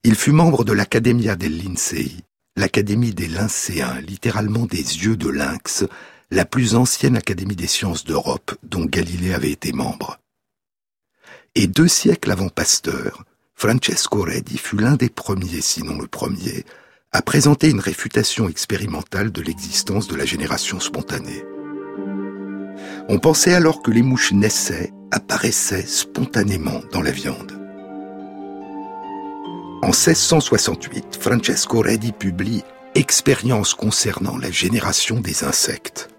Il 0.03 0.15
fut 0.15 0.33
membre 0.33 0.65
de 0.65 0.73
l'Accademia 0.73 1.37
del 1.37 1.63
Lincei, 1.63 2.11
l'Académie 2.57 3.13
des 3.13 3.27
Lyncéens, 3.27 4.01
littéralement 4.01 4.65
des 4.65 4.79
yeux 4.79 5.15
de 5.15 5.29
lynx, 5.29 5.85
la 6.31 6.45
plus 6.45 6.75
ancienne 6.75 7.17
académie 7.17 7.57
des 7.57 7.67
sciences 7.67 8.05
d'Europe 8.05 8.55
dont 8.63 8.85
Galilée 8.85 9.33
avait 9.33 9.51
été 9.51 9.73
membre. 9.73 10.17
Et 11.55 11.67
deux 11.67 11.89
siècles 11.89 12.31
avant 12.31 12.47
Pasteur, 12.47 13.25
Francesco 13.53 14.21
Redi 14.21 14.57
fut 14.57 14.77
l'un 14.77 14.95
des 14.95 15.09
premiers, 15.09 15.59
sinon 15.59 15.97
le 15.99 16.07
premier, 16.07 16.65
à 17.11 17.21
présenter 17.21 17.69
une 17.69 17.81
réfutation 17.81 18.47
expérimentale 18.47 19.33
de 19.33 19.41
l'existence 19.41 20.07
de 20.07 20.15
la 20.15 20.23
génération 20.23 20.79
spontanée. 20.79 21.43
On 23.09 23.19
pensait 23.19 23.53
alors 23.53 23.81
que 23.81 23.91
les 23.91 24.01
mouches 24.01 24.31
naissaient, 24.31 24.93
apparaissaient 25.11 25.85
spontanément 25.85 26.81
dans 26.93 27.01
la 27.01 27.11
viande. 27.11 27.51
En 29.83 29.87
1668, 29.87 31.17
Francesco 31.19 31.81
Redi 31.81 32.13
publie 32.13 32.63
Expérience 32.95 33.73
concernant 33.73 34.37
la 34.37 34.51
génération 34.51 35.19
des 35.19 35.43
insectes. 35.43 36.10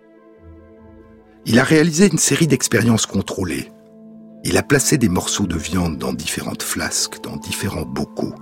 Il 1.44 1.58
a 1.58 1.64
réalisé 1.64 2.08
une 2.10 2.18
série 2.18 2.46
d'expériences 2.46 3.06
contrôlées. 3.06 3.72
Il 4.44 4.56
a 4.56 4.62
placé 4.62 4.96
des 4.96 5.08
morceaux 5.08 5.46
de 5.46 5.56
viande 5.56 5.98
dans 5.98 6.12
différentes 6.12 6.62
flasques, 6.62 7.20
dans 7.22 7.36
différents 7.36 7.84
bocaux. 7.84 8.34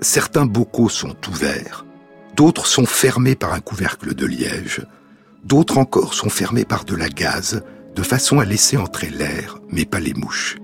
Certains 0.00 0.46
bocaux 0.46 0.88
sont 0.88 1.14
ouverts, 1.30 1.86
d'autres 2.36 2.66
sont 2.66 2.86
fermés 2.86 3.36
par 3.36 3.52
un 3.52 3.60
couvercle 3.60 4.14
de 4.14 4.26
liège, 4.26 4.84
d'autres 5.44 5.78
encore 5.78 6.14
sont 6.14 6.30
fermés 6.30 6.64
par 6.64 6.84
de 6.84 6.96
la 6.96 7.08
gaze, 7.08 7.62
de 7.94 8.02
façon 8.02 8.40
à 8.40 8.44
laisser 8.44 8.76
entrer 8.76 9.10
l'air, 9.10 9.58
mais 9.70 9.84
pas 9.84 10.00
les 10.00 10.14
mouches. 10.14 10.56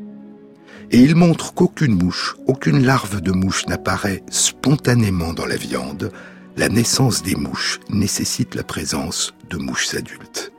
Et 0.90 0.98
il 0.98 1.14
montre 1.14 1.54
qu'aucune 1.54 1.94
mouche, 1.94 2.34
aucune 2.46 2.84
larve 2.84 3.20
de 3.20 3.30
mouche 3.30 3.66
n'apparaît 3.66 4.24
spontanément 4.30 5.32
dans 5.32 5.46
la 5.46 5.56
viande. 5.56 6.10
La 6.56 6.68
naissance 6.68 7.22
des 7.22 7.36
mouches 7.36 7.78
nécessite 7.88 8.56
la 8.56 8.64
présence 8.64 9.32
de 9.48 9.58
mouches 9.58 9.94
adultes. 9.94 10.52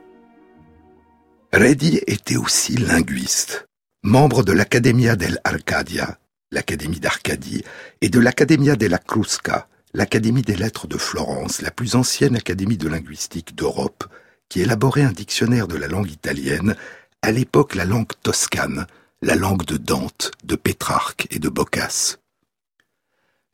Reddy 1.52 2.00
était 2.06 2.36
aussi 2.36 2.76
linguiste, 2.76 3.66
membre 4.04 4.44
de 4.44 4.52
l'Accademia 4.52 5.16
dell'Arcadia, 5.16 6.20
l'Académie 6.52 7.00
d'Arcadie, 7.00 7.64
et 8.00 8.08
de 8.08 8.20
l'Accademia 8.20 8.76
della 8.76 8.98
Crusca, 8.98 9.66
l'Académie 9.92 10.42
des 10.42 10.54
lettres 10.54 10.86
de 10.86 10.96
Florence, 10.96 11.60
la 11.60 11.72
plus 11.72 11.96
ancienne 11.96 12.36
académie 12.36 12.76
de 12.76 12.86
linguistique 12.86 13.56
d'Europe, 13.56 14.04
qui 14.48 14.60
élaborait 14.60 15.02
un 15.02 15.10
dictionnaire 15.10 15.66
de 15.66 15.76
la 15.76 15.88
langue 15.88 16.12
italienne, 16.12 16.76
à 17.20 17.32
l'époque 17.32 17.74
la 17.74 17.84
langue 17.84 18.12
toscane, 18.22 18.86
la 19.20 19.34
langue 19.34 19.64
de 19.64 19.76
Dante, 19.76 20.30
de 20.44 20.54
Pétrarque 20.54 21.26
et 21.32 21.40
de 21.40 21.48
Boccace. 21.48 22.20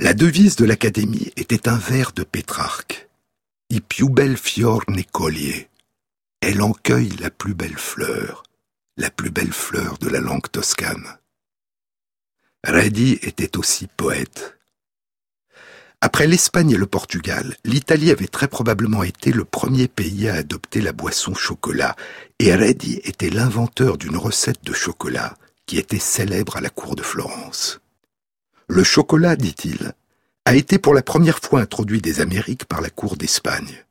La 0.00 0.12
devise 0.12 0.56
de 0.56 0.66
l'Académie 0.66 1.32
était 1.36 1.66
un 1.66 1.78
vers 1.78 2.12
de 2.12 2.24
Pétrarque. 2.24 3.08
I 3.70 3.80
più 3.80 4.10
bel 4.10 4.36
fior 4.36 4.82
ne 4.88 5.02
coglie, 5.02 5.66
elle 6.40 6.62
en 6.62 6.72
cueille 6.72 7.16
la 7.20 7.30
plus 7.30 7.54
belle 7.54 7.78
fleur, 7.78 8.42
la 8.96 9.10
plus 9.10 9.30
belle 9.30 9.52
fleur 9.52 9.98
de 9.98 10.08
la 10.08 10.20
langue 10.20 10.50
toscane. 10.50 11.18
Redi 12.66 13.18
était 13.22 13.56
aussi 13.56 13.86
poète. 13.86 14.58
Après 16.00 16.26
l'Espagne 16.26 16.72
et 16.72 16.76
le 16.76 16.86
Portugal, 16.86 17.56
l'Italie 17.64 18.10
avait 18.10 18.26
très 18.26 18.48
probablement 18.48 19.02
été 19.02 19.32
le 19.32 19.44
premier 19.44 19.88
pays 19.88 20.28
à 20.28 20.34
adopter 20.34 20.80
la 20.80 20.92
boisson 20.92 21.34
chocolat, 21.34 21.96
et 22.38 22.54
Redi 22.54 23.00
était 23.04 23.30
l'inventeur 23.30 23.96
d'une 23.96 24.16
recette 24.16 24.62
de 24.62 24.72
chocolat 24.72 25.36
qui 25.64 25.78
était 25.78 25.98
célèbre 25.98 26.56
à 26.56 26.60
la 26.60 26.70
cour 26.70 26.96
de 26.96 27.02
Florence. 27.02 27.80
Le 28.68 28.84
chocolat, 28.84 29.36
dit-il, 29.36 29.94
a 30.44 30.54
été 30.54 30.78
pour 30.78 30.94
la 30.94 31.02
première 31.02 31.38
fois 31.40 31.60
introduit 31.60 32.00
des 32.00 32.20
Amériques 32.20 32.66
par 32.66 32.80
la 32.80 32.90
cour 32.90 33.16
d'Espagne. 33.16 33.84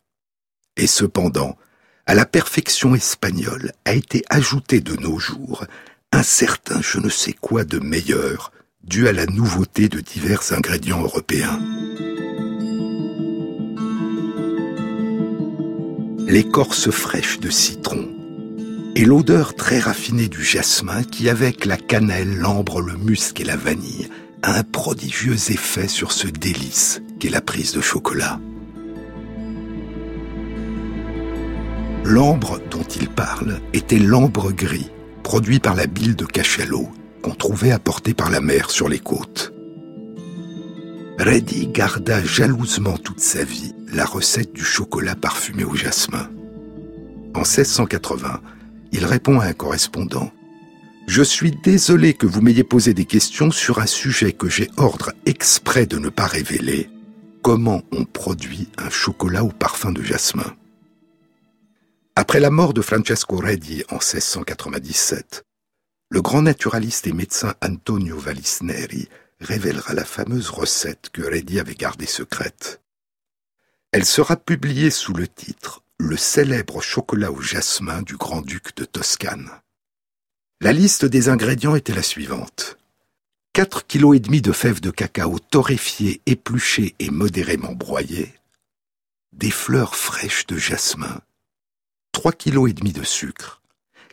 Et 0.77 0.87
cependant, 0.87 1.57
à 2.05 2.13
la 2.13 2.25
perfection 2.25 2.93
espagnole 2.95 3.71
a 3.85 3.93
été 3.93 4.23
ajouté 4.29 4.79
de 4.79 4.95
nos 4.95 5.17
jours 5.17 5.65
un 6.11 6.23
certain 6.23 6.81
je 6.81 6.99
ne 6.99 7.09
sais 7.09 7.33
quoi 7.33 7.63
de 7.63 7.79
meilleur 7.79 8.51
dû 8.83 9.07
à 9.07 9.11
la 9.11 9.25
nouveauté 9.25 9.89
de 9.89 9.99
divers 9.99 10.53
ingrédients 10.53 11.01
européens. 11.01 11.59
L'écorce 16.27 16.91
fraîche 16.91 17.39
de 17.39 17.49
citron 17.49 18.07
et 18.95 19.05
l'odeur 19.05 19.55
très 19.55 19.79
raffinée 19.79 20.27
du 20.27 20.43
jasmin 20.43 21.03
qui, 21.03 21.27
avec 21.29 21.65
la 21.65 21.77
cannelle, 21.77 22.37
l'ambre, 22.37 22.81
le 22.81 22.95
musc 22.95 23.39
et 23.41 23.43
la 23.43 23.57
vanille, 23.57 24.09
a 24.41 24.57
un 24.57 24.63
prodigieux 24.63 25.51
effet 25.51 25.87
sur 25.87 26.11
ce 26.11 26.27
délice 26.27 27.01
qu'est 27.19 27.29
la 27.29 27.41
prise 27.41 27.73
de 27.73 27.81
chocolat. 27.81 28.39
L'ambre 32.07 32.59
dont 32.69 32.83
il 32.83 33.09
parle 33.09 33.59
était 33.73 33.97
l'ambre 33.97 34.51
gris, 34.51 34.91
produit 35.23 35.57
par 35.59 35.73
la 35.73 35.87
bile 35.87 36.15
de 36.15 36.25
cachalot, 36.25 36.87
qu'on 37.23 37.33
trouvait 37.33 37.71
apporté 37.71 38.13
par 38.13 38.29
la 38.29 38.41
mer 38.41 38.69
sur 38.69 38.87
les 38.87 38.99
côtes. 38.99 39.51
Reddy 41.17 41.65
garda 41.65 42.23
jalousement 42.23 42.99
toute 42.99 43.21
sa 43.21 43.43
vie 43.43 43.73
la 43.91 44.05
recette 44.05 44.53
du 44.53 44.63
chocolat 44.63 45.15
parfumé 45.15 45.63
au 45.63 45.73
jasmin. 45.73 46.29
En 47.33 47.39
1680, 47.39 48.39
il 48.91 49.03
répond 49.03 49.39
à 49.39 49.45
un 49.45 49.53
correspondant 49.53 50.31
Je 51.07 51.23
suis 51.23 51.53
désolé 51.63 52.13
que 52.13 52.27
vous 52.27 52.41
m'ayez 52.41 52.63
posé 52.63 52.93
des 52.93 53.05
questions 53.05 53.49
sur 53.49 53.79
un 53.79 53.87
sujet 53.87 54.31
que 54.31 54.47
j'ai 54.47 54.69
ordre 54.77 55.11
exprès 55.25 55.87
de 55.87 55.97
ne 55.97 56.09
pas 56.09 56.27
révéler. 56.27 56.87
Comment 57.41 57.81
on 57.91 58.05
produit 58.05 58.67
un 58.77 58.91
chocolat 58.91 59.43
au 59.43 59.49
parfum 59.49 59.91
de 59.91 60.03
jasmin? 60.03 60.53
Après 62.15 62.39
la 62.39 62.49
mort 62.49 62.73
de 62.73 62.81
Francesco 62.81 63.35
Redi 63.35 63.83
en 63.89 63.95
1697, 63.95 65.43
le 66.09 66.21
grand 66.21 66.41
naturaliste 66.41 67.07
et 67.07 67.11
médecin 67.11 67.55
Antonio 67.61 68.17
Vallisneri 68.17 69.09
révélera 69.41 69.93
la 69.93 70.05
fameuse 70.05 70.49
recette 70.49 71.09
que 71.11 71.21
Redi 71.21 71.59
avait 71.59 71.75
gardée 71.75 72.05
secrète. 72.05 72.81
Elle 73.91 74.05
sera 74.05 74.37
publiée 74.37 74.91
sous 74.91 75.13
le 75.13 75.27
titre 75.27 75.83
Le 75.97 76.15
célèbre 76.15 76.81
chocolat 76.81 77.31
au 77.31 77.41
jasmin 77.41 78.01
du 78.01 78.15
grand-duc 78.15 78.75
de 78.77 78.85
Toscane. 78.85 79.49
La 80.61 80.71
liste 80.71 81.03
des 81.03 81.27
ingrédients 81.27 81.75
était 81.75 81.93
la 81.93 82.03
suivante. 82.03 82.77
4 83.51 83.87
kg 83.87 84.15
et 84.15 84.19
demi 84.21 84.41
de 84.41 84.53
fèves 84.53 84.81
de 84.81 84.91
cacao 84.91 85.37
torréfiées, 85.39 86.21
épluchées 86.25 86.95
et 86.99 87.09
modérément 87.09 87.73
broyées, 87.73 88.33
des 89.33 89.51
fleurs 89.51 89.95
fraîches 89.95 90.45
de 90.47 90.57
jasmin, 90.57 91.21
3 92.15 92.31
kg 92.31 92.71
de 92.93 93.03
sucre, 93.03 93.61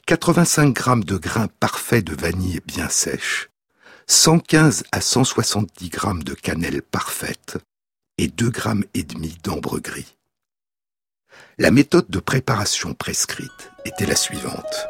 85 0.07 0.77
g 0.77 1.05
de 1.05 1.17
grains 1.17 1.47
parfaits 1.61 2.05
de 2.05 2.21
vanille 2.21 2.61
bien 2.67 2.89
sèche, 2.89 3.49
115 4.09 4.83
à 4.91 5.01
170 5.01 5.85
g 5.85 6.25
de 6.25 6.35
cannelle 6.35 6.83
parfaite 6.83 7.59
et 8.19 8.27
2 8.27 8.51
g 8.53 9.37
d'ambre 9.45 9.79
gris. 9.79 10.17
La 11.59 11.71
méthode 11.71 12.11
de 12.11 12.19
préparation 12.19 12.93
prescrite 12.93 13.71
était 13.85 14.07
la 14.07 14.17
suivante. 14.17 14.89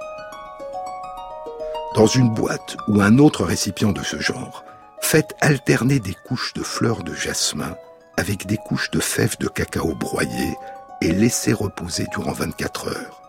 Dans 1.95 2.07
une 2.07 2.33
boîte 2.33 2.79
ou 2.89 3.03
un 3.03 3.19
autre 3.19 3.45
récipient 3.45 3.93
de 3.93 4.03
ce 4.03 4.21
genre, 4.21 4.65
faites 5.03 5.35
alterner 5.43 6.01
des 6.01 6.17
couches 6.27 6.55
de 6.55 6.63
fleurs 6.63 7.05
de 7.05 7.13
jasmin 7.13 7.77
avec 8.17 8.47
des 8.47 8.57
couches 8.57 8.91
de 8.91 9.01
fèves 9.01 9.37
de 9.39 9.49
cacao 9.49 9.95
broyées 9.95 10.57
et 11.03 11.13
laisser 11.13 11.53
reposer 11.53 12.07
durant 12.13 12.33
24 12.33 12.89
heures. 12.89 13.23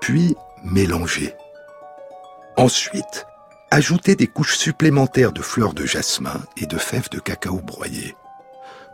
Puis 0.00 0.36
mélanger. 0.62 1.34
Ensuite, 2.56 3.26
ajoutez 3.70 4.16
des 4.16 4.26
couches 4.26 4.58
supplémentaires 4.58 5.32
de 5.32 5.40
fleurs 5.40 5.72
de 5.72 5.86
jasmin 5.86 6.40
et 6.56 6.66
de 6.66 6.76
fèves 6.76 7.08
de 7.10 7.20
cacao 7.20 7.60
broyées. 7.60 8.14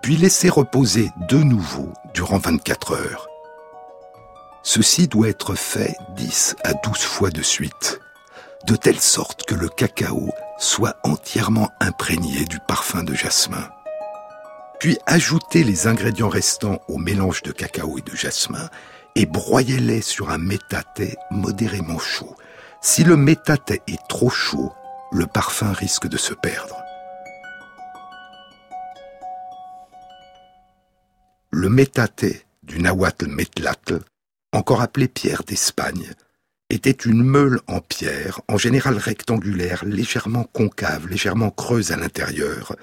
Puis 0.03 0.16
laisser 0.16 0.49
reposer 0.49 1.11
de 1.29 1.39
nouveau 1.39 1.93
durant 2.12 2.39
24 2.39 2.93
heures. 2.93 3.29
Ceci 4.62 5.09
doit 5.09 5.29
être 5.29 5.55
fait 5.55 5.97
10 6.16 6.57
à 6.62 6.75
12 6.75 6.99
fois 6.99 7.31
de 7.31 7.43
suite, 7.43 8.01
de 8.66 8.77
telle 8.77 9.01
sorte 9.01 9.45
que 9.47 9.55
le 9.55 9.68
cacao 9.68 10.31
soit 10.59 10.97
entièrement 11.03 11.70
imprégné 11.81 12.45
du 12.45 12.59
parfum 12.61 13.03
de 13.03 13.14
jasmin 13.14 13.68
puis 14.85 14.99
ajoutez 15.07 15.64
les 15.64 15.87
ingrédients 15.87 16.28
restants 16.28 16.78
au 16.89 16.99
mélange 16.99 17.41
de 17.41 17.53
cacao 17.53 17.97
et 17.97 18.03
de 18.03 18.14
jasmin 18.14 18.68
et 19.14 19.24
broyez-les 19.24 20.03
sur 20.03 20.28
un 20.28 20.37
métaté 20.37 21.16
modérément 21.30 21.99
chaud. 21.99 22.37
Si 22.82 23.03
le 23.03 23.16
métaté 23.16 23.80
est 23.87 24.07
trop 24.11 24.28
chaud, 24.28 24.74
le 25.11 25.24
parfum 25.24 25.72
risque 25.72 26.07
de 26.07 26.18
se 26.18 26.35
perdre. 26.35 26.76
Le 31.51 31.70
métaté 31.70 32.45
du 32.62 32.78
nahuatl 32.78 33.28
metlatl, 33.28 34.01
encore 34.53 34.82
appelé 34.82 35.09
pierre 35.09 35.45
d'Espagne, 35.45 36.11
était 36.68 36.91
une 36.91 37.22
meule 37.22 37.62
en 37.68 37.80
pierre, 37.80 38.43
en 38.49 38.59
général 38.59 38.99
rectangulaire, 38.99 39.82
légèrement 39.87 40.45
concave, 40.45 41.09
légèrement 41.09 41.49
creuse 41.49 41.91
à 41.91 41.97
l'intérieur, 41.97 42.76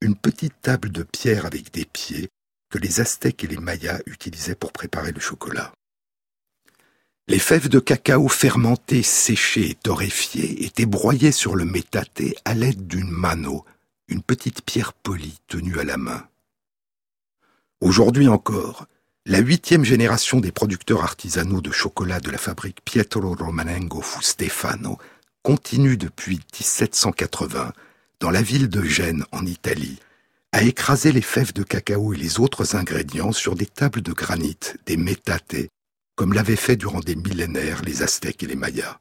une 0.00 0.16
petite 0.16 0.60
table 0.62 0.90
de 0.90 1.02
pierre 1.02 1.46
avec 1.46 1.72
des 1.72 1.84
pieds 1.84 2.28
que 2.70 2.78
les 2.78 3.00
Aztèques 3.00 3.44
et 3.44 3.48
les 3.48 3.58
Mayas 3.58 4.00
utilisaient 4.06 4.54
pour 4.54 4.72
préparer 4.72 5.12
le 5.12 5.20
chocolat. 5.20 5.72
Les 7.28 7.38
fèves 7.38 7.68
de 7.68 7.78
cacao 7.78 8.28
fermentées, 8.28 9.02
séchées 9.02 9.70
et 9.70 9.74
torréfiées 9.74 10.64
étaient 10.64 10.86
broyées 10.86 11.32
sur 11.32 11.54
le 11.54 11.64
métaté 11.64 12.36
à 12.44 12.54
l'aide 12.54 12.86
d'une 12.86 13.10
mano, 13.10 13.64
une 14.08 14.22
petite 14.22 14.62
pierre 14.62 14.92
polie 14.92 15.38
tenue 15.46 15.78
à 15.78 15.84
la 15.84 15.96
main. 15.96 16.26
Aujourd'hui 17.80 18.28
encore, 18.28 18.86
la 19.26 19.38
huitième 19.38 19.84
génération 19.84 20.40
des 20.40 20.50
producteurs 20.50 21.04
artisanaux 21.04 21.60
de 21.60 21.70
chocolat 21.70 22.20
de 22.20 22.30
la 22.30 22.38
fabrique 22.38 22.80
Pietro 22.84 23.34
Romanengo 23.34 24.00
fu 24.00 24.22
Stefano 24.22 24.98
continue 25.42 25.96
depuis 25.96 26.40
1780, 26.52 27.72
dans 28.20 28.30
la 28.30 28.42
ville 28.42 28.68
de 28.68 28.82
Gênes 28.82 29.24
en 29.32 29.46
Italie, 29.46 29.98
à 30.52 30.62
écraser 30.62 31.10
les 31.10 31.22
fèves 31.22 31.54
de 31.54 31.62
cacao 31.62 32.12
et 32.12 32.16
les 32.16 32.38
autres 32.38 32.76
ingrédients 32.76 33.32
sur 33.32 33.54
des 33.54 33.66
tables 33.66 34.02
de 34.02 34.12
granit, 34.12 34.58
des 34.86 34.96
métatés, 34.96 35.70
comme 36.16 36.34
l'avaient 36.34 36.56
fait 36.56 36.76
durant 36.76 37.00
des 37.00 37.16
millénaires 37.16 37.82
les 37.82 38.02
Aztèques 38.02 38.42
et 38.42 38.46
les 38.46 38.56
Mayas. 38.56 38.98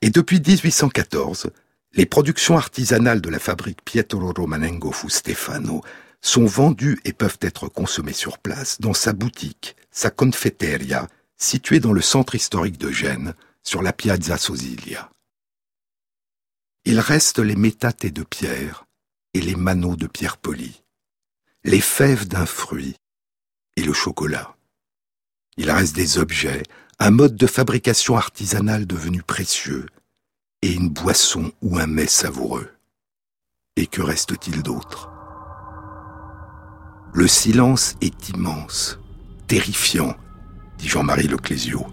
Et 0.00 0.10
depuis 0.10 0.40
1814, 0.40 1.50
les 1.94 2.06
productions 2.06 2.56
artisanales 2.56 3.20
de 3.20 3.30
la 3.30 3.40
fabrique 3.40 3.82
Pietro 3.84 4.32
Romanengo 4.32 4.92
fu 4.92 5.10
Stefano 5.10 5.82
sont 6.20 6.46
vendues 6.46 7.00
et 7.04 7.12
peuvent 7.12 7.38
être 7.40 7.68
consommées 7.68 8.12
sur 8.12 8.38
place 8.38 8.80
dans 8.80 8.94
sa 8.94 9.12
boutique, 9.12 9.74
sa 9.90 10.10
confetteria, 10.10 11.08
située 11.36 11.80
dans 11.80 11.92
le 11.92 12.02
centre 12.02 12.34
historique 12.36 12.78
de 12.78 12.90
Gênes, 12.90 13.34
sur 13.64 13.82
la 13.82 13.92
Piazza 13.92 14.36
Sosilia. 14.36 15.10
Il 16.90 17.00
reste 17.00 17.38
les 17.38 17.54
métatés 17.54 18.10
de 18.10 18.22
pierre 18.22 18.86
et 19.34 19.42
les 19.42 19.56
manots 19.56 19.94
de 19.94 20.06
pierre 20.06 20.38
polie, 20.38 20.82
les 21.62 21.82
fèves 21.82 22.26
d'un 22.26 22.46
fruit 22.46 22.96
et 23.76 23.82
le 23.82 23.92
chocolat. 23.92 24.56
Il 25.58 25.70
reste 25.70 25.94
des 25.94 26.16
objets, 26.16 26.62
un 26.98 27.10
mode 27.10 27.36
de 27.36 27.46
fabrication 27.46 28.16
artisanale 28.16 28.86
devenu 28.86 29.22
précieux, 29.22 29.84
et 30.62 30.72
une 30.72 30.88
boisson 30.88 31.52
ou 31.60 31.76
un 31.76 31.86
mets 31.86 32.06
savoureux. 32.06 32.70
Et 33.76 33.86
que 33.86 34.00
reste-t-il 34.00 34.62
d'autre? 34.62 35.10
Le 37.12 37.28
silence 37.28 37.96
est 38.00 38.30
immense, 38.30 38.98
terrifiant, 39.46 40.16
dit 40.78 40.88
Jean-Marie 40.88 41.28
Leclésio. 41.28 41.86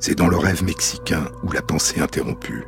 C'est 0.00 0.16
dans 0.16 0.26
le 0.26 0.36
rêve 0.36 0.64
mexicain 0.64 1.30
où 1.44 1.52
la 1.52 1.62
pensée 1.62 2.00
interrompue. 2.00 2.64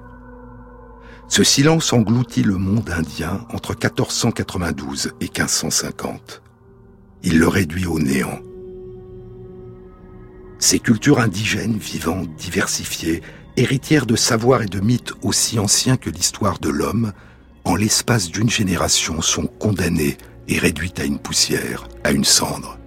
Ce 1.28 1.44
silence 1.44 1.92
engloutit 1.92 2.42
le 2.42 2.56
monde 2.56 2.90
indien 2.90 3.46
entre 3.52 3.72
1492 3.72 5.12
et 5.20 5.24
1550. 5.24 6.42
Il 7.22 7.38
le 7.38 7.48
réduit 7.48 7.86
au 7.86 7.98
néant. 7.98 8.40
Ces 10.58 10.78
cultures 10.78 11.20
indigènes, 11.20 11.76
vivantes, 11.76 12.34
diversifiées, 12.36 13.22
héritières 13.56 14.06
de 14.06 14.16
savoirs 14.16 14.62
et 14.62 14.66
de 14.66 14.80
mythes 14.80 15.12
aussi 15.22 15.58
anciens 15.58 15.96
que 15.96 16.10
l'histoire 16.10 16.58
de 16.58 16.70
l'homme, 16.70 17.12
en 17.64 17.76
l'espace 17.76 18.30
d'une 18.30 18.50
génération 18.50 19.20
sont 19.20 19.46
condamnées 19.46 20.16
et 20.48 20.58
réduites 20.58 20.98
à 20.98 21.04
une 21.04 21.18
poussière, 21.18 21.88
à 22.04 22.10
une 22.10 22.24
cendre. 22.24 22.78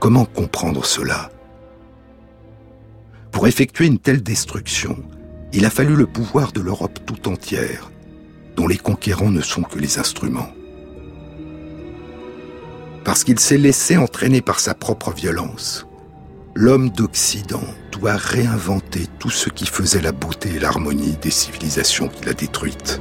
Comment 0.00 0.24
comprendre 0.24 0.84
cela? 0.84 1.30
Pour 3.30 3.46
effectuer 3.46 3.86
une 3.86 3.98
telle 3.98 4.22
destruction, 4.22 4.96
il 5.54 5.64
a 5.64 5.70
fallu 5.70 5.94
le 5.94 6.06
pouvoir 6.06 6.50
de 6.50 6.60
l'Europe 6.60 6.98
tout 7.06 7.28
entière, 7.28 7.92
dont 8.56 8.66
les 8.66 8.76
conquérants 8.76 9.30
ne 9.30 9.40
sont 9.40 9.62
que 9.62 9.78
les 9.78 10.00
instruments. 10.00 10.50
Parce 13.04 13.22
qu'il 13.22 13.38
s'est 13.38 13.58
laissé 13.58 13.96
entraîner 13.96 14.42
par 14.42 14.58
sa 14.58 14.74
propre 14.74 15.12
violence, 15.12 15.86
l'homme 16.56 16.90
d'Occident 16.90 17.62
doit 17.92 18.16
réinventer 18.16 19.06
tout 19.20 19.30
ce 19.30 19.48
qui 19.48 19.66
faisait 19.66 20.00
la 20.00 20.10
beauté 20.10 20.56
et 20.56 20.58
l'harmonie 20.58 21.16
des 21.22 21.30
civilisations 21.30 22.08
qu'il 22.08 22.28
a 22.28 22.34
détruites. 22.34 23.00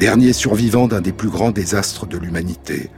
Dernier 0.00 0.32
survivant 0.32 0.88
d'un 0.88 1.00
des 1.00 1.12
plus 1.12 1.30
grands 1.30 1.52
désastres 1.52 2.06
de 2.06 2.18
l'humanité, 2.18 2.90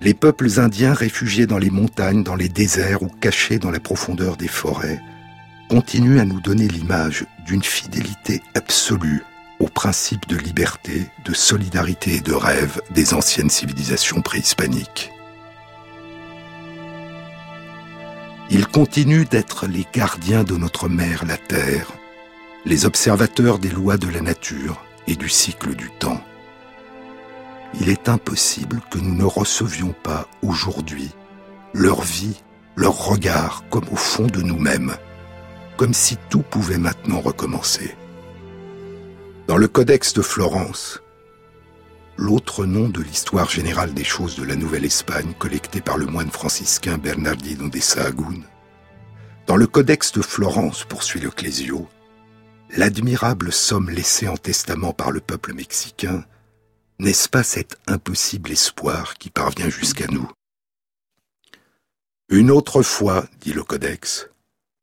les 0.00 0.14
peuples 0.14 0.60
indiens 0.60 0.94
réfugiés 0.94 1.46
dans 1.46 1.58
les 1.58 1.70
montagnes, 1.70 2.22
dans 2.22 2.36
les 2.36 2.48
déserts 2.48 3.02
ou 3.02 3.08
cachés 3.08 3.58
dans 3.58 3.72
la 3.72 3.80
profondeur 3.80 4.36
des 4.36 4.48
forêts 4.48 5.00
continuent 5.72 6.20
à 6.20 6.26
nous 6.26 6.42
donner 6.42 6.68
l'image 6.68 7.24
d'une 7.46 7.62
fidélité 7.62 8.42
absolue 8.54 9.24
aux 9.58 9.68
principes 9.68 10.28
de 10.28 10.36
liberté, 10.36 11.06
de 11.24 11.32
solidarité 11.32 12.16
et 12.16 12.20
de 12.20 12.34
rêve 12.34 12.82
des 12.90 13.14
anciennes 13.14 13.48
civilisations 13.48 14.20
préhispaniques. 14.20 15.10
Ils 18.50 18.66
continuent 18.66 19.24
d'être 19.24 19.66
les 19.66 19.86
gardiens 19.94 20.44
de 20.44 20.58
notre 20.58 20.90
mère, 20.90 21.24
la 21.24 21.38
Terre, 21.38 21.90
les 22.66 22.84
observateurs 22.84 23.58
des 23.58 23.70
lois 23.70 23.96
de 23.96 24.10
la 24.10 24.20
nature 24.20 24.84
et 25.06 25.16
du 25.16 25.30
cycle 25.30 25.74
du 25.74 25.90
temps. 25.98 26.22
Il 27.80 27.88
est 27.88 28.10
impossible 28.10 28.82
que 28.90 28.98
nous 28.98 29.14
ne 29.14 29.24
recevions 29.24 29.94
pas 30.02 30.28
aujourd'hui 30.42 31.08
leur 31.72 32.02
vie, 32.02 32.42
leur 32.76 33.06
regard 33.06 33.64
comme 33.70 33.88
au 33.90 33.96
fond 33.96 34.26
de 34.26 34.42
nous-mêmes, 34.42 34.94
comme 35.82 35.94
si 35.94 36.16
tout 36.30 36.42
pouvait 36.42 36.78
maintenant 36.78 37.18
recommencer. 37.18 37.96
Dans 39.48 39.56
le 39.56 39.66
Codex 39.66 40.12
de 40.14 40.22
Florence, 40.22 41.02
l'autre 42.16 42.66
nom 42.66 42.88
de 42.88 43.02
l'histoire 43.02 43.50
générale 43.50 43.92
des 43.92 44.04
choses 44.04 44.36
de 44.36 44.44
la 44.44 44.54
Nouvelle-Espagne 44.54 45.34
collectée 45.40 45.80
par 45.80 45.98
le 45.98 46.06
moine 46.06 46.30
franciscain 46.30 46.98
Bernardino 46.98 47.68
de 47.68 47.80
Sahagún. 47.80 48.44
Dans 49.48 49.56
le 49.56 49.66
Codex 49.66 50.12
de 50.12 50.22
Florence, 50.22 50.84
poursuit 50.84 51.18
le 51.18 51.30
Clésio, 51.30 51.88
l'admirable 52.76 53.50
somme 53.50 53.90
laissée 53.90 54.28
en 54.28 54.36
testament 54.36 54.92
par 54.92 55.10
le 55.10 55.18
peuple 55.18 55.52
mexicain, 55.52 56.24
n'est-ce 57.00 57.28
pas 57.28 57.42
cet 57.42 57.76
impossible 57.88 58.52
espoir 58.52 59.14
qui 59.14 59.30
parvient 59.30 59.68
jusqu'à 59.68 60.06
nous? 60.06 60.30
Une 62.28 62.52
autre 62.52 62.82
fois, 62.82 63.24
dit 63.40 63.52
le 63.52 63.64
Codex, 63.64 64.28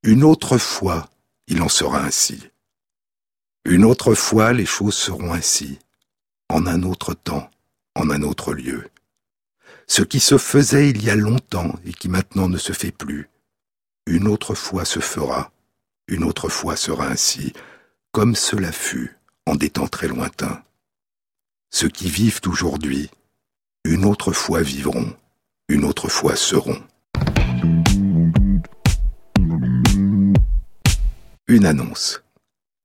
une 0.03 0.23
autre 0.23 0.57
fois, 0.57 1.09
il 1.47 1.61
en 1.61 1.69
sera 1.69 2.03
ainsi. 2.03 2.49
Une 3.65 3.83
autre 3.83 4.13
fois, 4.13 4.53
les 4.53 4.65
choses 4.65 4.95
seront 4.95 5.33
ainsi 5.33 5.79
en 6.49 6.65
un 6.65 6.83
autre 6.83 7.13
temps, 7.13 7.49
en 7.95 8.09
un 8.09 8.23
autre 8.23 8.53
lieu. 8.53 8.89
Ce 9.87 10.01
qui 10.01 10.19
se 10.19 10.37
faisait 10.37 10.89
il 10.89 11.03
y 11.03 11.09
a 11.09 11.15
longtemps 11.15 11.75
et 11.85 11.93
qui 11.93 12.09
maintenant 12.09 12.47
ne 12.47 12.57
se 12.57 12.73
fait 12.73 12.91
plus, 12.91 13.29
une 14.05 14.27
autre 14.27 14.55
fois 14.55 14.85
se 14.85 14.99
fera, 14.99 15.51
une 16.07 16.23
autre 16.23 16.49
fois 16.49 16.75
sera 16.75 17.07
ainsi, 17.07 17.53
comme 18.11 18.35
cela 18.35 18.71
fut 18.71 19.17
en 19.45 19.55
des 19.55 19.69
temps 19.69 19.87
très 19.87 20.07
lointains. 20.07 20.63
Ceux 21.71 21.89
qui 21.89 22.09
vivent 22.09 22.41
aujourd'hui, 22.47 23.09
une 23.83 24.05
autre 24.05 24.31
fois 24.31 24.61
vivront, 24.61 25.15
une 25.67 25.85
autre 25.85 26.07
fois 26.07 26.35
seront. 26.35 26.81
Une 31.49 31.65
annonce. 31.65 32.21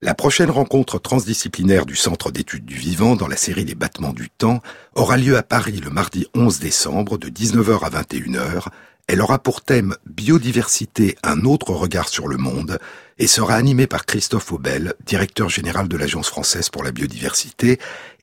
La 0.00 0.14
prochaine 0.14 0.50
rencontre 0.50 0.98
transdisciplinaire 0.98 1.84
du 1.84 1.96
Centre 1.96 2.30
d'études 2.30 2.64
du 2.64 2.76
vivant 2.76 3.14
dans 3.14 3.28
la 3.28 3.36
série 3.36 3.66
des 3.66 3.74
battements 3.74 4.14
du 4.14 4.30
temps 4.30 4.62
aura 4.94 5.18
lieu 5.18 5.36
à 5.36 5.42
Paris 5.42 5.82
le 5.84 5.90
mardi 5.90 6.26
11 6.34 6.60
décembre 6.60 7.18
de 7.18 7.28
19h 7.28 7.84
à 7.84 7.90
21h. 7.90 8.68
Elle 9.06 9.20
aura 9.20 9.38
pour 9.38 9.60
thème 9.60 9.96
Biodiversité, 10.06 11.18
un 11.22 11.44
autre 11.44 11.74
regard 11.74 12.08
sur 12.08 12.26
le 12.26 12.38
monde 12.38 12.78
et 13.18 13.26
sera 13.26 13.56
animée 13.56 13.86
par 13.86 14.06
Christophe 14.06 14.50
Aubel, 14.50 14.94
directeur 15.04 15.50
général 15.50 15.86
de 15.86 15.98
l'Agence 15.98 16.30
française 16.30 16.70
pour 16.70 16.84
la 16.84 16.90
biodiversité 16.90 17.78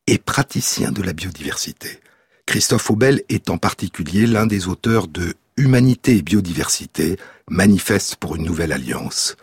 et 0.08 0.18
praticien 0.18 0.92
de 0.92 1.04
la 1.04 1.14
biodiversité. 1.14 2.00
Christophe 2.48 2.90
Aubel 2.90 3.22
est 3.30 3.52
en 3.52 3.60
particulier 3.60 4.26
l'un 4.26 4.48
des 4.48 4.68
auteurs 4.68 5.08
de 5.08 5.36
Humanité 5.56 6.18
et 6.18 6.24
biodiversité, 6.24 7.18
manifeste 7.48 8.16
pour 8.16 8.36
une 8.36 8.46
nouvelle 8.46 8.72
alliance. 8.72 9.36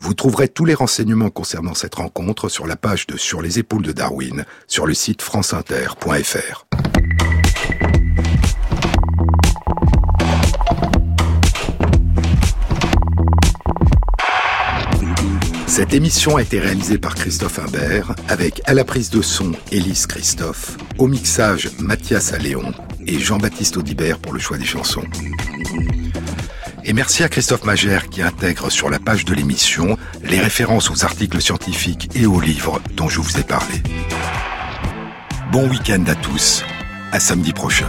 Vous 0.00 0.14
trouverez 0.14 0.48
tous 0.48 0.64
les 0.64 0.74
renseignements 0.74 1.30
concernant 1.30 1.74
cette 1.74 1.94
rencontre 1.94 2.48
sur 2.48 2.66
la 2.66 2.76
page 2.76 3.06
de 3.06 3.16
Sur 3.16 3.40
les 3.40 3.58
épaules 3.58 3.82
de 3.82 3.92
Darwin 3.92 4.44
sur 4.66 4.86
le 4.86 4.94
site 4.94 5.22
franceinter.fr. 5.22 6.66
Cette 15.66 15.92
émission 15.92 16.36
a 16.36 16.42
été 16.42 16.58
réalisée 16.58 16.98
par 16.98 17.14
Christophe 17.14 17.58
Imbert 17.58 18.14
avec 18.28 18.62
à 18.64 18.74
la 18.74 18.84
prise 18.84 19.10
de 19.10 19.20
son 19.20 19.52
Élise 19.72 20.06
Christophe, 20.06 20.76
au 20.98 21.06
mixage 21.06 21.70
Mathias 21.78 22.32
Alléon 22.32 22.72
et 23.06 23.18
Jean-Baptiste 23.18 23.76
Audibert 23.76 24.18
pour 24.18 24.32
le 24.32 24.38
choix 24.38 24.56
des 24.56 24.64
chansons. 24.64 25.04
Et 26.88 26.92
merci 26.92 27.24
à 27.24 27.28
Christophe 27.28 27.64
Magère 27.64 28.08
qui 28.08 28.22
intègre 28.22 28.70
sur 28.70 28.88
la 28.88 29.00
page 29.00 29.24
de 29.24 29.34
l'émission 29.34 29.98
les 30.22 30.38
références 30.38 30.88
aux 30.88 31.04
articles 31.04 31.42
scientifiques 31.42 32.08
et 32.14 32.26
aux 32.26 32.40
livres 32.40 32.80
dont 32.94 33.08
je 33.08 33.20
vous 33.20 33.38
ai 33.38 33.42
parlé. 33.42 33.82
Bon 35.50 35.68
week-end 35.68 36.04
à 36.06 36.14
tous, 36.14 36.62
à 37.10 37.18
samedi 37.18 37.52
prochain. 37.52 37.88